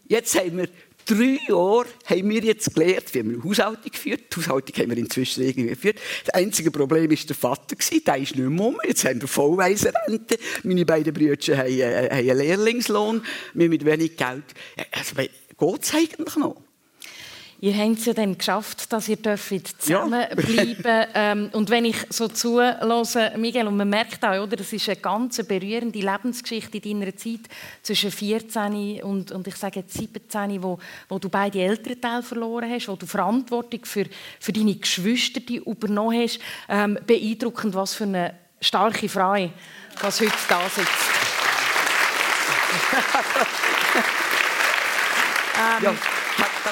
Jetzt 0.07 0.37
haben 0.37 0.57
wir 0.57 0.67
drei 1.05 1.39
Jahre 1.47 1.85
haben 2.05 2.29
wir 2.29 2.43
jetzt 2.43 2.73
gelernt, 2.73 3.13
wie 3.13 3.23
man 3.23 3.43
Haushaltung 3.43 3.93
führt. 3.93 4.21
Die 4.31 4.39
Haushaltung 4.39 4.75
haben 4.75 4.89
wir 4.89 4.97
inzwischen 4.97 5.43
irgendwie 5.43 5.69
geführt. 5.69 5.97
Das 6.25 6.33
einzige 6.33 6.71
Problem 6.71 7.09
war 7.09 7.17
der 7.17 7.35
Vater. 7.35 7.75
Der 7.75 8.17
ist 8.17 8.35
nicht 8.35 8.37
mehr 8.37 8.65
um. 8.65 8.77
Jetzt 8.85 9.05
haben 9.05 9.21
wir 9.21 9.27
Vollweisenrente. 9.27 10.37
Meine 10.63 10.85
beiden 10.85 11.13
Brüder 11.13 11.57
haben, 11.57 11.67
äh, 11.67 12.09
haben 12.09 12.29
einen 12.29 12.37
Lehrlingslohn. 12.37 13.23
Wir 13.53 13.69
mit 13.69 13.85
wenig 13.85 14.17
Geld. 14.17 14.43
Also, 14.91 15.15
geht 15.15 15.83
es 15.83 15.93
eigentlich 15.93 16.35
noch? 16.37 16.61
Ihr 17.63 17.77
habt 17.77 17.99
es 17.99 18.05
ja 18.05 18.13
dann 18.13 18.39
geschafft, 18.39 18.91
dass 18.91 19.07
ihr 19.07 19.21
zusammenbleiben 19.21 20.83
ja. 20.83 21.07
ähm, 21.13 21.51
Und 21.53 21.69
wenn 21.69 21.85
ich 21.85 21.95
so 22.09 22.27
zuhöre, 22.27 23.33
Miguel, 23.37 23.67
und 23.67 23.77
man 23.77 23.87
merkt 23.87 24.25
auch, 24.25 24.41
oder, 24.41 24.55
das 24.55 24.73
ist 24.73 24.89
eine 24.89 24.95
ganz 24.95 25.37
berührende 25.43 25.99
Lebensgeschichte 25.99 26.79
in 26.79 27.01
deiner 27.01 27.15
Zeit 27.15 27.41
zwischen 27.83 28.09
14 28.09 29.03
und, 29.03 29.31
und 29.31 29.47
ich 29.47 29.55
sage 29.57 29.81
jetzt 29.81 29.93
17, 29.93 30.63
wo, 30.63 30.79
wo 31.07 31.19
du 31.19 31.29
beide 31.29 31.61
Elternteile 31.61 32.23
verloren 32.23 32.67
hast, 32.67 32.87
wo 32.87 32.95
du 32.95 33.05
Verantwortung 33.05 33.85
für, 33.85 34.07
für 34.39 34.51
deine 34.51 34.73
Geschwister 34.73 35.39
die 35.39 35.57
übernommen 35.57 36.19
hast. 36.19 36.39
Ähm, 36.67 36.97
beeindruckend, 37.05 37.75
was 37.75 37.93
für 37.93 38.05
eine 38.05 38.33
starke 38.59 39.07
Frau, 39.07 39.51
was 40.01 40.19
heute 40.19 40.33
da 40.49 40.67
sitzt. 40.67 40.87
ähm, 45.77 45.83
ja. 45.83 45.93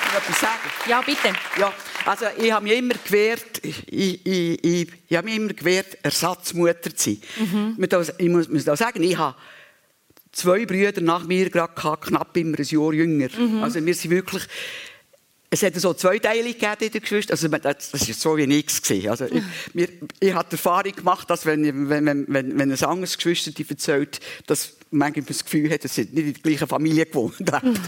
Ich 0.10 0.16
etwas 0.16 0.40
sagen? 0.40 0.70
Ja, 0.88 1.02
bitte. 1.02 1.34
Ja, 1.60 1.72
also 2.06 2.26
ich 2.38 2.52
habe 2.52 2.64
mir 2.64 2.76
immer 2.76 2.96
gewehrt, 2.96 3.62
ich, 3.62 3.88
ich, 3.88 4.26
ich, 4.26 4.88
ich 5.08 5.16
habe 5.18 5.30
mir 5.30 5.36
immer 5.36 5.54
gewehrt, 5.54 5.98
Ersatzmutter 6.02 6.96
zu 6.96 7.12
sein. 7.12 7.22
Mhm. 7.38 7.88
Ich 8.18 8.30
muss, 8.30 8.50
muss 8.50 8.68
auch 8.68 8.78
sagen, 8.78 9.04
ich 9.04 9.18
habe 9.18 9.36
zwei 10.32 10.66
Brüder 10.66 11.02
nach 11.02 11.26
mir 11.26 11.52
gerade 11.52 11.74
knapp 11.74 12.36
immer 12.38 12.58
ein 12.58 12.66
Jahr 12.66 12.94
jünger. 12.94 13.30
Mhm. 13.38 13.62
Also 13.62 13.86
wir 13.86 13.94
sind 13.94 14.10
wirklich 14.10 14.44
es 15.52 15.64
hat 15.64 15.76
so 15.76 15.94
zweiteilig 15.94 16.60
gegeben 16.60 16.78
in 16.82 16.92
den 16.92 17.02
Geschwistern. 17.02 17.34
Also, 17.34 17.48
das 17.48 18.08
war 18.08 18.16
so 18.16 18.38
wie 18.38 18.46
nichts. 18.46 18.82
Also, 19.08 19.26
ich, 19.26 19.44
mir, 19.74 19.90
ich 20.20 20.34
habe 20.34 20.48
die 20.48 20.54
Erfahrung 20.54 20.94
gemacht, 20.96 21.30
dass 21.30 21.46
wenn, 21.46 21.90
wenn, 21.90 22.06
wenn, 22.06 22.26
wenn, 22.28 22.60
wenn 22.60 22.72
ein 22.72 22.84
anderes 22.84 23.18
Geschwister 23.18 23.52
die 23.52 23.68
erzählt, 23.68 24.20
dass 24.46 24.74
manchmal 24.92 25.26
das 25.26 25.44
Gefühl 25.44 25.72
hat, 25.72 25.84
dass 25.84 25.96
sie 25.96 26.02
nicht 26.02 26.18
in 26.18 26.34
der 26.34 26.42
gleichen 26.42 26.68
Familie 26.68 27.06
gewohnt 27.06 27.52
haben. 27.52 27.80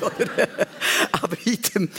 Aber 1.12 1.38
in 1.46 1.60
dem, 1.62 1.90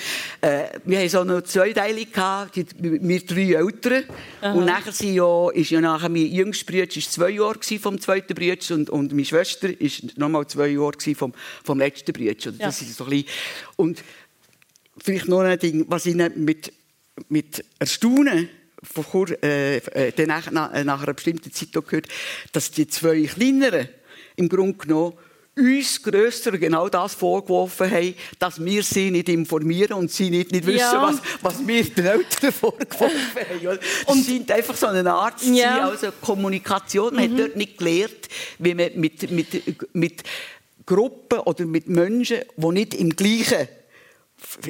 äh, 0.40 0.64
wir 0.85 0.98
haben 1.01 1.09
so 1.09 1.20
eine 1.20 1.42
Zweiteilung 1.42 2.07
gehabt, 2.12 2.57
die, 2.57 2.66
wir 2.81 3.27
drei 3.27 3.53
Eltern. 3.53 4.05
Aha. 4.40 4.53
Und 4.53 4.64
nachher 4.64 4.92
sind 4.92 5.14
ja, 5.14 5.51
ist 5.51 5.70
ja 5.70 5.81
nachher 5.81 6.09
mein 6.09 6.27
jüngster 6.27 6.72
Bruder 6.72 6.88
zwei 6.88 7.31
Jahre 7.31 7.59
vom 7.81 8.01
zweiten 8.01 8.35
Bruder 8.35 8.75
und, 8.75 8.90
und 8.90 9.12
meine 9.12 9.25
Schwester 9.25 9.68
ist 9.81 10.16
nochmal 10.18 10.46
zwei 10.46 10.68
Jahre 10.68 11.14
vom, 11.16 11.33
vom 11.64 11.79
letzten 11.79 12.12
Bruder. 12.12 12.53
Das 12.53 12.59
ja. 12.59 12.68
ist 12.68 12.96
so 12.96 13.05
ein 13.05 13.11
bisschen, 13.11 13.27
und 13.77 14.05
vielleicht 14.98 15.28
noch 15.28 15.40
ein 15.40 15.59
Ding, 15.59 15.85
was 15.88 16.07
ich 16.07 16.14
mit, 16.14 16.72
mit 17.28 17.64
Erstaunen 17.78 18.48
vor, 18.83 19.28
äh, 19.42 19.76
äh, 19.76 20.26
nach, 20.26 20.50
nach, 20.50 20.85
nach 20.85 21.02
einer 21.02 21.14
bestimmten 21.14 21.52
Zeit 21.52 21.72
gehört, 21.72 22.09
dass 22.52 22.70
die 22.70 22.87
zwei 22.87 23.22
kleineren 23.24 23.88
im 24.37 24.48
Grunde 24.48 24.78
genommen 24.78 25.14
uns 25.55 26.02
grösser 26.02 26.57
genau 26.57 26.88
das 26.88 27.14
vorgeworfen 27.14 27.90
haben, 27.90 28.14
dass 28.38 28.64
wir 28.64 28.83
sie 28.83 29.11
nicht 29.11 29.28
informieren 29.28 29.92
und 29.92 30.11
sie 30.11 30.31
nicht, 30.31 30.50
nicht 30.50 30.66
wissen, 30.66 30.78
ja. 30.78 31.02
was, 31.02 31.20
was 31.42 31.66
wir 31.66 31.85
den 31.85 32.07
Eltern 32.07 32.52
vorgeworfen 32.61 33.11
haben. 33.37 33.78
Und 34.07 34.20
es 34.20 34.26
scheint 34.26 34.50
einfach 34.50 34.76
so 34.76 34.87
eine 34.87 35.12
Art 35.12 35.40
zu 35.40 35.55
sein, 35.55 35.81
also 35.81 36.09
Kommunikation. 36.22 37.14
Man 37.14 37.31
mhm. 37.31 37.33
hat 37.33 37.40
dort 37.40 37.57
nicht 37.57 37.76
gelernt, 37.76 38.28
wie 38.59 38.74
man 38.74 38.90
mit, 38.94 39.31
mit, 39.31 39.94
mit 39.94 40.22
Gruppen 40.87 41.40
oder 41.40 41.66
mit 41.66 41.87
Menschen, 41.87 42.38
die 42.57 42.68
nicht 42.68 42.94
im 42.94 43.11
gleichen 43.11 43.68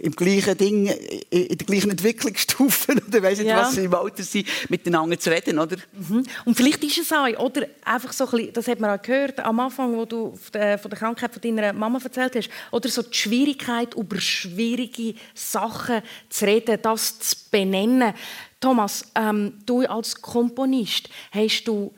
im 0.02 0.12
gleichen 0.12 0.56
Ding, 0.56 0.86
in 1.30 1.56
der 1.56 1.66
gleichen 1.66 1.90
Entwicklungsstufe 1.90 2.92
oder 3.08 3.22
weiss 3.22 3.38
nicht, 3.38 3.48
ja. 3.48 3.60
was 3.60 3.74
sie 3.74 3.84
im 3.84 3.94
Alter 3.94 4.22
sind, 4.22 4.46
miteinander 4.68 5.18
zu 5.18 5.30
reden, 5.30 5.58
oder? 5.58 5.76
Mhm. 5.92 6.24
Und 6.44 6.54
vielleicht 6.54 6.82
ist 6.84 6.98
es 6.98 7.12
auch, 7.12 7.26
oder 7.38 7.66
einfach 7.84 8.12
so 8.12 8.24
ein 8.24 8.30
bisschen, 8.30 8.52
das 8.52 8.68
hat 8.68 8.80
man 8.80 8.98
auch 8.98 9.02
gehört 9.02 9.40
am 9.40 9.60
Anfang, 9.60 9.96
wo 9.96 10.04
du 10.04 10.36
von 10.36 10.52
der 10.60 10.78
Krankheit 10.78 11.32
von 11.32 11.42
deiner 11.42 11.72
Mama 11.72 11.98
erzählt 12.02 12.36
hast, 12.36 12.50
oder 12.70 12.88
so 12.88 13.02
die 13.02 13.16
Schwierigkeit, 13.16 13.94
über 13.94 14.20
schwierige 14.20 15.14
Sachen 15.34 16.02
zu 16.28 16.44
reden, 16.44 16.78
das 16.82 17.18
zu 17.18 17.36
benennen. 17.50 18.14
Thomas, 18.60 19.04
ähm, 19.14 19.58
du 19.66 19.80
als 19.80 20.20
Komponist, 20.20 21.08
hast 21.32 21.64
du 21.64 21.92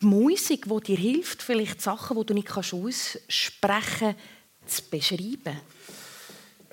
die 0.00 0.06
Musik, 0.06 0.66
die 0.68 0.80
dir 0.80 0.96
hilft, 0.96 1.42
vielleicht 1.42 1.82
Sachen, 1.82 2.16
die 2.16 2.26
du 2.26 2.34
nicht 2.34 2.56
aussprechen 2.56 2.84
kannst, 3.60 4.18
zu 4.66 4.82
beschreiben? 4.90 5.60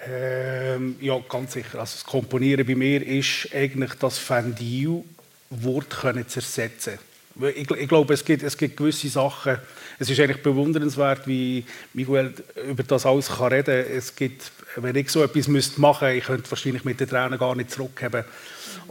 Ähm, 0.07 0.95
ja, 0.99 1.19
ganz 1.29 1.53
sicher. 1.53 1.79
Also 1.79 1.95
das 1.95 2.05
Komponieren 2.05 2.65
bei 2.65 2.75
mir 2.75 3.05
ist 3.05 3.49
eigentlich 3.53 3.93
das 3.95 4.17
Ventil, 4.29 5.03
Wort 5.49 5.89
können 5.89 6.27
zu 6.27 6.39
ersetzen. 6.39 6.97
Ich, 7.55 7.69
ich, 7.69 7.87
glaube, 7.87 8.13
es 8.13 8.25
gibt, 8.25 8.43
es 8.43 8.57
gibt 8.57 8.77
gewisse 8.77 9.09
Sachen. 9.09 9.57
Es 9.99 10.09
ist 10.09 10.19
eigentlich 10.19 10.41
bewundernswert, 10.41 11.27
wie 11.27 11.65
Miguel 11.93 12.33
über 12.67 12.83
das 12.83 13.05
alles 13.05 13.29
kann 13.29 13.53
reden 13.53 13.85
kann. 14.15 14.31
Wenn 14.77 14.95
ich 14.95 15.09
so 15.09 15.23
etwas 15.23 15.47
machen 15.77 16.07
müsste, 16.07 16.11
ich 16.13 16.23
könnte 16.25 16.49
wahrscheinlich 16.49 16.83
mit 16.83 16.99
den 16.99 17.07
Tränen 17.07 17.37
gar 17.37 17.55
nicht 17.55 17.71
zurückgeben. 17.71 18.23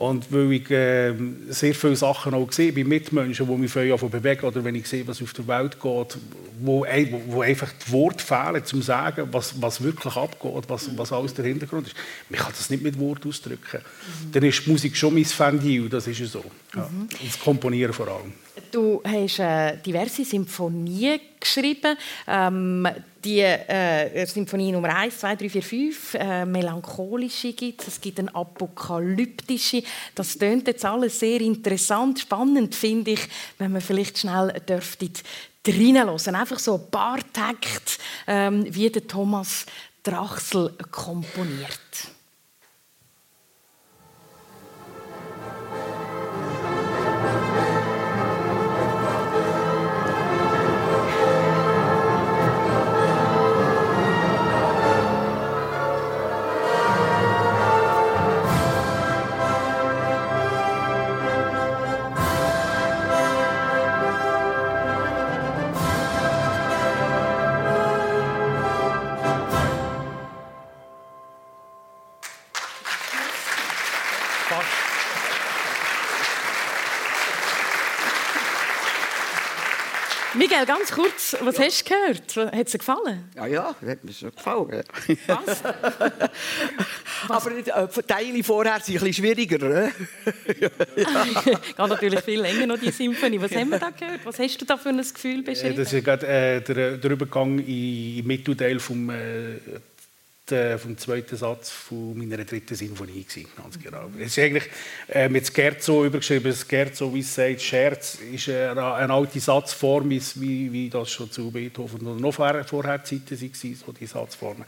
Und 0.00 0.32
weil 0.32 0.50
ich 0.52 0.70
äh, 0.70 1.12
sehr 1.50 1.74
viele 1.74 1.94
Sachen 1.94 2.32
auch 2.32 2.50
sehe 2.50 2.72
bei 2.72 2.84
Mitmenschen, 2.84 3.46
die 3.46 3.54
mich 3.54 3.70
viel 3.70 3.94
bewegen, 3.94 4.46
oder 4.46 4.64
wenn 4.64 4.74
ich 4.74 4.86
sehe, 4.86 5.06
was 5.06 5.20
auf 5.20 5.34
der 5.34 5.46
Welt 5.46 5.72
geht, 5.78 6.18
wo, 6.62 6.86
wo, 7.26 7.42
einfach 7.42 7.70
die 7.86 7.92
Worte 7.92 8.24
fehlen, 8.24 8.56
um 8.56 8.64
zu 8.64 8.80
sagen, 8.80 9.28
was, 9.30 9.60
was 9.60 9.82
wirklich 9.82 10.16
abgeht, 10.16 10.64
was, 10.68 10.96
was 10.96 11.12
alles 11.12 11.34
der 11.34 11.44
Hintergrund 11.44 11.88
ist. 11.88 11.96
Man 12.30 12.40
kann 12.40 12.50
das 12.56 12.70
nicht 12.70 12.82
mit 12.82 12.98
Worten 12.98 13.28
ausdrücken. 13.28 13.80
Mhm. 13.82 14.32
Dann 14.32 14.42
ist 14.42 14.64
die 14.64 14.70
Musik 14.70 14.96
schon 14.96 15.12
mein 15.12 15.26
Ventil, 15.26 15.90
das 15.90 16.06
ist 16.06 16.18
ja 16.18 16.26
so. 16.26 16.44
Ja. 16.74 16.88
Mhm. 16.90 17.02
Und 17.02 17.26
das 17.26 17.38
Komponieren 17.38 17.92
vor 17.92 18.08
allem. 18.08 18.32
Du 18.70 19.02
hast 19.04 19.38
äh, 19.38 19.76
diverse 19.78 20.24
Sinfonien 20.24 21.20
geschrieben. 21.38 21.96
Ähm, 22.26 22.86
die 23.24 23.40
äh, 23.40 24.26
Symphonie 24.26 24.72
Nummer 24.72 24.94
1, 24.96 25.18
2, 25.18 25.36
3, 25.36 25.48
4, 25.48 25.62
5, 25.62 26.14
äh, 26.14 26.46
melancholische 26.46 27.52
gibt 27.52 27.82
es, 27.82 27.88
es 27.88 28.00
gibt 28.00 28.18
eine 28.18 28.34
apokalyptische. 28.34 29.82
Das 30.14 30.38
klingt 30.38 30.66
jetzt 30.68 30.84
alles 30.84 31.18
sehr 31.18 31.40
interessant, 31.40 32.20
spannend 32.20 32.74
finde 32.74 33.12
ich, 33.12 33.20
wenn 33.58 33.72
man 33.72 33.80
vielleicht 33.80 34.18
schnell 34.18 34.52
dürfte 34.66 35.10
reinhören. 35.66 36.34
Einfach 36.34 36.58
so 36.58 36.74
ein 36.74 36.90
paar 36.90 37.18
Takte, 37.32 37.98
ähm, 38.26 38.64
wie 38.68 38.88
der 38.88 39.06
Thomas 39.06 39.66
Drachsel 40.02 40.74
komponiert. 40.90 42.19
Miguel, 80.60 80.66
ganz 80.66 80.90
kurz, 80.90 81.36
was 81.40 81.56
ja. 81.56 81.64
hast 81.64 81.88
du 81.88 81.94
gehört? 81.94 82.54
Hat 82.54 82.66
es 82.66 82.72
dir 82.72 82.78
gefallen? 82.78 83.24
Ja, 83.34 83.46
ja, 83.46 83.74
hat 83.86 84.04
mir 84.04 84.12
schon 84.12 84.30
gefallen. 84.34 84.82
Was? 85.26 85.62
Aber 87.28 87.50
äh, 87.56 88.02
Teile 88.06 88.42
vorher 88.42 88.80
sind 88.80 88.96
ein 88.96 89.04
bisschen 89.04 89.24
schwieriger. 89.24 89.58
Ne? 89.58 89.92
Geht 90.46 91.78
natürlich 91.78 92.20
viel 92.20 92.40
länger 92.40 92.66
noch, 92.66 92.78
die 92.78 92.90
Symphonie. 92.90 93.40
Was 93.40 93.54
haben 93.54 93.70
wir 93.70 93.78
da 93.78 93.90
gehört? 93.90 94.20
Was 94.24 94.38
hast 94.38 94.60
du 94.60 94.64
da 94.64 94.76
für 94.76 94.90
ein 94.90 94.98
Gefühl 94.98 95.42
beschrieben? 95.42 95.76
Das 95.76 95.92
ist 95.92 96.04
gerade 96.04 96.26
äh, 96.26 96.60
der, 96.60 96.96
der 96.96 97.10
Übergang 97.10 97.58
in 97.58 98.16
den 98.16 98.26
Mittelteil 98.26 98.80
vom 98.80 99.10
äh, 99.10 99.58
vom 100.78 100.96
zweiten 100.98 101.36
Satz 101.36 101.70
von 101.70 102.16
meiner 102.16 102.44
dritten 102.44 102.74
Sinfonie 102.74 103.24
gewesen, 103.24 103.46
ganz 103.56 103.78
genau. 103.78 104.10
Es 104.18 104.36
ist 104.36 104.38
eigentlich 104.38 104.64
mit 105.30 105.46
Scherzo 105.46 106.04
übergeschrieben. 106.04 106.54
Scherzo, 106.54 107.12
wie 107.14 107.20
es 107.20 107.34
sagt, 107.34 107.62
Scherz 107.62 108.18
ist 108.32 108.48
eine 108.48 109.12
alte 109.12 109.40
Satzform, 109.40 110.10
wie, 110.10 110.72
wie 110.72 110.90
das 110.90 111.10
schon 111.10 111.30
zu 111.30 111.50
Beethoven 111.50 112.06
oder 112.06 112.20
noch 112.20 112.32
vorher, 112.32 112.64
vorher 112.64 113.02
Zeiten 113.04 113.40
waren, 113.40 113.74
so 113.74 113.92
die 113.92 114.06
Satzformen. 114.06 114.64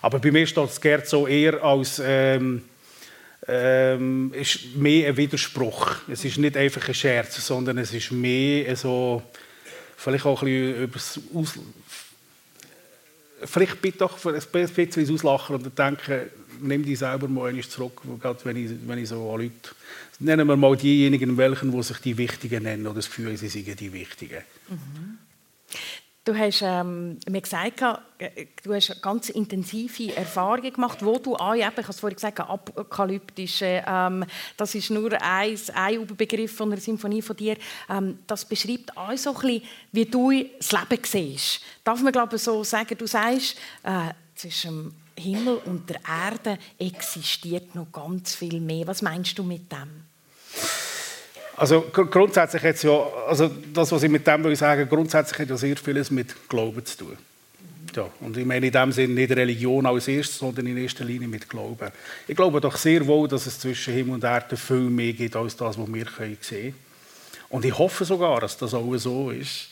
Aber 0.00 0.18
bei 0.18 0.30
mir 0.30 0.46
steht 0.46 0.70
Scherzo 0.70 1.26
eher 1.26 1.62
als 1.62 2.00
ähm, 2.04 2.62
ähm, 3.48 4.32
ist 4.34 4.76
mehr 4.76 5.08
ein 5.08 5.16
Widerspruch. 5.16 5.96
Es 6.08 6.24
ist 6.24 6.38
nicht 6.38 6.56
einfach 6.56 6.86
ein 6.86 6.94
Scherz, 6.94 7.44
sondern 7.44 7.78
es 7.78 7.92
ist 7.92 8.12
mehr 8.12 8.76
so 8.76 9.22
vielleicht 9.96 10.26
auch 10.26 10.42
ein 10.42 10.46
bisschen 10.46 10.82
über 10.82 10.94
das 10.94 11.20
Aus 11.34 11.58
vielleicht 13.44 13.80
bitte 13.82 13.98
doch 13.98 14.24
ein 14.24 14.40
bisschen 14.40 15.14
auslachen 15.14 15.56
und 15.56 15.78
denken, 15.78 16.30
nimm 16.60 16.84
dich 16.84 16.98
selber 16.98 17.28
mal 17.28 17.48
einmal 17.48 17.64
zurück, 17.64 18.02
gerade 18.20 18.44
wenn 18.44 18.56
ich, 18.56 18.70
wenn 18.86 18.98
ich 18.98 19.08
so 19.08 19.30
an 19.32 19.40
Leute, 19.40 19.70
nennen 20.18 20.46
wir 20.46 20.56
mal 20.56 20.76
diejenigen, 20.76 21.36
welchen, 21.36 21.72
die 21.72 21.82
sich 21.82 21.98
die 21.98 22.16
Wichtigen 22.16 22.62
nennen 22.62 22.86
oder 22.86 22.96
das 22.96 23.06
Gefühl, 23.06 23.36
sie 23.36 23.48
seien 23.48 23.76
die 23.76 23.92
Wichtigen. 23.92 24.42
Mhm. 24.68 25.18
Du 26.24 26.38
hast 26.38 26.62
ähm, 26.62 27.18
mir 27.28 27.40
gesagt, 27.40 27.82
äh, 28.18 28.46
du 28.62 28.72
hast 28.72 29.02
ganz 29.02 29.28
intensive 29.28 30.14
Erfahrungen 30.14 30.72
gemacht, 30.72 31.04
wo 31.04 31.18
du 31.18 31.34
eben, 31.34 31.58
ich 31.58 31.64
habe 31.64 31.82
es 31.88 31.98
vorhin 31.98 32.14
gesagt, 32.14 32.38
apokalyptische, 32.38 33.82
ähm, 33.84 34.24
das 34.56 34.76
ist 34.76 34.90
nur 34.90 35.20
ein, 35.20 35.58
ein 35.74 35.94
Überbegriff 35.94 36.54
von 36.54 36.70
einer 36.70 36.80
Symphonie 36.80 37.22
von 37.22 37.34
dir. 37.34 37.56
Ähm, 37.90 38.20
das 38.28 38.44
beschreibt 38.44 38.96
auch 38.96 39.16
so 39.16 39.30
ein 39.30 39.40
bisschen, 39.40 39.62
wie 39.90 40.04
du 40.04 40.30
das 40.58 40.70
Leben 40.70 41.02
siehst. 41.04 41.60
Darf 41.82 42.00
man 42.00 42.12
glaube 42.12 42.36
ich, 42.36 42.42
so 42.42 42.62
sagen, 42.62 42.96
du 42.96 43.06
sagst, 43.08 43.56
äh, 43.82 44.12
zwischen 44.36 44.94
dem 45.16 45.24
Himmel 45.24 45.56
und 45.64 45.90
der 45.90 46.00
Erde 46.08 46.56
existiert 46.78 47.74
noch 47.74 47.90
ganz 47.90 48.36
viel 48.36 48.60
mehr. 48.60 48.86
Was 48.86 49.02
meinst 49.02 49.36
du 49.36 49.42
mit 49.42 49.72
dem? 49.72 50.11
Also 51.56 51.82
grundsätzlich 51.92 52.62
hat 52.62 52.82
ja, 52.82 53.06
also 53.28 53.50
das, 53.72 53.92
was 53.92 54.02
ich 54.02 54.10
mit 54.10 54.26
dem 54.26 54.42
will 54.44 54.56
sagen, 54.56 54.88
grundsätzlich 54.88 55.40
hat 55.40 55.50
ja 55.50 55.56
sehr 55.56 55.76
vieles 55.76 56.10
mit 56.10 56.48
Glauben 56.48 56.84
zu 56.84 56.98
tun. 56.98 57.18
Ja, 57.94 58.08
und 58.20 58.36
ich 58.38 58.46
meine 58.46 58.66
in 58.66 58.72
dem 58.72 58.90
Sinne 58.90 59.12
nicht 59.12 59.32
Religion 59.32 59.84
als 59.84 60.08
erstes, 60.08 60.38
sondern 60.38 60.66
in 60.66 60.78
erster 60.78 61.04
Linie 61.04 61.28
mit 61.28 61.48
Glauben. 61.48 61.90
Ich 62.26 62.34
glaube 62.34 62.60
doch 62.60 62.76
sehr 62.76 63.06
wohl, 63.06 63.28
dass 63.28 63.46
es 63.46 63.58
zwischen 63.58 63.92
Himmel 63.92 64.14
und 64.14 64.24
Erde 64.24 64.56
viel 64.56 64.88
mehr 64.88 65.12
gibt 65.12 65.36
als 65.36 65.56
das, 65.56 65.76
was 65.78 65.92
wir 65.92 66.06
sehen 66.06 66.38
können. 66.40 66.74
Und 67.50 67.66
ich 67.66 67.76
hoffe 67.76 68.06
sogar, 68.06 68.40
dass 68.40 68.56
das 68.56 68.72
auch 68.72 68.96
so 68.96 69.30
ist. 69.30 69.68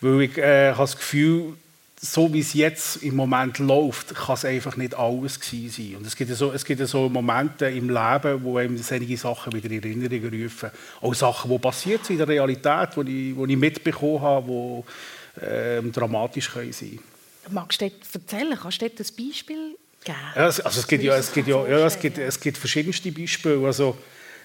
Weil 0.00 0.22
ich 0.22 0.38
äh, 0.38 0.70
habe 0.70 0.82
das 0.82 0.96
Gefühl, 0.96 1.54
so 2.00 2.32
wie 2.32 2.40
es 2.40 2.54
jetzt 2.54 3.02
im 3.02 3.16
Moment 3.16 3.58
läuft, 3.58 4.14
kann 4.14 4.34
es 4.34 4.44
einfach 4.44 4.76
nicht 4.76 4.94
alles 4.94 5.40
sein. 5.42 5.96
Und 5.96 6.06
es 6.06 6.14
gibt 6.14 6.34
so, 6.34 6.52
es 6.52 6.64
gibt 6.64 6.86
so 6.86 7.08
Momente 7.08 7.66
im 7.66 7.88
Leben, 7.88 8.42
wo 8.44 8.58
einem 8.58 8.78
solche 8.78 9.16
Sachen 9.16 9.52
wieder 9.52 9.70
in 9.70 9.82
Erinnerung 9.82 10.42
rufen. 10.42 10.70
Auch 11.00 11.14
Sachen, 11.14 11.50
die 11.50 11.58
passiert 11.58 12.04
sind 12.04 12.14
in 12.14 12.18
der 12.18 12.28
Realität, 12.28 12.90
die 12.96 13.30
ich, 13.30 13.36
die 13.36 13.52
ich 13.52 13.58
mitbekommen 13.58 14.20
habe, 14.20 14.84
die 15.36 15.44
äh, 15.44 15.82
dramatisch 15.90 16.50
können 16.50 16.72
sein 16.72 16.90
können. 16.90 17.54
Magst 17.54 17.80
du 17.80 17.90
das 17.90 18.14
erzählen? 18.14 18.58
Kannst 18.60 18.80
du 18.80 18.90
das 18.90 19.10
Beispiel 19.10 19.76
geben? 20.04 20.18
Ja, 20.36 20.42
also 20.42 20.62
es 20.62 20.86
gibt, 20.86 21.02
ja, 21.02 21.16
es, 21.16 21.32
gibt 21.32 21.48
ja, 21.48 21.66
ja, 21.66 21.86
es, 21.86 21.98
gibt, 21.98 22.18
es 22.18 22.38
gibt 22.38 22.58
verschiedenste 22.58 23.10
Beispiele. 23.10 23.66
Also, 23.66 23.96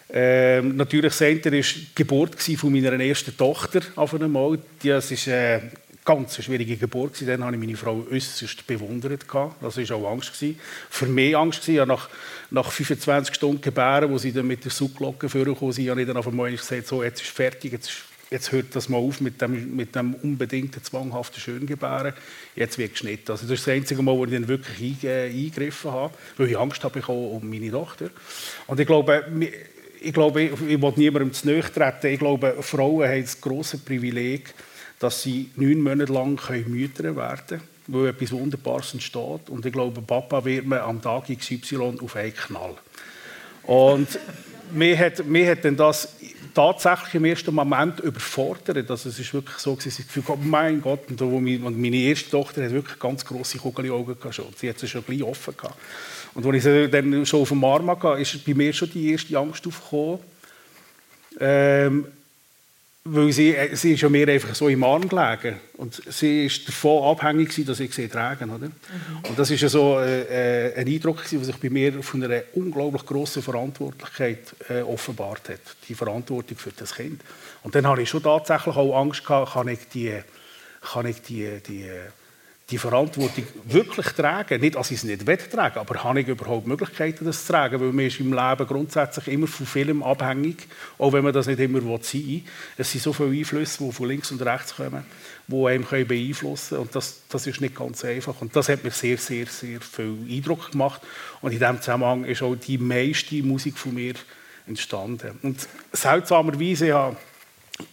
ähm, 0.09 0.75
natürlich, 0.75 1.11
das 1.11 1.21
eine 1.21 1.43
war 1.43 1.51
die 1.51 1.65
Geburt 1.95 2.41
von 2.41 2.71
meiner 2.71 2.99
ersten 2.99 3.35
Tochter 3.35 3.81
auf 3.95 4.13
einmal. 4.13 4.59
Das 4.83 5.11
ist 5.11 5.27
äh, 5.27 5.59
ganz 6.05 6.43
schwierige 6.43 6.77
Geburt. 6.77 7.21
Dann 7.25 7.43
habe 7.43 7.55
ich 7.55 7.59
meine 7.59 7.77
Frau 7.77 8.05
äußerst 8.09 8.65
bewundert. 8.67 9.25
Das 9.61 9.77
war 9.77 9.97
auch 9.97 10.11
Angst. 10.11 10.43
Für 10.89 11.05
mich 11.05 11.35
Angst. 11.35 11.67
Ja, 11.67 11.85
nach, 11.85 12.09
nach 12.51 12.71
25 12.71 13.35
Stunden 13.35 13.61
Gebären, 13.61 14.11
wo 14.11 14.17
sie 14.17 14.31
dann 14.31 14.47
mit 14.47 14.63
der 14.63 14.71
Subglocke 14.71 15.29
vorgekommen 15.29 15.73
sind, 15.73 15.89
habe 15.89 16.01
ich 16.01 16.07
dann 16.07 16.17
auf 16.17 16.27
einmal 16.27 16.51
gesagt, 16.51 16.87
so, 16.87 17.03
jetzt 17.03 17.21
ist 17.21 17.29
fertig, 17.31 17.71
jetzt, 17.71 17.91
jetzt 18.29 18.51
hört 18.51 18.75
das 18.75 18.89
mal 18.89 18.97
auf 18.97 19.21
mit 19.21 19.41
dem, 19.41 19.75
mit 19.75 19.95
dem 19.95 20.15
unbedingten, 20.15 20.83
zwanghaften 20.83 21.39
Schöngebären. 21.39 22.13
Jetzt 22.55 22.77
wird 22.77 22.91
geschnitten. 22.91 23.31
Also 23.31 23.47
das 23.47 23.59
ist 23.59 23.67
das 23.67 23.73
einzige 23.73 24.01
Mal, 24.01 24.15
wo 24.15 24.25
ich 24.25 24.31
dann 24.31 24.47
wirklich 24.47 25.07
eingegriffen 25.07 25.91
habe, 25.91 26.13
weil 26.37 26.49
ich 26.49 26.57
Angst 26.57 26.83
habe 26.83 27.01
um 27.01 27.49
meine 27.49 27.71
Tochter. 27.71 28.09
Und 28.67 28.79
ich 28.79 28.87
glaube, 28.87 29.25
ich, 30.01 30.13
glaube, 30.13 30.41
ich 30.43 30.59
will 30.59 30.93
niemandem 30.97 31.31
zu 31.31 31.47
nahe 31.47 31.61
treten. 31.61 32.07
Ich 32.07 32.19
glaube, 32.19 32.57
Frauen 32.61 33.07
haben 33.07 33.21
das 33.21 33.39
grosse 33.39 33.77
Privileg, 33.77 34.53
dass 35.03 35.21
sie 35.21 35.49
neun 35.57 35.81
Monate 35.81 36.13
lang 36.13 36.39
Mütter 36.67 37.15
werden 37.15 37.41
können, 37.47 37.61
wo 37.87 38.05
etwas 38.05 38.31
Wunderbares 38.31 38.93
entsteht. 38.93 39.49
Und 39.49 39.65
ich 39.65 39.73
glaube, 39.73 40.01
Papa 40.01 40.45
wird 40.45 40.65
man 40.65 40.79
am 40.79 41.01
Tag 41.01 41.25
XY 41.27 41.97
auf 42.01 42.15
einen 42.15 42.33
Knall. 42.33 42.75
Und 43.63 44.07
mir 44.71 44.97
hat, 44.97 45.25
mir 45.25 45.51
hat 45.51 45.65
dann 45.65 45.75
das 45.75 46.15
tatsächlich 46.53 47.15
im 47.15 47.25
ersten 47.25 47.53
Moment 47.53 47.99
überfordert. 47.99 48.89
Also 48.89 49.09
es 49.09 49.19
ist 49.19 49.33
wirklich 49.33 49.57
so, 49.57 49.75
dass 49.75 49.87
ich 49.87 50.07
Gefühl 50.07 50.23
hatte, 50.27 50.39
mein 50.41 50.81
Gott, 50.81 51.09
und 51.09 51.81
meine 51.81 51.97
erste 51.97 52.29
Tochter 52.29 52.63
hat 52.63 52.71
wirklich 52.71 52.99
ganz 52.99 53.25
grosse 53.25 53.57
Kugelaugen 53.57 54.17
gehabt. 54.17 54.57
Sie 54.57 54.69
hat 54.69 54.79
sie 54.79 54.87
schon 54.87 55.05
gleich 55.05 55.23
offen 55.23 55.55
gehabt. 55.57 55.77
Und 56.33 56.45
als 56.45 56.55
ich 56.55 56.63
sie 56.63 56.89
dann 56.89 57.25
schon 57.25 57.41
auf 57.41 57.49
dem 57.49 57.63
Arm 57.63 57.89
hatte, 57.89 58.21
ist 58.21 58.45
bei 58.45 58.53
mir 58.53 58.71
schon 58.71 58.89
die 58.91 59.11
erste 59.11 59.37
Angst 59.37 59.67
aufgekommen. 59.67 60.19
Ähm, 61.39 62.05
weil 63.05 63.31
sie, 63.33 63.55
äh, 63.55 63.75
sie 63.75 63.93
ist 63.93 64.01
ja 64.01 64.09
mir 64.09 64.27
einfach 64.27 64.55
so 64.55 64.69
im 64.69 64.83
Arm 64.83 65.07
gelegen. 65.07 65.59
Und 65.77 66.01
sie 66.07 66.45
ist 66.45 66.67
davon 66.67 67.03
abhängig, 67.03 67.65
dass 67.65 67.79
ich 67.79 67.93
sie 67.93 68.07
trage. 68.07 68.45
Oder? 68.45 68.67
Mhm. 68.67 68.71
Und 69.27 69.37
das 69.37 69.49
ja 69.49 69.69
so 69.69 69.99
äh, 69.99 70.69
äh 70.69 70.75
ein 70.75 70.87
Eindruck, 70.87 71.27
der 71.29 71.43
sich 71.43 71.57
bei 71.57 71.69
mir 71.69 72.01
von 72.01 72.23
einer 72.23 72.43
unglaublich 72.53 73.05
grossen 73.05 73.43
Verantwortlichkeit 73.43 74.55
äh, 74.69 74.81
offenbart 74.81 75.49
hat. 75.49 75.61
Die 75.89 75.95
Verantwortung 75.95 76.57
für 76.57 76.71
das 76.71 76.95
Kind. 76.95 77.21
Und 77.63 77.75
dann 77.75 77.87
hatte 77.87 78.01
ich 78.01 78.09
schon 78.09 78.23
tatsächlich 78.23 78.75
auch 78.75 78.97
Angst, 78.97 79.25
gehabt, 79.25 79.53
kann 79.53 79.67
ich 79.67 79.87
die, 79.93 80.13
kann 80.81 81.05
ich 81.05 81.21
die, 81.21 81.59
die 81.67 81.89
die 82.73 82.79
Verantwortung 82.79 83.45
wirklich 83.65 84.07
tragen. 84.07 84.59
Nicht, 84.59 84.73
dass 84.75 84.89
ich 84.89 84.97
es 84.97 85.03
nicht 85.03 85.23
tragen 85.51 85.77
aber 85.77 86.03
habe 86.03 86.21
ich 86.21 86.27
überhaupt 86.27 86.65
Möglichkeiten, 86.65 87.23
das 87.23 87.45
zu 87.45 87.51
tragen? 87.51 87.79
Weil 87.79 87.93
man 87.93 88.05
ist 88.05 88.19
im 88.19 88.33
Leben 88.33 88.67
grundsätzlich 88.67 89.27
immer 89.27 89.45
von 89.45 89.67
vielem 89.67 90.01
abhängig, 90.01 90.67
auch 90.97 91.13
wenn 91.13 91.23
man 91.23 91.33
das 91.33 91.45
nicht 91.45 91.59
immer 91.59 91.79
sein 92.01 92.23
will. 92.25 92.41
Es 92.75 92.91
sind 92.91 93.03
so 93.03 93.13
viele 93.13 93.29
Einflüsse, 93.29 93.83
die 93.83 93.91
von 93.91 94.07
links 94.07 94.31
und 94.31 94.41
rechts 94.41 94.75
kommen, 94.75 95.05
die 95.47 95.65
einem 95.67 95.85
beeinflussen 95.85 96.69
können. 96.69 96.81
Und 96.81 96.95
das, 96.95 97.21
das 97.29 97.45
ist 97.45 97.61
nicht 97.61 97.75
ganz 97.75 98.03
einfach. 98.03 98.41
Und 98.41 98.55
das 98.55 98.69
hat 98.69 98.83
mir 98.83 98.91
sehr, 98.91 99.17
sehr, 99.19 99.45
sehr 99.45 99.79
viel 99.79 100.17
Eindruck 100.27 100.71
gemacht. 100.71 101.01
Und 101.41 101.51
in 101.51 101.59
diesem 101.59 101.79
Zusammenhang 101.79 102.25
ist 102.25 102.41
auch 102.41 102.55
die 102.55 102.79
meiste 102.79 103.43
Musik 103.43 103.77
von 103.77 103.93
mir 103.93 104.15
entstanden. 104.65 105.37
Und 105.43 105.67
seltsamerweise 105.91 106.91
habe 106.93 107.17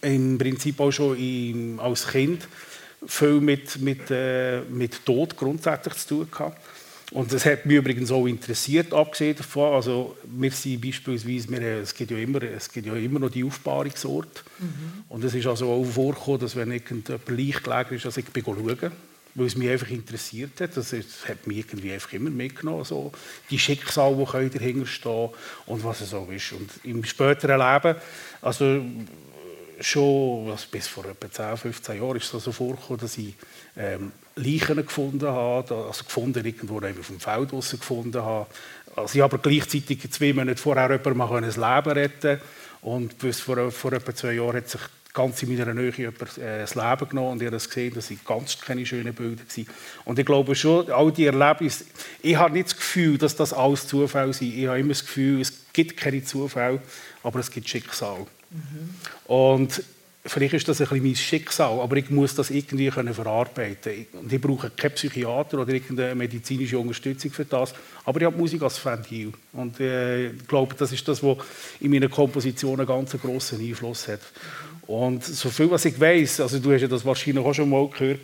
ich 0.01 0.09
im 0.09 0.39
Prinzip 0.39 0.79
auch 0.79 0.91
schon 0.91 1.79
als 1.79 2.07
Kind 2.07 2.47
viel 3.05 3.41
mit, 3.41 3.81
mit, 3.81 4.11
äh, 4.11 4.61
mit 4.61 5.05
Tod 5.05 5.35
grundsätzlich 5.35 5.95
zu 5.95 6.07
tun 6.07 6.31
gehabt. 6.31 6.61
Und 7.11 7.33
das 7.33 7.45
hat 7.45 7.65
mich 7.65 7.75
übrigens 7.75 8.09
auch 8.09 8.25
interessiert, 8.25 8.93
abgesehen 8.93 9.35
davon. 9.35 9.73
Also 9.73 10.15
wir 10.23 10.51
sind 10.51 10.79
beispielsweise, 10.79 11.49
wir, 11.49 11.61
es, 11.61 11.93
gibt 11.93 12.11
ja 12.11 12.17
immer, 12.17 12.41
es 12.41 12.71
gibt 12.71 12.87
ja 12.87 12.95
immer 12.95 13.19
noch 13.19 13.29
die 13.29 13.43
Aufbahrungsorte. 13.43 14.41
Mhm. 14.59 15.03
Und 15.09 15.23
es 15.25 15.33
ist 15.33 15.45
also 15.45 15.69
auch 15.69 15.83
vorgekommen, 15.83 16.39
dass 16.39 16.55
wenn 16.55 16.71
jemand 16.71 17.09
leicht 17.27 17.63
gelegen 17.65 17.95
ist, 17.95 18.05
dass 18.05 18.17
ich 18.17 18.25
schauen 18.33 18.91
weil 19.33 19.45
es 19.45 19.55
mich 19.55 19.69
einfach 19.69 19.89
interessiert 19.89 20.59
hat. 20.59 20.75
Das 20.75 20.93
hat 20.93 21.47
mich 21.47 21.59
irgendwie 21.59 21.93
einfach 21.93 22.13
immer 22.13 22.29
mitgenommen. 22.29 22.79
Also 22.79 23.11
die 23.49 23.59
Schicksale, 23.59 24.27
die 24.43 24.57
dahinter 24.57 24.85
stehen 24.85 25.29
und 25.65 25.83
was 25.83 26.01
es 26.01 26.09
so 26.09 26.27
ist. 26.31 26.51
Und 26.53 26.69
im 26.83 27.03
späteren 27.03 27.59
Leben, 27.59 27.95
also 28.41 28.81
schon 29.85 30.49
also 30.49 30.65
bis 30.71 30.87
vor 30.87 31.05
etwa 31.05 31.29
10, 31.29 31.57
15 31.57 32.01
Jahren 32.01 32.17
ist 32.17 32.33
es 32.33 32.43
so 32.43 32.51
vorgekommen, 32.51 32.99
dass 32.99 33.17
ich 33.17 33.35
ähm, 33.77 34.11
Leichen 34.35 34.75
gefunden 34.75 35.27
habe, 35.27 35.75
also 35.75 36.03
gefunden 36.03 36.45
irgendwo 36.45 36.77
auf 36.77 37.07
dem 37.07 37.19
Feld 37.19 37.49
gefunden 37.49 38.21
habe. 38.21 38.47
Also 38.95 39.15
ich 39.15 39.21
habe 39.21 39.39
gleichzeitig 39.39 40.11
zwei 40.11 40.33
Monate 40.33 40.61
vorher 40.61 40.91
jemandem 40.91 41.41
das 41.43 41.57
Leben 41.57 41.91
retten 41.91 42.41
und 42.81 43.17
bis 43.19 43.39
vor, 43.39 43.71
vor 43.71 43.93
etwa 43.93 44.13
zwei 44.13 44.33
Jahren 44.33 44.57
hat 44.57 44.69
sich 44.69 44.81
ganz 45.13 45.43
in 45.43 45.55
meiner 45.55 45.73
Nähe 45.73 45.91
jemand 45.91 46.37
äh, 46.37 46.59
das 46.59 46.75
Leben 46.75 47.09
genommen 47.09 47.31
und 47.33 47.41
habe 47.41 47.51
das 47.51 47.67
gesehen, 47.67 47.93
das 47.93 48.07
sind 48.07 48.25
ganz 48.25 48.59
keine 48.59 48.85
schönen 48.85 49.13
Bilder 49.13 49.43
gewesen. 49.43 49.67
Und 50.05 50.17
ich 50.17 50.25
glaube 50.25 50.55
schon, 50.55 50.89
all 50.91 51.11
die 51.11 51.25
Erlebnisse, 51.25 51.85
ich 52.21 52.35
habe 52.35 52.53
nicht 52.53 52.67
das 52.67 52.77
Gefühl, 52.77 53.17
dass 53.17 53.35
das 53.35 53.53
alles 53.53 53.87
Zufall 53.87 54.33
sind. 54.33 54.53
Ich 54.53 54.67
habe 54.67 54.79
immer 54.79 54.89
das 54.89 55.01
Gefühl, 55.01 55.41
es 55.41 55.53
gibt 55.73 55.97
keine 55.97 56.23
Zufälle, 56.23 56.81
aber 57.23 57.39
es 57.39 57.51
gibt 57.51 57.67
Schicksal. 57.67 58.25
Mhm. 58.51 59.33
Und 59.33 59.83
vielleicht 60.25 60.53
ist 60.53 60.67
das 60.67 60.81
ein 60.81 60.87
bisschen 60.87 61.03
mein 61.03 61.15
Schicksal, 61.15 61.79
aber 61.79 61.97
ich 61.97 62.09
muss 62.09 62.35
das 62.35 62.49
irgendwie 62.49 62.89
können 62.89 63.13
verarbeiten 63.13 64.05
Und 64.13 64.31
ich 64.31 64.39
brauche 64.39 64.69
keinen 64.69 64.93
Psychiater 64.93 65.59
oder 65.59 65.73
irgendeine 65.73 66.15
medizinische 66.15 66.77
Unterstützung 66.77 67.31
für 67.31 67.45
das, 67.45 67.73
aber 68.05 68.19
ich 68.19 68.25
habe 68.25 68.37
Musik 68.37 68.61
als 68.61 68.83
Ventil. 68.83 69.31
Und 69.53 69.79
äh, 69.79 70.27
ich 70.27 70.47
glaube, 70.47 70.75
das 70.75 70.91
ist 70.91 71.07
das, 71.07 71.23
was 71.23 71.37
in 71.79 71.91
meiner 71.91 72.09
Komposition 72.09 72.79
einen 72.79 72.87
ganz 72.87 73.11
grossen 73.13 73.61
Einfluss 73.61 74.07
hat. 74.07 74.21
Und 74.87 75.23
so 75.23 75.49
viel, 75.49 75.71
was 75.71 75.85
ich 75.85 75.99
weiß, 75.99 76.41
also 76.41 76.59
du 76.59 76.73
hast 76.73 76.81
ja 76.81 76.87
das 76.87 77.05
wahrscheinlich 77.05 77.43
auch 77.43 77.53
schon 77.53 77.69
mal 77.69 77.87
gehört, 77.87 78.19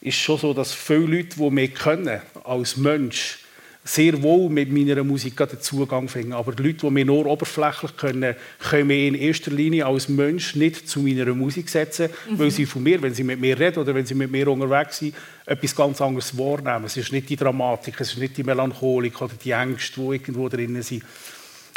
ist 0.00 0.16
schon 0.16 0.38
so, 0.38 0.54
dass 0.54 0.72
viele 0.72 1.06
Leute, 1.06 1.36
die 1.36 1.50
mich 1.50 1.74
können 1.74 2.20
als 2.44 2.76
Mensch, 2.76 3.43
sehr 3.86 4.22
wohl 4.22 4.48
mit 4.48 4.72
meiner 4.72 5.04
Musik 5.04 5.36
den 5.36 5.60
Zugang 5.60 6.08
finden. 6.08 6.32
Aber 6.32 6.52
die 6.52 6.62
Leute, 6.62 6.86
die 6.86 6.90
mich 6.90 7.04
nur 7.04 7.26
oberflächlich 7.26 7.94
können, 7.98 8.34
können 8.58 8.86
mich 8.86 9.08
in 9.08 9.14
erster 9.14 9.50
Linie 9.50 9.84
als 9.84 10.08
Mensch 10.08 10.56
nicht 10.56 10.88
zu 10.88 11.00
meiner 11.00 11.26
Musik 11.34 11.68
setzen, 11.68 12.08
mhm. 12.30 12.38
weil 12.38 12.50
sie 12.50 12.64
von 12.64 12.82
mir, 12.82 13.02
wenn 13.02 13.12
sie 13.12 13.24
mit 13.24 13.38
mir 13.38 13.58
reden 13.58 13.80
oder 13.80 13.94
wenn 13.94 14.06
sie 14.06 14.14
mit 14.14 14.30
mir 14.30 14.48
unterwegs 14.48 14.98
sind, 14.98 15.14
etwas 15.44 15.76
ganz 15.76 16.00
anderes 16.00 16.36
wahrnehmen. 16.38 16.86
Es 16.86 16.96
ist 16.96 17.12
nicht 17.12 17.28
die 17.28 17.36
Dramatik, 17.36 18.00
es 18.00 18.12
ist 18.12 18.18
nicht 18.18 18.38
die 18.38 18.42
Melancholik 18.42 19.20
oder 19.20 19.34
die 19.34 19.50
Ängste, 19.50 20.00
die 20.00 20.06
irgendwo 20.06 20.48
drin 20.48 20.80
sind. 20.80 21.02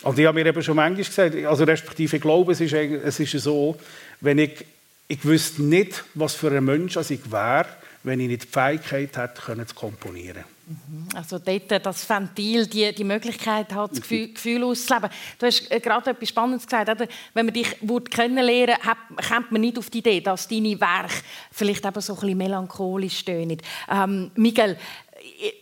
Und 0.03 0.17
ich 0.17 0.25
habe 0.25 0.39
mir 0.39 0.45
eben 0.47 0.63
schon 0.63 0.77
manchmal 0.77 1.03
gesagt, 1.03 1.35
also 1.45 1.65
respektive 1.65 2.15
ich 2.15 2.21
glaube, 2.21 2.53
es 2.53 2.61
ist, 2.61 2.73
es 2.73 3.19
ist 3.19 3.43
so, 3.43 3.75
wenn 4.21 4.37
ich, 4.37 4.63
ich 5.09 5.25
wüsste 5.25 5.63
nicht, 5.63 6.05
was 6.13 6.35
für 6.35 6.51
ein 6.51 6.63
Mensch 6.63 6.95
ich 6.95 7.31
wäre, 7.31 7.65
wenn 8.03 8.21
ich 8.21 8.27
nicht 8.27 8.43
die 8.43 8.47
Fähigkeit 8.47 9.17
hätte, 9.17 9.65
zu 9.65 9.75
komponieren. 9.75 10.56
Mhm. 10.67 11.07
Also 11.15 11.39
dort 11.39 11.85
das 11.85 12.09
Ventil, 12.09 12.67
die, 12.67 12.93
die 12.93 13.05
Möglichkeit 13.05 13.73
hat, 13.73 13.91
das 13.91 14.01
Gefühl, 14.01 14.33
Gefühl 14.33 14.63
auszuleben. 14.65 15.09
Du 15.39 15.45
hast 15.45 15.71
äh, 15.71 15.79
gerade 15.79 16.09
etwas 16.09 16.27
Spannendes 16.27 16.65
gesagt. 16.65 16.89
Oder? 16.89 17.07
Wenn 17.33 17.45
man 17.45 17.53
dich 17.53 17.77
kennenlernen 18.09 18.75
würde, 18.75 19.27
kommt 19.29 19.51
man 19.53 19.61
nicht 19.61 19.77
auf 19.77 19.89
die 19.89 19.99
Idee, 19.99 20.19
dass 20.19 20.49
deine 20.49 20.79
Werke 20.79 21.13
vielleicht 21.51 21.85
eben 21.85 22.01
so 22.01 22.13
ein 22.13 22.19
bisschen 22.19 22.37
melancholisch 22.37 23.19
stöhnen. 23.19 23.61
Ähm, 23.89 24.31
Miguel, 24.35 24.77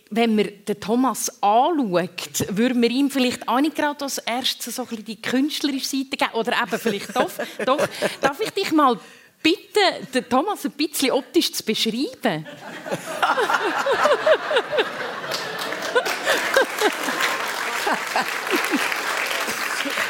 wenn 0.10 0.36
man 0.36 0.50
den 0.68 0.80
Thomas 0.80 1.30
anschaut, 1.42 2.48
würde 2.50 2.76
man 2.76 2.90
ihm 2.90 3.12
vielleicht 3.12 3.48
auch 3.48 3.62
nicht 3.62 3.76
gerade 3.76 4.04
als 4.04 4.18
erstes 4.18 4.76
so 4.76 4.84
ein 4.84 4.88
bisschen 4.88 5.06
die 5.06 5.22
künstlerische 5.22 5.86
Seite 5.86 6.18
geben? 6.18 6.32
Oder 6.34 6.54
eben 6.64 6.80
vielleicht 6.80 7.16
doch. 7.16 7.32
doch. 7.64 7.88
Darf 8.22 8.40
ich 8.40 8.50
dich 8.52 8.72
mal 8.72 9.00
bitten, 9.46 10.12
den 10.12 10.28
Thomas 10.28 10.66
ein 10.66 10.72
bisschen 10.72 11.12
optisch 11.12 11.54
zu 11.54 11.64
beschreiben? 11.64 12.48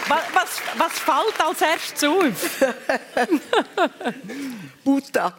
was, 0.07 0.23
was, 0.33 0.61
was 0.77 0.99
fällt 0.99 1.41
als 1.45 1.61
erstes 1.61 2.03
auf? 2.05 2.75
Buddha. 4.85 5.33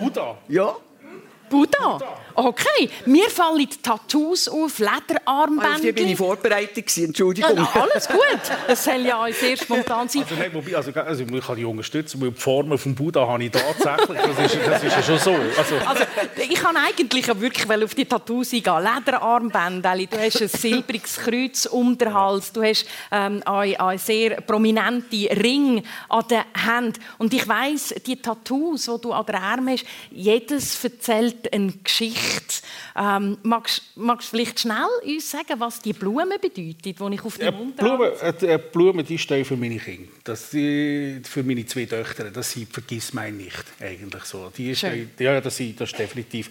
Buddha? 0.00 0.38
Ja. 0.48 0.76
Buddha? 1.52 1.98
Okay. 2.34 2.88
Mir 3.04 3.28
fallen 3.28 3.68
Tattoos 3.82 4.48
auf, 4.48 4.78
Lederarmbänder. 4.78 5.74
Auf 5.74 5.80
die 5.82 5.92
bin 5.92 6.08
ich 6.08 6.16
vorbereitet, 6.16 6.96
Entschuldigung. 6.96 7.56
Ja, 7.56 7.68
alles 7.74 8.08
gut. 8.08 8.40
Das 8.66 8.82
soll 8.82 9.04
ja 9.04 9.26
sehr 9.32 9.56
spontan 9.56 10.08
sein. 10.08 10.22
Also, 10.22 10.34
nein, 10.36 10.50
wobei, 10.54 10.74
also, 10.74 10.92
also, 10.92 11.24
ich 11.24 11.46
kann 11.46 11.56
die 11.56 11.64
unterstützen, 11.64 12.20
weil 12.22 12.30
die 12.30 12.40
Form 12.40 12.76
vom 12.78 12.94
Buddha 12.94 13.26
habe 13.26 13.44
ich 13.44 13.50
tatsächlich. 13.50 14.18
Das 14.18 14.54
ist, 14.54 14.66
das 14.66 14.82
ist 14.82 14.96
ja 14.96 15.02
schon 15.02 15.18
so. 15.18 15.34
Also, 15.58 15.76
also 15.86 16.04
ich 16.36 16.54
kann 16.54 16.76
eigentlich 16.76 17.28
wirklich 17.28 17.84
auf 17.84 17.94
die 17.94 18.06
Tattoos 18.06 18.52
eingehen. 18.54 18.82
Lederarmbänder, 18.82 19.96
du 20.06 20.18
hast 20.18 20.40
ein 20.40 20.48
silbriges 20.48 21.18
Kreuz 21.18 21.66
um 21.66 21.98
den 21.98 22.14
Hals, 22.14 22.50
du 22.52 22.62
hast 22.62 22.86
ähm, 23.10 23.42
einen, 23.44 23.98
sehr 23.98 24.40
prominenten 24.40 25.26
Ring 25.26 25.82
an 26.08 26.24
den 26.28 26.42
Händen. 26.54 27.00
Und 27.18 27.34
ich 27.34 27.46
weiss, 27.46 27.94
die 28.06 28.16
Tattoos, 28.16 28.86
die 28.86 29.00
du 29.02 29.12
an 29.12 29.26
den 29.26 29.34
Armen 29.34 29.68
hast, 29.74 29.84
jedes 30.10 30.82
erzählt 30.82 31.41
eine 31.50 31.72
Geschichte. 31.72 32.62
Ähm, 32.96 33.38
magst, 33.42 33.82
magst 33.96 34.28
du 34.28 34.36
vielleicht 34.36 34.60
schnell 34.60 34.88
uns 35.04 35.30
sagen, 35.30 35.58
was 35.58 35.80
die 35.80 35.92
Blume 35.92 36.38
bedeutet, 36.40 36.84
die 36.84 37.14
ich 37.14 37.24
auf 37.24 37.38
dem 37.38 37.54
Mund 37.54 37.76
Blume, 37.76 38.12
äh, 38.20 38.58
Blumen 38.58 39.06
die 39.06 39.18
stehen 39.18 39.44
für 39.44 39.56
meine 39.56 39.78
Kinder, 39.78 40.08
das 40.24 40.50
die, 40.50 41.20
für 41.24 41.42
meine 41.42 41.64
zwei 41.66 41.86
Töchter. 41.86 42.30
Das 42.30 42.52
sind 42.52 42.72
«Vergiss 42.72 43.12
mein 43.12 43.36
nicht» 43.36 43.64
eigentlich 43.80 44.24
so. 44.24 44.52
Die 44.56 44.70
ist, 44.70 44.84
ja, 45.18 45.40
das, 45.40 45.56
sind, 45.56 45.80
das 45.80 45.90
ist 45.90 45.98
definitiv. 45.98 46.50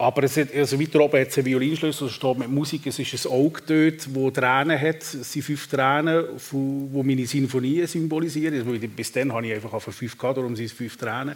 Aber 0.00 0.22
es 0.22 0.36
hat, 0.36 0.54
also 0.54 0.80
weiter 0.80 1.00
oben 1.00 1.20
hat 1.20 1.28
es 1.28 1.36
einen 1.38 1.46
Violinschlüssel, 1.46 2.06
es 2.06 2.14
steht 2.14 2.38
mit 2.38 2.48
Musik, 2.48 2.86
es 2.86 3.00
ist 3.00 3.26
ein 3.26 3.32
Auge 3.32 3.60
dort, 3.66 4.06
das 4.06 4.32
Tränen 4.32 4.80
hat. 4.80 5.02
Es 5.02 5.32
sind 5.32 5.42
fünf 5.42 5.66
Tränen, 5.66 6.24
die 6.52 7.02
meine 7.02 7.26
Sinfonien 7.26 7.86
symbolisieren. 7.86 8.90
Bis 8.94 9.10
dann 9.10 9.32
habe 9.32 9.46
ich 9.48 9.54
einfach 9.54 9.82
fünf 9.82 10.16
gehabt, 10.16 10.38
darum 10.38 10.54
sind 10.54 10.66
es 10.66 10.72
fünf 10.72 10.96
Tränen. 10.96 11.34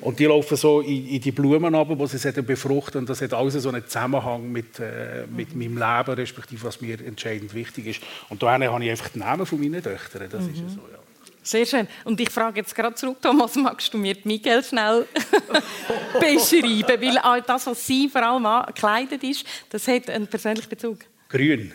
Und 0.00 0.18
die 0.18 0.24
laufen 0.24 0.56
so 0.56 0.80
in, 0.80 1.08
in 1.08 1.20
die 1.20 1.32
Blumen 1.32 1.74
ab, 1.74 1.88
die 1.90 2.06
sie 2.06 2.42
befruchten. 2.42 3.00
Und 3.00 3.08
das 3.08 3.20
hat 3.20 3.32
alles 3.34 3.54
so 3.54 3.68
einen 3.68 3.84
Zusammenhang 3.86 4.50
mit, 4.50 4.78
äh, 4.78 5.26
mit 5.34 5.54
meinem 5.54 5.78
Leben, 5.78 6.14
respektive 6.14 6.64
was 6.64 6.80
mir 6.80 7.00
entscheidend 7.04 7.54
wichtig 7.54 7.86
ist. 7.86 8.00
Und 8.28 8.42
da 8.42 8.52
habe 8.52 8.84
ich 8.84 8.90
einfach 8.90 9.08
den 9.08 9.20
Namen 9.20 9.46
von 9.46 9.60
meinen 9.60 9.82
Töchtern. 9.82 10.28
Das 10.30 10.42
mhm. 10.42 10.50
ist 10.50 10.74
so, 10.74 10.80
ja. 10.92 10.98
Sehr 11.42 11.64
schön. 11.64 11.88
Und 12.04 12.20
ich 12.20 12.30
frage 12.30 12.60
jetzt 12.60 12.74
gerade 12.74 12.94
zurück, 12.94 13.18
Thomas, 13.22 13.54
magst 13.54 13.94
du 13.94 13.98
mir 13.98 14.14
Miguel 14.24 14.62
schnell 14.62 15.06
beschreiben? 16.20 17.00
Weil 17.00 17.18
all 17.18 17.40
das, 17.40 17.66
was 17.66 17.86
sie 17.86 18.08
vor 18.08 18.22
allem 18.22 18.66
gekleidet 18.66 19.24
ist, 19.24 19.46
das 19.70 19.88
hat 19.88 20.10
einen 20.10 20.26
persönlichen 20.26 20.68
Bezug. 20.68 20.98
Grün. 21.30 21.72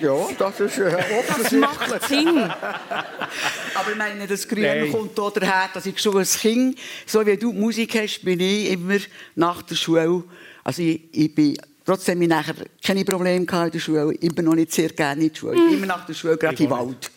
Ja, 0.00 0.28
das 0.38 0.60
ist 0.60 0.78
äh, 0.78 0.96
Das 1.38 1.52
macht 1.52 2.08
Sinn. 2.08 2.38
Aber 2.38 3.90
ich 3.90 3.96
meine, 3.96 4.26
das 4.26 4.48
Grün 4.48 4.62
Nein. 4.62 4.92
kommt 4.92 5.18
auch 5.18 5.32
daher, 5.32 5.68
dass 5.72 5.86
ich 5.86 5.98
schon 5.98 6.16
als 6.16 6.38
Kind, 6.38 6.78
so 7.06 7.24
wie 7.26 7.36
du 7.36 7.52
Musik 7.52 7.94
hast, 8.00 8.24
bin 8.24 8.40
ich 8.40 8.70
immer 8.70 8.98
nach 9.34 9.62
der 9.62 9.74
Schule, 9.74 10.24
also 10.64 10.82
ich, 10.82 11.02
ich 11.12 11.34
bin 11.34 11.58
trotzdem 11.84 12.22
ich 12.22 12.28
nachher 12.28 12.54
keine 12.82 13.04
Probleme 13.04 13.36
in 13.36 13.46
der 13.46 13.78
Schule, 13.78 14.14
ich 14.20 14.34
bin 14.34 14.44
noch 14.44 14.54
nicht 14.54 14.72
sehr 14.72 14.90
gerne 14.90 15.22
in 15.22 15.28
der 15.28 15.36
Schule. 15.36 15.54
Ich 15.54 15.62
bin 15.62 15.74
immer 15.74 15.86
nach 15.86 16.06
der 16.06 16.14
Schule 16.14 16.36
gerade 16.36 16.62
im 16.62 16.70
Wald. 16.70 17.10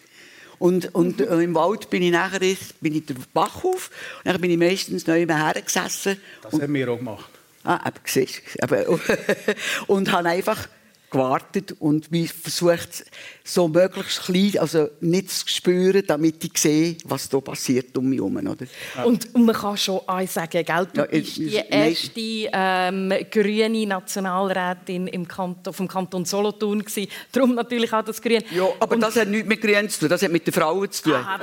Und, 0.59 0.95
und 0.95 1.19
äh, 1.19 1.41
im 1.41 1.55
Wald 1.55 1.89
bin 1.89 2.03
ich 2.03 2.11
nachher 2.11 2.39
bin 2.39 2.95
ich 2.95 3.05
den 3.05 3.17
Bach 3.33 3.63
auf 3.63 3.91
und 4.23 4.31
dann 4.31 4.39
bin 4.39 4.51
ich 4.51 4.57
meistens 4.57 5.07
neu 5.07 5.25
hergesessen. 5.25 6.17
Das 6.41 6.53
haben 6.53 6.73
wir 6.73 6.89
auch 6.89 6.97
gemacht. 6.97 7.29
Ah, 7.63 7.79
aber 7.83 7.99
siehst 8.05 8.41
Und 9.87 10.11
habe 10.11 10.29
einfach 10.29 10.67
gewartet 11.13 11.75
und 11.79 12.11
wie 12.11 12.27
versucht, 12.27 13.05
so 13.43 13.67
möglichst 13.67 14.23
klein, 14.23 14.57
also 14.59 14.89
nicht 14.99 15.29
zu 15.29 15.47
spüren, 15.47 16.03
damit 16.05 16.43
ich 16.43 16.57
sehe, 16.57 16.97
was 17.05 17.29
da 17.29 17.39
passiert 17.39 17.95
um 17.97 18.09
mich 18.09 18.19
herum. 18.19 18.35
Oder? 18.37 18.65
Und, 19.05 19.33
und 19.33 19.45
man 19.45 19.55
kann 19.55 19.77
schon 19.77 20.01
eins 20.07 20.33
sagen, 20.33 20.65
gell? 20.65 20.87
du 20.91 21.01
ja, 21.01 21.05
bist 21.05 21.37
die 21.37 21.55
erste 21.55 22.19
ähm, 22.19 23.13
grüne 23.31 23.85
Nationalrätin 23.85 25.07
im 25.07 25.27
Kanton, 25.27 25.73
vom 25.73 25.87
Kanton 25.87 26.25
Solothurn 26.25 26.83
gewesen. 26.83 27.07
Darum 27.31 27.55
natürlich 27.55 27.93
auch 27.93 28.03
das 28.03 28.21
Grün. 28.21 28.43
Ja, 28.51 28.67
aber 28.79 28.95
und 28.95 29.01
das 29.01 29.15
hat 29.15 29.27
nichts 29.27 29.47
mit 29.47 29.61
Grün 29.61 29.87
zu 29.89 30.01
tun, 30.01 30.09
das 30.09 30.21
hat 30.21 30.31
mit 30.31 30.45
den 30.47 30.53
Frauen 30.53 30.91
zu 30.91 31.03
tun. 31.03 31.13
Ah, 31.13 31.39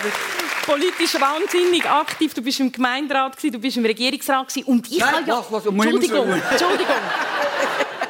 politisch 0.66 1.20
wahnsinnig 1.20 1.88
aktiv. 1.88 2.34
Du 2.34 2.42
bist 2.42 2.60
im 2.60 2.72
Gemeinderat, 2.72 3.36
du 3.42 3.58
bist 3.58 3.76
im 3.76 3.84
Regierungsrat 3.84 4.56
und 4.66 4.90
ich 4.90 5.02
habe 5.02 5.24
ja... 5.26 5.38
Was, 5.38 5.50
was, 5.50 5.66
Entschuldigung, 5.66 6.28
Entschuldigung. 6.50 6.96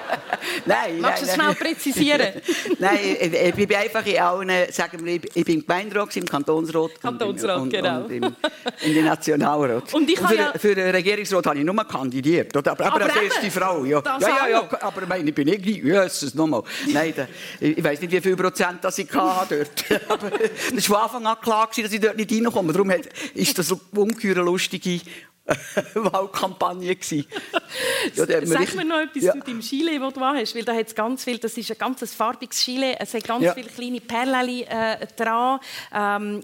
nein, 0.67 1.01
Magst 1.01 1.23
du 1.23 1.27
es 1.27 1.35
schnell 1.35 1.55
präzisieren? 1.55 2.29
nein, 2.79 2.99
ich, 3.21 3.33
ich, 3.33 3.69
bin 3.69 3.77
einfach 3.77 4.05
in 4.07 4.19
allen, 4.19 4.73
sagen 4.73 5.05
wir, 5.05 5.15
ich 5.15 5.45
bin 5.45 5.55
im 5.55 5.67
Gemeinderat, 5.67 6.17
im 6.17 6.27
Kantonsrat, 6.27 7.01
Kantonsrat 7.01 7.61
und, 7.61 7.71
genau. 7.71 8.05
und 8.05 8.11
im, 8.11 8.37
in 8.83 8.95
den 8.95 9.05
Nationalrat. 9.05 9.93
Und, 9.95 10.11
ich 10.11 10.21
und 10.21 10.29
für, 10.29 10.37
ja... 10.37 10.53
für 10.57 10.75
den 10.75 10.91
Regierungsrat 10.91 11.47
habe 11.47 11.59
ich 11.59 11.65
nur 11.65 11.85
kandidiert, 11.85 12.57
aber, 12.57 12.73
aber, 12.73 12.87
aber 12.87 13.05
als 13.05 13.17
erste 13.17 13.51
Frau. 13.51 13.85
Ja, 13.85 14.03
ja, 14.05 14.29
ja, 14.29 14.49
ja, 14.49 14.69
aber 14.81 15.07
meine, 15.07 15.29
ich 15.29 15.35
bin 15.35 15.47
gleich, 15.47 15.65
Jesus, 15.65 16.35
nochmal. 16.35 16.63
Nein, 16.93 17.13
da, 17.17 17.27
ich 17.61 17.83
weiß 17.83 18.01
nicht, 18.01 18.13
wie 18.13 18.21
viel 18.21 18.37
Prozent 18.37 18.79
das 18.83 18.99
ich 18.99 19.13
hatte 19.13 19.67
dort. 19.89 20.03
aber 20.09 20.31
es 20.77 20.91
war 20.91 21.09
von 21.09 21.25
Anfang 21.25 21.27
an 21.27 21.41
klar, 21.41 21.69
dass 21.69 21.93
ich 21.93 22.01
dort 22.01 22.17
nicht 22.17 22.33
reinkomme. 22.33 22.73
Darum 22.73 22.93
ist 23.35 23.59
das 23.59 23.71
eine 23.71 23.81
ungeheuer 23.95 24.45
lustige 24.45 25.01
Wahlkampagne 25.95 26.97
gsi. 26.97 27.27
ja, 28.15 28.47
Sag 28.47 28.75
mir 28.75 28.85
noch 28.85 29.01
etwas 29.01 29.23
ja. 29.23 29.33
zu 29.33 29.41
deinem 29.41 29.61
Chile, 29.61 30.01
das 30.01 30.15
du 30.15 30.21
hast, 30.21 30.55
weil 30.55 30.65
da 30.65 30.75
hat 30.75 30.97
ganz 30.97 31.25
viel, 31.25 31.39
das 31.39 31.57
ist 31.57 31.71
ein 31.71 31.79
ganz 31.79 32.15
farbiges 32.15 32.59
Chile, 32.61 32.97
es 32.99 33.13
hat 33.13 33.25
ganz 33.25 33.45
ja. 33.45 33.55
viele 33.55 33.69
kleine 33.69 34.01
Perlen 34.01 34.63
äh, 34.63 35.07
dran. 35.17 35.61
Ähm, 35.93 36.43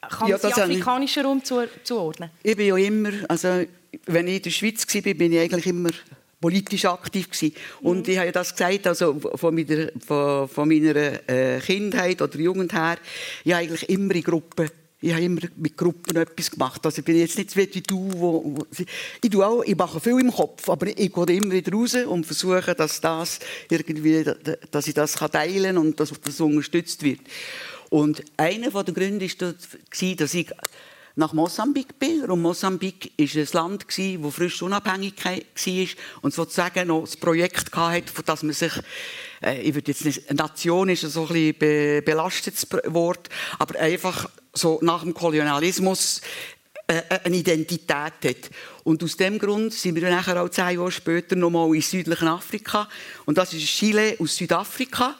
kann 0.00 0.28
ja, 0.28 0.38
man 0.40 0.52
sie 0.52 0.62
afrikanischen 0.62 1.26
Raum 1.26 1.44
zu, 1.44 1.68
zuordnen? 1.82 2.30
Ich 2.42 2.56
bin 2.56 2.68
ja 2.68 2.76
immer, 2.76 3.10
also 3.28 3.64
wenn 4.06 4.28
ich 4.28 4.36
in 4.36 4.42
der 4.42 4.50
Schweiz 4.50 4.94
war, 4.94 5.14
bin 5.14 5.32
ich 5.32 5.40
eigentlich 5.40 5.66
immer 5.66 5.90
politisch 6.40 6.84
aktiv 6.84 7.30
gewesen. 7.30 7.54
Und 7.80 8.06
mhm. 8.06 8.12
ich 8.12 8.18
habe 8.18 8.26
ja 8.26 8.32
das 8.32 8.52
gesagt, 8.52 8.86
also 8.86 9.18
von 9.18 9.54
meiner, 9.54 9.88
von, 10.06 10.48
von 10.48 10.68
meiner 10.68 10.94
äh, 11.28 11.60
Kindheit 11.60 12.22
oder 12.22 12.38
Jugend 12.38 12.72
her, 12.72 12.98
ich 13.44 13.52
habe 13.52 13.64
eigentlich 13.64 13.88
immer 13.88 14.14
in 14.14 14.22
Gruppen 14.22 14.70
ich 15.00 15.12
habe 15.12 15.22
immer 15.22 15.40
mit 15.56 15.76
Gruppen 15.76 16.16
etwas 16.16 16.50
gemacht. 16.50 16.84
Also 16.84 16.98
ich 16.98 17.04
bin 17.04 17.16
jetzt 17.16 17.38
nicht 17.38 17.50
so 17.50 17.56
wie 17.56 17.66
du, 17.66 18.10
wo, 18.14 18.42
wo, 18.44 18.66
ich, 19.22 19.30
tue 19.30 19.46
auch, 19.46 19.62
ich 19.62 19.76
mache 19.76 20.00
viel 20.00 20.18
im 20.18 20.32
Kopf, 20.32 20.68
aber 20.68 20.88
ich 20.88 21.12
gehe 21.12 21.36
immer 21.36 21.52
wieder 21.52 21.72
raus 21.72 21.94
und 21.94 22.26
versuche, 22.26 22.74
dass, 22.74 23.00
das 23.00 23.38
irgendwie, 23.70 24.24
dass 24.70 24.88
ich 24.88 24.94
das 24.94 25.12
teilen 25.12 25.76
kann 25.76 25.78
und 25.78 26.00
dass 26.00 26.12
das 26.20 26.40
unterstützt 26.40 27.04
wird. 27.04 27.20
Und 27.90 28.24
einer 28.36 28.70
der 28.70 28.94
Gründe 28.94 29.26
war, 29.26 29.54
dass 30.16 30.34
ich 30.34 30.52
nach 31.18 31.32
Mosambik 31.32 31.98
bin. 31.98 32.22
Und 32.22 32.40
Mosambik 32.40 33.12
war 33.18 33.26
ein 33.26 33.48
Land, 33.52 33.86
das 33.88 34.34
frisch 34.34 34.62
unabhängig 34.62 35.24
war 35.24 35.86
und 36.22 36.32
sozusagen 36.32 36.88
noch 36.88 37.02
das 37.02 37.16
Projekt 37.16 37.74
hatte, 37.74 38.22
dass 38.24 38.42
man 38.42 38.52
sich 38.52 38.72
äh, 39.42 39.60
ich 39.62 39.74
würde 39.74 39.90
jetzt 39.90 40.04
nicht, 40.04 40.32
Nation 40.32 40.88
ist 40.88 41.02
so 41.02 41.22
ein 41.22 41.28
bisschen 41.28 41.58
be 41.58 42.02
belastetes 42.04 42.66
Wort, 42.86 43.28
aber 43.58 43.78
einfach 43.80 44.30
so 44.52 44.78
nach 44.82 45.02
dem 45.02 45.12
Kolonialismus 45.12 46.20
äh, 46.86 46.98
äh, 47.08 47.20
eine 47.24 47.36
Identität 47.36 47.90
hat. 47.90 48.50
Und 48.84 49.02
aus 49.02 49.16
dem 49.16 49.38
Grund 49.38 49.74
sind 49.74 49.96
wir 49.96 50.08
nachher 50.10 50.42
auch 50.42 50.48
zehn 50.48 50.78
Jahre 50.78 50.92
später 50.92 51.36
nochmal 51.36 51.74
in 51.74 51.82
südlichen 51.82 52.28
Afrika. 52.28 52.88
Und 53.26 53.38
das 53.38 53.52
ist 53.52 53.66
Chile 53.66 54.16
aus 54.18 54.36
Südafrika. 54.36 55.16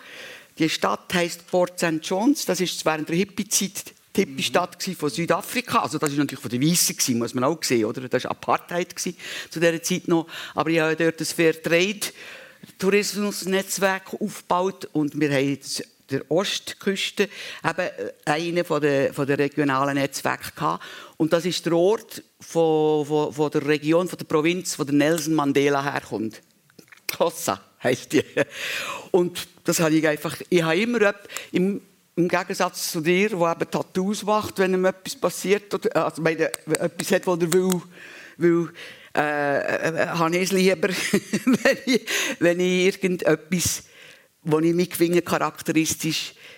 Die 0.58 0.68
Stadt 0.68 1.12
heißt 1.12 1.46
Port 1.48 1.78
St. 1.78 2.00
John's. 2.02 2.44
Das 2.44 2.60
ist 2.60 2.84
während 2.84 3.08
der 3.08 3.16
Hippie-Zeit 3.16 3.94
Hippie-Stadt 4.18 4.82
von 4.98 5.10
Südafrika. 5.10 5.80
Also 5.80 5.98
das 5.98 6.10
ist 6.10 6.18
natürlich 6.18 6.40
von 6.40 6.50
den 6.50 6.62
Weißen 6.62 7.18
muss 7.18 7.34
man 7.34 7.44
auch 7.44 7.62
sehen, 7.62 7.84
oder? 7.84 8.08
Das 8.08 8.24
war 8.24 8.32
Apartheid 8.32 8.98
zu 8.98 9.12
dieser 9.60 9.82
Zeit 9.82 10.08
noch. 10.08 10.26
Aber 10.54 10.70
ich 10.70 10.80
habe 10.80 10.96
dort 10.96 11.20
ein 11.20 11.26
Fair 11.26 11.62
Trade 11.62 12.00
Tourismusnetzwerk 12.78 14.14
aufgebaut 14.20 14.88
und 14.92 15.18
wir 15.18 15.30
haben 15.30 15.58
der 16.10 16.30
Ostküste 16.30 17.28
eben 17.64 17.88
einen 18.24 18.64
von 18.64 18.80
der, 18.80 19.12
von 19.12 19.26
der 19.26 19.38
regionalen 19.38 19.94
Netzwerke 19.94 20.52
gehabt. 20.54 20.84
Und 21.16 21.32
das 21.32 21.44
ist 21.44 21.64
der 21.66 21.74
Ort 21.74 22.22
von, 22.40 23.06
von, 23.06 23.32
von 23.32 23.50
der 23.50 23.66
Region, 23.66 24.08
von 24.08 24.18
der 24.18 24.24
Provinz, 24.24 24.78
wo 24.78 24.84
der 24.84 24.94
Nelson 24.94 25.34
Mandela 25.34 25.82
herkommt. 25.82 26.40
Kossa 27.16 27.60
heisst 27.82 28.12
die. 28.12 28.24
Und 29.10 29.48
das 29.64 29.80
habe 29.80 29.94
ich 29.94 30.06
einfach, 30.06 30.36
ich 30.48 30.62
habe 30.62 30.76
immer 30.76 31.14
im, 31.52 31.80
im 32.18 32.28
Gegensatz 32.28 32.90
zu 32.90 33.00
dir, 33.00 33.28
der 33.28 33.52
eben 33.52 33.70
Tattoos 33.70 34.24
macht, 34.24 34.58
wenn 34.58 34.74
ihm 34.74 34.84
etwas 34.84 35.14
passiert, 35.14 35.72
oder, 35.72 36.04
also 36.04 36.24
wenn 36.24 36.36
etwas 36.36 37.12
hat, 37.12 37.26
was 37.28 37.38
er 37.40 37.52
will, 37.52 37.80
will 38.36 38.72
äh, 39.16 40.02
äh, 40.02 40.06
habe 40.08 40.36
ich 40.36 40.42
es 40.42 40.52
lieber, 40.52 40.88
wenn, 41.44 41.78
ich, 41.86 42.06
wenn 42.40 42.58
ich 42.58 42.86
irgendetwas, 42.86 43.84
wo 44.42 44.58
ich 44.58 44.74
mich 44.74 44.96
finde, 44.96 45.22
charakteristisch 45.22 46.32
äh, 46.32 46.57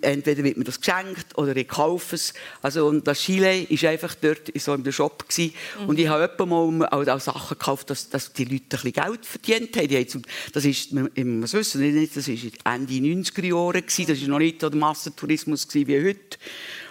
entweder 0.00 0.42
wird 0.42 0.56
mir 0.56 0.64
das 0.64 0.80
geschenkt 0.80 1.36
oder 1.36 1.56
ich 1.56 1.68
kaufe 1.68 2.16
es. 2.16 2.34
Also, 2.62 2.86
und 2.86 3.06
das 3.06 3.20
Chile 3.20 3.66
war 3.68 3.90
einfach 3.90 4.14
dort 4.14 4.50
so 4.56 4.74
in 4.74 4.84
der 4.84 4.92
Shop 4.92 5.28
gewesen. 5.28 5.54
Mhm. 5.80 5.88
und 5.88 5.98
ich 5.98 6.08
habe 6.08 6.46
mal 6.46 6.86
auch, 6.86 7.06
auch 7.06 7.20
Sachen 7.20 7.58
gekauft, 7.58 7.90
dass, 7.90 8.08
dass 8.08 8.32
die 8.32 8.44
Leute 8.44 8.62
ein 8.62 8.68
bisschen 8.68 8.92
Geld 8.92 9.26
verdient 9.26 9.76
haben. 9.76 9.88
Die 9.88 9.96
haben 9.96 10.22
das 10.52 10.64
ist, 10.64 10.92
man 10.92 11.10
muss 11.14 11.52
wissen, 11.52 11.80
nicht, 11.80 12.16
das 12.16 12.28
war 12.28 12.74
Ende 12.74 12.92
90er 12.94 13.44
Jahre 13.44 13.82
gewesen. 13.82 14.06
das 14.06 14.20
war 14.20 14.28
noch 14.28 14.38
nicht 14.38 14.62
der 14.62 14.74
Massentourismus 14.74 15.68
wie 15.72 16.04
heute. 16.04 16.38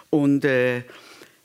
Und 0.10 0.46
äh, 0.46 0.84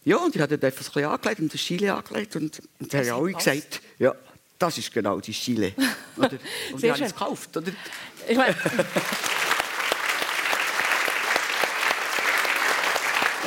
ja, 0.04 0.16
und 0.16 0.34
ich 0.34 0.42
habe 0.42 0.56
dort 0.56 0.64
einfach 0.64 0.86
ein 0.86 0.92
bisschen 0.92 1.04
angelegt 1.04 1.40
und 1.40 1.54
das 1.54 1.60
Chile 1.60 1.94
angelegt 1.94 2.36
und, 2.36 2.62
und 2.80 2.92
da 2.92 2.98
haben 2.98 3.10
alle 3.10 3.32
gesagt, 3.32 3.80
ja, 3.98 4.14
das 4.58 4.78
ist 4.78 4.92
genau 4.92 5.18
die 5.20 5.32
Chile. 5.32 5.72
Oder? 6.16 6.38
Und 6.72 6.80
Sehr 6.80 6.94
ich 6.94 7.00
habe 7.00 7.04
es 7.06 7.12
gekauft, 7.12 7.56
oder? 7.56 7.72
Ich 8.28 8.36
meine... 8.36 8.54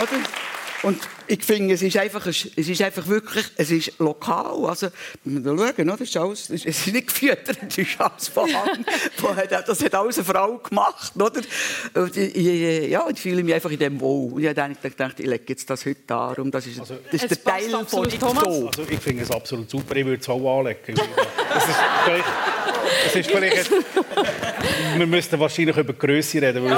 oder? 0.02 0.22
Und 0.84 1.00
ich 1.28 1.43
finde, 1.43 1.74
es 1.74 1.82
ist 1.82 1.98
einfach, 1.98 2.26
es 2.28 2.45
ist 2.56 2.82
einfach 2.82 3.08
wirklich, 3.08 3.45
es 3.58 3.72
ist 3.72 4.00
lokal. 4.00 4.66
Also, 4.66 4.89
wir 5.24 5.43
schauen, 5.43 5.88
das 5.88 6.02
ist 6.02 6.18
alles, 6.18 6.50
es 6.50 6.66
ist 6.66 6.88
nicht 6.88 7.08
gefüttert, 7.08 7.58
es 7.68 7.78
ist 7.78 8.00
alles 8.00 8.28
vorhanden. 8.28 8.86
das 9.66 9.84
hat 9.84 9.95
alles 9.95 10.18
eine 10.18 10.26
Frau 10.26 10.58
gemacht, 10.60 11.14
oder? 11.16 11.41
Und 11.95 12.16
ich, 12.16 12.89
ja, 12.89 13.08
ich 13.10 13.20
fühle 13.20 13.43
mich 13.43 13.56
einfach 13.56 13.72
in 13.72 13.80
dem 13.80 14.00
wohl. 14.00 14.34
Und 14.34 14.43
ich 14.43 14.50
habe 14.50 14.76
gedacht, 14.76 15.20
ich 15.20 15.26
lege 15.26 15.43
jetzt 15.48 15.70
das 15.70 15.86
heute 15.86 16.02
darum. 16.06 16.52
Das 16.52 16.68
ist, 16.68 16.80
also, 16.80 16.95
das 17.12 17.24
ist 17.24 17.30
der 17.32 17.43
Teil 17.43 17.86
von 17.86 18.08
Thomas. 18.10 18.45
Also, 18.45 18.84
ich 18.88 19.00
finde 19.00 19.24
es 19.24 19.32
absolut 19.32 19.70
super. 19.70 19.95
Ich 19.95 20.06
würde 20.06 20.22
es 20.22 20.30
auch 20.30 20.60
anlegen. 20.60 20.95
Das 21.50 21.68
ist 21.68 21.76
vielleicht, 22.06 22.26
das 23.04 23.16
ist 23.16 23.32
vielleicht 23.32 23.72
wir 24.98 25.08
müssten 25.08 25.39
wahrscheinlich 25.39 25.76
über 25.76 25.93
Größe 25.93 26.41
reden. 26.41 26.64
Weil 26.64 26.78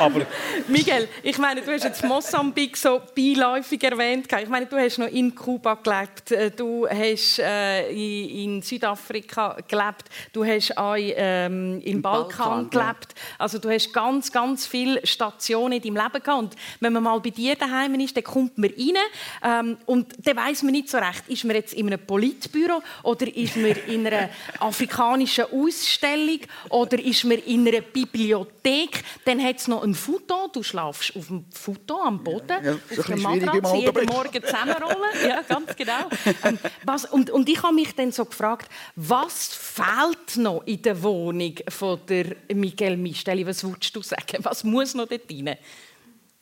aber 0.00 0.22
Miguel, 0.68 1.08
ich 1.22 1.36
meine, 1.38 1.60
du 1.60 1.70
hast 1.72 1.84
jetzt 1.84 2.02
Mosambik 2.02 2.76
so 2.76 3.02
beiläufig 3.14 3.82
erwähnt. 3.84 4.26
Ich 4.40 4.48
meine, 4.48 4.66
du 4.66 4.78
hast 4.78 4.98
noch 4.98 5.08
in 5.08 5.34
Kuba 5.34 5.74
gelebt, 5.74 6.32
äh, 6.32 6.50
du 6.50 6.88
hast 6.88 7.38
äh, 7.38 7.90
in, 7.90 8.62
Südafrika 8.62 9.58
gelebt, 9.68 10.04
du 10.32 10.44
hast 10.44 10.76
auch 10.78 10.96
ähm, 10.96 11.80
im 11.84 12.00
Balkan, 12.00 12.68
Balkan 12.68 12.70
gelebt. 12.70 13.14
Also 13.38 13.58
du 13.58 13.70
hast 13.70 13.92
ganz, 13.92 14.32
ganz 14.32 14.66
viele 14.66 15.06
Stationen 15.06 15.74
in 15.74 15.82
deinem 15.82 15.96
Leben 15.96 16.22
gehabt. 16.22 16.38
Und 16.40 16.56
wenn 16.80 16.92
man 16.94 17.02
mal 17.02 17.20
bei 17.20 17.30
dir 17.30 17.54
daheim 17.54 17.94
ist, 18.00 18.16
dann 18.16 18.24
kommt 18.24 18.56
man 18.56 18.70
rein 18.70 18.96
ähm, 19.44 19.76
und 19.86 20.14
dann 20.26 20.36
weiß 20.36 20.62
man 20.62 20.72
nicht 20.72 20.88
so 20.88 20.96
recht, 20.96 21.24
ist 21.28 21.44
man 21.44 21.56
jetzt 21.56 21.74
in 21.74 21.86
einem 21.86 22.00
Politbüro 22.04 22.82
oder 23.02 23.36
ist 23.36 23.56
man 23.56 23.74
in 23.86 24.06
einer 24.06 24.30
afrikanischen 24.60 25.44
Ausstellung 25.52 26.40
oder 26.70 26.98
ist 26.98 27.24
man 27.24 27.38
in 27.38 27.68
einer 27.68 27.82
Bibliothek. 27.82 29.02
Dann 29.26 29.42
hat 29.42 29.56
es 29.56 29.68
noch 29.68 29.82
ein 29.90 29.94
Foto, 29.94 30.48
du 30.52 30.62
schlafst 30.62 31.14
auf 31.16 31.26
dem 31.26 31.44
Foto 31.50 32.02
am 32.02 32.22
Boden, 32.22 32.64
ja, 32.64 32.72
ja, 32.72 32.98
auf 32.98 33.06
dem 33.06 33.22
Matratze, 33.22 33.76
jeden 33.76 34.06
Morgen 34.06 34.42
zusammenrollen. 34.42 35.10
ja, 35.28 35.42
ganz 35.42 35.76
genau. 35.76 36.08
Ähm, 36.44 36.58
was, 36.84 37.04
und, 37.04 37.30
und 37.30 37.48
ich 37.48 37.62
habe 37.62 37.74
mich 37.74 37.94
dann 37.94 38.12
so 38.12 38.24
gefragt, 38.24 38.70
was 38.96 39.48
fehlt 39.48 40.36
noch 40.36 40.62
in 40.66 40.82
der 40.82 41.02
Wohnung 41.02 41.54
von 41.68 42.00
der 42.08 42.36
Miguel 42.54 42.96
Misteli? 42.96 43.46
Was 43.46 43.62
würdest 43.64 43.94
du 43.94 44.02
sagen? 44.02 44.38
Was 44.38 44.64
muss 44.64 44.94
noch 44.94 45.08
dort 45.08 45.30
rein? 45.30 45.56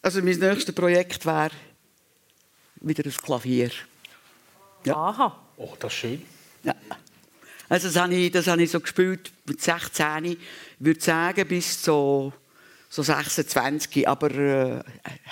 Also 0.03 0.23
mein 0.23 0.39
nächstes 0.39 0.75
Projekt 0.75 1.27
wäre 1.27 1.51
wieder 2.81 3.05
ein 3.05 3.13
Klavier. 3.13 3.71
Ja. 4.85 4.95
Aha. 4.95 5.39
Oh, 5.57 5.75
das 5.79 5.93
ist 5.93 5.99
schön. 5.99 6.23
Ja. 6.63 6.75
Also 7.69 7.89
das 7.89 7.97
habe 7.97 8.15
ich, 8.15 8.31
das 8.31 8.47
habe 8.47 8.63
ich 8.63 8.71
so 8.71 8.81
gespielt 8.81 9.31
mit 9.47 9.61
16. 9.61 10.25
Ich 10.25 10.39
würde 10.79 11.01
sagen, 11.01 11.47
bis 11.47 11.83
so 11.83 12.33
so 12.89 13.03
26, 13.03 14.09
aber 14.09 14.31
äh, 14.31 14.81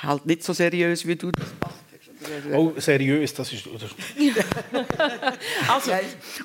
halt 0.02 0.26
nicht 0.26 0.44
so 0.44 0.52
seriös, 0.52 1.06
wie 1.06 1.16
du 1.16 1.32
das 1.32 1.46
machst. 1.60 1.86
Oh, 2.52 2.72
seriös, 2.78 3.34
das 3.34 3.52
ist... 3.52 3.68
also, 5.68 5.92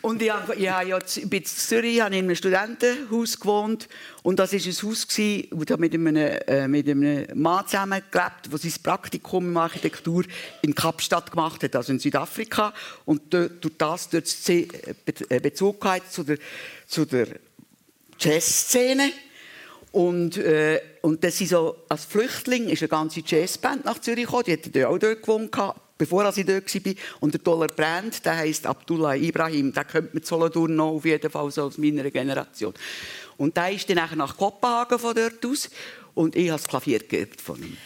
und 0.01 0.22
ich, 0.22 0.30
habe, 0.30 0.55
ich 0.55 0.70
habe 0.70 0.88
ja 0.88 0.97
in 0.97 1.45
Zürich 1.45 2.01
habe 2.01 2.16
in 2.16 2.26
einem 2.26 2.36
Studentenhaus 2.36 3.39
gewohnt 3.39 3.88
und 4.22 4.38
das 4.38 4.53
war 4.53 4.59
ein 4.59 4.89
Haus, 4.89 5.07
gewesen, 5.07 5.47
wo 5.51 5.64
ich 5.64 5.78
mit 5.78 5.93
einem, 5.93 6.16
äh, 6.16 6.68
mit 6.68 6.89
einem 6.89 7.26
Mann 7.36 7.66
zusammen 7.68 8.01
gelebt 8.12 8.51
der 8.51 8.57
sein 8.57 8.74
Praktikum 8.84 9.49
in 9.49 9.57
Architektur 9.57 10.26
in 10.62 10.76
Kapstadt 10.76 11.32
gemacht 11.32 11.64
hat, 11.64 11.76
also 11.76 11.93
in 11.93 11.99
Südafrika. 11.99 12.74
Und 13.05 13.34
durch 13.34 13.51
das 13.78 14.09
dort 14.09 15.41
Bezug 15.41 15.86
zu 16.09 16.24
der, 16.24 16.38
zu 16.88 17.05
der 17.05 17.28
Jazzszene 18.20 19.12
und, 19.91 20.37
äh, 20.37 20.79
und 21.01 21.23
das 21.23 21.41
ist 21.41 21.49
so, 21.49 21.75
als 21.89 22.05
Flüchtling 22.05 22.69
ist 22.69 22.81
eine 22.81 22.89
ganze 22.89 23.21
Jazzband 23.25 23.85
nach 23.85 23.99
Zürich 23.99 24.25
gekommen, 24.25 24.43
die 24.45 24.53
hatte 24.53 24.87
auch 24.87 24.97
dort 24.97 25.21
gewohnt, 25.21 25.51
bevor 25.97 26.29
ich 26.35 26.45
dort 26.45 26.85
war. 26.85 26.93
Und 27.19 27.33
der 27.33 27.41
Dollar 27.41 27.67
Brand, 27.67 28.25
der 28.25 28.37
heisst 28.37 28.65
Abdullah 28.65 29.15
Ibrahim, 29.15 29.73
der 29.73 29.83
kommt 29.83 30.13
mit 30.13 30.25
Solothurn 30.25 30.75
noch 30.75 30.91
auf 30.91 31.05
jeden 31.05 31.29
Fall 31.29 31.51
so 31.51 31.63
aus 31.63 31.77
meiner 31.77 32.09
Generation. 32.09 32.73
Und 33.37 33.57
der 33.57 33.71
ist 33.71 33.89
dann 33.89 34.17
nach 34.17 34.37
Kopenhagen 34.37 34.97
von 34.97 35.13
dort 35.13 35.45
aus 35.45 35.69
und 36.13 36.35
ich 36.35 36.49
habe 36.49 36.61
das 36.61 36.69
Klavier 36.69 36.99
geerbt 36.99 37.41
von 37.41 37.61
ihm 37.61 37.77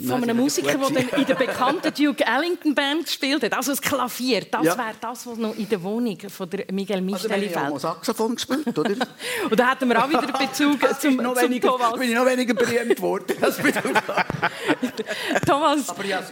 von 0.00 0.22
einem 0.22 0.36
Musiker, 0.36 0.78
der 0.78 0.90
dann 0.90 1.20
in 1.20 1.26
der 1.26 1.34
bekannten 1.34 1.92
Duke 1.94 2.24
Ellington 2.24 2.74
Band 2.74 3.04
gespielt 3.06 3.42
hat. 3.42 3.52
Also 3.52 3.72
das 3.72 3.80
Klavier, 3.80 4.42
das 4.50 4.64
ja. 4.64 4.76
wäre 4.76 4.94
das, 5.00 5.26
was 5.26 5.38
noch 5.38 5.56
in 5.56 5.68
der 5.68 5.82
Wohnung 5.82 6.18
von 6.28 6.50
der 6.50 6.64
Miguel 6.72 7.00
Micheli 7.00 7.54
also, 7.54 7.60
fehlt. 7.60 7.80
Saxophon 7.80 8.34
gespielt, 8.34 8.78
oder? 8.78 8.90
Und 9.50 9.58
da 9.60 9.70
hätten 9.70 9.88
wir 9.88 10.04
auch 10.04 10.08
wieder 10.08 10.22
Bezug 10.38 10.80
zum, 11.00 11.18
zum 11.18 11.36
weniger, 11.36 11.68
Thomas. 11.68 11.98
bin 11.98 12.10
ich 12.10 12.14
noch 12.14 12.26
weniger 12.26 12.54
berühmt 12.54 12.96
geworden. 12.96 13.36
Thomas. 15.46 15.88
Aber 15.88 16.04
ja, 16.04 16.22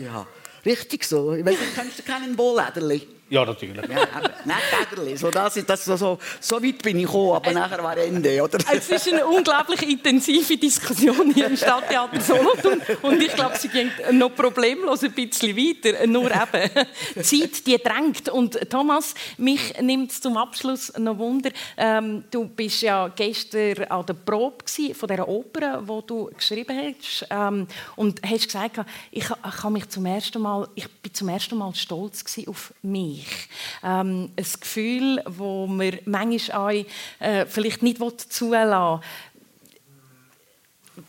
ja, 0.00 0.26
richtig 0.64 1.04
so. 1.04 1.32
Ich 1.34 1.44
weiß 1.44 1.56
kennst 1.74 1.98
du 1.98 2.02
keinen 2.02 2.36
Bohläderli? 2.36 3.19
Ja, 3.30 3.44
natürlich. 3.44 3.76
Ja, 3.88 4.20
nicht 4.44 4.90
täglich. 4.90 5.20
So, 5.20 5.30
das, 5.30 5.54
das, 5.64 5.84
so, 5.84 6.18
so, 6.40 6.62
weit 6.62 6.82
bin 6.82 6.98
ich 6.98 7.06
gekommen, 7.06 7.36
aber 7.36 7.46
es, 7.46 7.54
nachher 7.54 7.84
war 7.84 7.96
Ende. 7.96 8.42
Oder? 8.42 8.58
Es 8.72 8.90
ist 8.90 9.12
eine 9.12 9.24
unglaublich 9.24 9.82
intensive 9.88 10.56
Diskussion 10.56 11.32
hier 11.32 11.46
im 11.46 11.56
Stadttheater 11.56 12.20
Solothurn. 12.20 12.82
Und 13.02 13.22
ich 13.22 13.32
glaube, 13.32 13.56
sie 13.56 13.68
geht 13.68 14.12
noch 14.12 14.34
problemlos 14.34 15.04
ein 15.04 15.12
bisschen 15.12 15.56
weiter. 15.56 16.08
Nur 16.08 16.28
eben, 16.28 16.70
die 17.14 17.22
Zeit, 17.22 17.66
die 17.68 17.76
drängt. 17.78 18.28
Und 18.30 18.68
Thomas, 18.68 19.14
mich 19.38 19.80
nimmt 19.80 20.10
es 20.10 20.20
zum 20.20 20.36
Abschluss 20.36 20.92
noch 20.98 21.16
Wunder. 21.18 21.50
Ähm, 21.76 22.24
du 22.32 22.46
bist 22.46 22.82
ja 22.82 23.06
gestern 23.14 23.84
an 23.84 24.06
der 24.06 24.14
Probe 24.14 24.64
von 24.66 25.08
dieser 25.08 25.28
Oper, 25.28 25.80
die 25.82 26.06
du 26.08 26.30
geschrieben 26.36 26.76
hast. 26.76 27.28
Ähm, 27.30 27.68
und 27.94 28.20
hast 28.28 28.46
gesagt, 28.46 28.80
ich, 29.12 29.24
ich, 29.24 29.70
mich 29.70 29.88
zum 29.88 30.06
ersten 30.06 30.42
Mal, 30.42 30.66
ich 30.74 30.88
bin 30.88 31.14
zum 31.14 31.28
ersten 31.28 31.56
Mal 31.56 31.72
stolz 31.76 32.24
auf 32.48 32.74
mich 32.82 33.19
ich. 33.20 33.48
Ähm, 33.82 34.30
ein 34.36 34.46
Gefühl, 34.60 35.22
das 35.24 35.36
man 35.38 35.98
manchmal 36.04 36.58
auch, 36.58 36.86
äh, 37.20 37.46
vielleicht 37.46 37.82
nicht 37.82 37.98
zulassen 38.32 39.00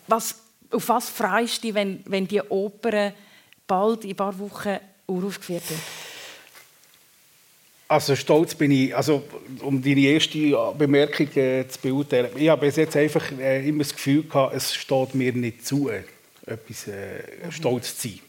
was, 0.07 0.35
Auf 0.71 0.89
was 0.89 1.09
freust 1.09 1.57
du 1.57 1.67
dich, 1.67 1.75
wenn, 1.75 2.03
wenn 2.05 2.27
die 2.27 2.41
Oper 2.41 3.13
bald 3.67 4.03
in 4.03 4.11
ein 4.11 4.15
paar 4.15 4.37
Wochen 4.39 4.77
uraufgeführt 5.07 5.69
wird? 5.69 5.79
Also 7.87 8.15
stolz 8.15 8.55
bin 8.55 8.71
ich, 8.71 8.95
also 8.95 9.23
um 9.61 9.81
deine 9.81 9.99
erste 9.99 10.73
Bemerkung 10.77 11.27
äh, 11.35 11.67
zu 11.67 11.79
beurteilen. 11.81 12.29
Ich 12.37 12.47
habe 12.47 12.65
bis 12.65 12.77
jetzt 12.77 12.95
einfach 12.95 13.31
äh, 13.37 13.67
immer 13.67 13.83
das 13.83 13.93
Gefühl 13.93 14.23
gehabt, 14.23 14.55
es 14.55 14.73
steht 14.73 15.13
mir 15.13 15.33
nicht 15.33 15.65
zu, 15.65 15.89
etwas 15.89 16.87
äh, 16.87 17.51
stolz 17.51 17.97
zu 17.97 18.07
sein. 18.07 18.19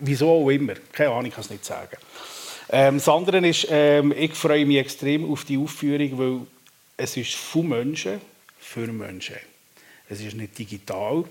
Wieso 0.00 0.28
auch 0.28 0.50
immer, 0.50 0.74
keine 0.92 1.10
Ahnung, 1.12 1.26
ich 1.26 1.34
kann 1.34 1.44
es 1.44 1.50
nicht 1.50 1.64
sagen. 1.64 1.96
Ähm, 2.76 2.96
das 2.96 3.08
andere 3.08 3.46
ist, 3.46 3.68
ähm, 3.70 4.12
ich 4.18 4.34
freue 4.34 4.66
mich 4.66 4.78
extrem 4.78 5.30
auf 5.30 5.44
die 5.44 5.58
Aufführung, 5.58 6.18
weil 6.18 6.40
es 6.96 7.16
ist 7.16 7.34
von 7.34 7.68
Menschen 7.68 8.20
für 8.58 8.88
Menschen. 8.88 9.36
Es 10.08 10.20
ist 10.20 10.34
nicht 10.34 10.58
digital, 10.58 11.22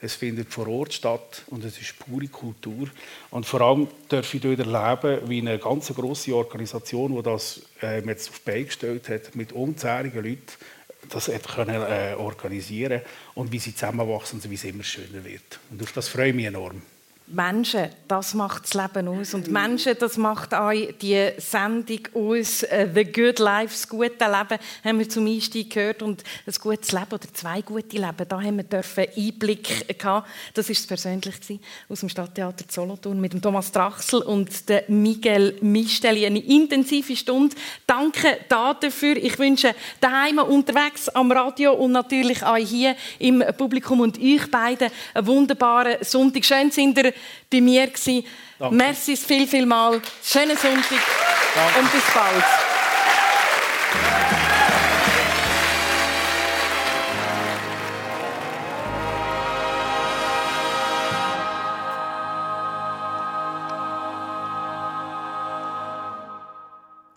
es 0.00 0.14
findet 0.14 0.52
vor 0.52 0.68
Ort 0.68 0.94
statt 0.94 1.42
und 1.48 1.64
es 1.64 1.80
ist 1.80 1.98
pure 1.98 2.28
Kultur. 2.28 2.88
Und 3.32 3.46
vor 3.46 3.62
allem 3.62 3.88
darf 4.08 4.32
ich 4.32 4.42
dort 4.42 4.60
erleben, 4.60 5.28
wie 5.28 5.40
eine 5.40 5.58
ganz 5.58 5.92
große 5.92 6.36
Organisation, 6.36 7.16
die 7.16 7.22
das 7.24 7.62
äh, 7.82 8.00
jetzt 8.06 8.30
auf 8.30 8.40
die 8.46 8.64
gestellt 8.64 9.08
hat, 9.08 9.34
mit 9.34 9.50
unzähligen 9.50 10.22
Leuten, 10.22 10.52
das 11.08 11.28
können, 11.52 11.82
äh, 11.82 12.14
organisieren 12.16 13.02
und 13.34 13.50
wie 13.50 13.58
sie 13.58 13.74
zusammenwachsen 13.74 14.38
und 14.38 14.48
wie 14.48 14.54
es 14.54 14.62
immer 14.62 14.84
schöner 14.84 15.24
wird. 15.24 15.58
Und 15.68 15.82
auf 15.82 15.90
das 15.90 16.06
freue 16.06 16.28
ich 16.28 16.34
mich 16.36 16.46
enorm. 16.46 16.80
Menschen, 17.32 17.88
das 18.08 18.34
macht 18.34 18.64
das 18.64 18.74
Leben 18.74 19.08
aus. 19.08 19.32
Und 19.32 19.48
Menschen, 19.48 19.96
das 19.98 20.16
macht 20.18 20.52
auch 20.52 20.70
die 20.70 21.30
Sendung 21.38 22.00
aus. 22.14 22.62
Äh, 22.64 22.88
The 22.94 23.04
Good 23.04 23.38
Life, 23.38 23.72
das 23.72 23.88
gute 23.88 24.06
Leben, 24.10 24.58
haben 24.84 24.98
wir 24.98 25.08
zum 25.08 25.26
Einstieg 25.26 25.70
gehört. 25.70 26.02
Und 26.02 26.22
ein 26.46 26.54
gutes 26.60 26.92
Leben 26.92 27.06
oder 27.10 27.32
zwei 27.32 27.62
gute 27.62 27.96
Leben, 27.96 28.28
da 28.28 28.40
haben 28.40 28.58
wir 28.58 29.08
Einblick 29.16 29.98
gehabt. 29.98 30.28
Das 30.52 30.68
war 30.68 30.72
es 30.72 30.86
persönlich 30.86 31.34
aus 31.88 32.00
dem 32.00 32.08
Stadttheater 32.10 32.64
Solothurn 32.68 33.20
mit 33.20 33.32
dem 33.32 33.40
Thomas 33.40 33.72
Drachsel 33.72 34.20
und 34.22 34.68
dem 34.68 35.02
Miguel 35.02 35.56
Misteli. 35.62 36.26
Eine 36.26 36.40
intensive 36.40 37.16
Stunde. 37.16 37.56
Danke 37.86 38.40
dafür. 38.48 39.16
Ich 39.16 39.38
wünsche 39.38 39.74
daheim 40.00 40.38
unterwegs 40.38 41.08
am 41.08 41.32
Radio 41.32 41.72
und 41.72 41.92
natürlich 41.92 42.42
auch 42.42 42.56
hier 42.56 42.94
im 43.18 43.42
Publikum 43.56 44.00
und 44.00 44.18
euch 44.18 44.50
beiden 44.50 44.90
einen 45.14 45.26
wunderbaren 45.26 45.96
Sonntag. 46.02 46.44
Schön 46.44 46.70
sind 46.70 46.98
ihr 46.98 47.14
bei 47.50 47.60
mir. 47.60 47.86
Gewesen. 47.86 48.24
Danke. 48.58 48.74
Merci 48.76 49.16
viel, 49.16 49.46
viel 49.46 49.66
mal. 49.66 50.00
Schönen 50.24 50.56
Sonntag 50.56 51.00
Danke. 51.54 51.78
und 51.80 51.92
bis 51.92 52.04
bald. 52.14 52.44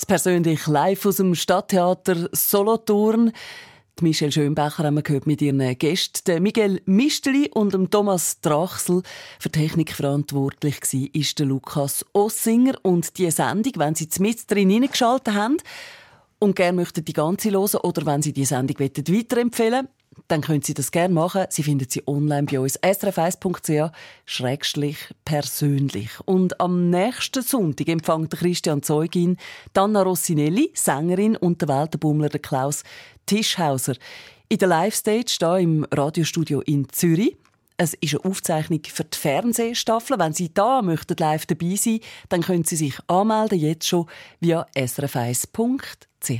persönlich 0.06 0.68
live 0.68 1.06
aus 1.06 1.18
dem 1.18 1.36
Stadttheater 1.36 2.30
Solothurn. 2.32 3.32
Michelle 4.02 4.32
Schönbecher 4.32 4.84
haben 4.84 4.96
wir 4.96 5.04
gehört 5.04 5.26
mit 5.26 5.42
ihren 5.42 5.78
Gästen. 5.78 6.44
Miguel 6.44 6.82
Misteli 6.86 7.50
und 7.54 7.74
Thomas 7.92 8.42
Drachsel. 8.42 9.04
Für 9.40 9.50
Technik 9.50 9.94
verantwortlich 9.94 10.80
war 10.82 11.10
ist 11.14 11.40
der 11.40 11.46
Lukas 11.46 12.06
Ossinger. 12.12 12.76
Und 12.82 13.18
die 13.18 13.32
Sendung, 13.32 13.74
wenn 13.78 13.96
Sie 13.96 14.10
mit 14.20 14.52
drin 14.52 14.70
hineingeschaltet 14.70 15.34
haben 15.34 15.58
und 16.40 16.56
gerne 16.56 16.74
möchten 16.74 17.06
die 17.06 17.14
ganze 17.14 17.52
hören 17.52 17.80
oder 17.84 18.06
wenn 18.06 18.22
Sie 18.22 18.34
die 18.34 18.46
Sendung 18.46 18.80
weiterempfehlen 18.80 19.88
dann 20.28 20.42
können 20.42 20.62
Sie 20.62 20.74
das 20.74 20.92
gerne 20.92 21.14
machen. 21.14 21.46
Sie 21.50 21.64
finden 21.64 21.88
sie 21.90 22.04
online 22.08 22.48
bei 22.50 22.60
uns 22.60 22.80
srf1.ch 22.80 23.92
persönlich. 25.24 26.10
Und 26.26 26.60
am 26.60 26.90
nächsten 26.90 27.44
Sonntag 27.44 27.88
empfängt 27.88 28.32
Christian 28.32 28.82
Zeugin 28.82 29.38
Dana 29.74 30.02
Rossinelli, 30.02 30.72
Sängerin 30.74 31.36
und 31.38 31.62
der 31.62 31.70
Weltenbummler 31.70 32.30
Klaus 32.30 32.84
Tischhauser. 33.26 33.96
In 34.50 34.58
der 34.58 34.68
Live-Stage 34.68 35.38
hier 35.40 35.58
im 35.58 35.86
Radiostudio 35.92 36.62
in 36.62 36.88
Zürich. 36.90 37.36
Es 37.78 37.94
ist 37.96 38.16
eine 38.16 38.24
Aufzeichnung 38.26 38.80
für 38.88 39.04
die 39.04 39.18
Fernsehstaffel. 39.18 40.18
Wenn 40.18 40.34
Sie 40.34 40.54
da 40.54 40.82
möchten 40.82 41.18
live 41.20 41.46
dabei 41.46 41.76
sein, 41.76 42.00
dann 42.30 42.42
können 42.42 42.64
Sie 42.64 42.78
sich 42.78 42.98
anmelden 43.08 43.60
jetzt 43.60 43.88
schon 43.88 44.06
via 44.40 44.66
srf1.ch. 44.76 46.40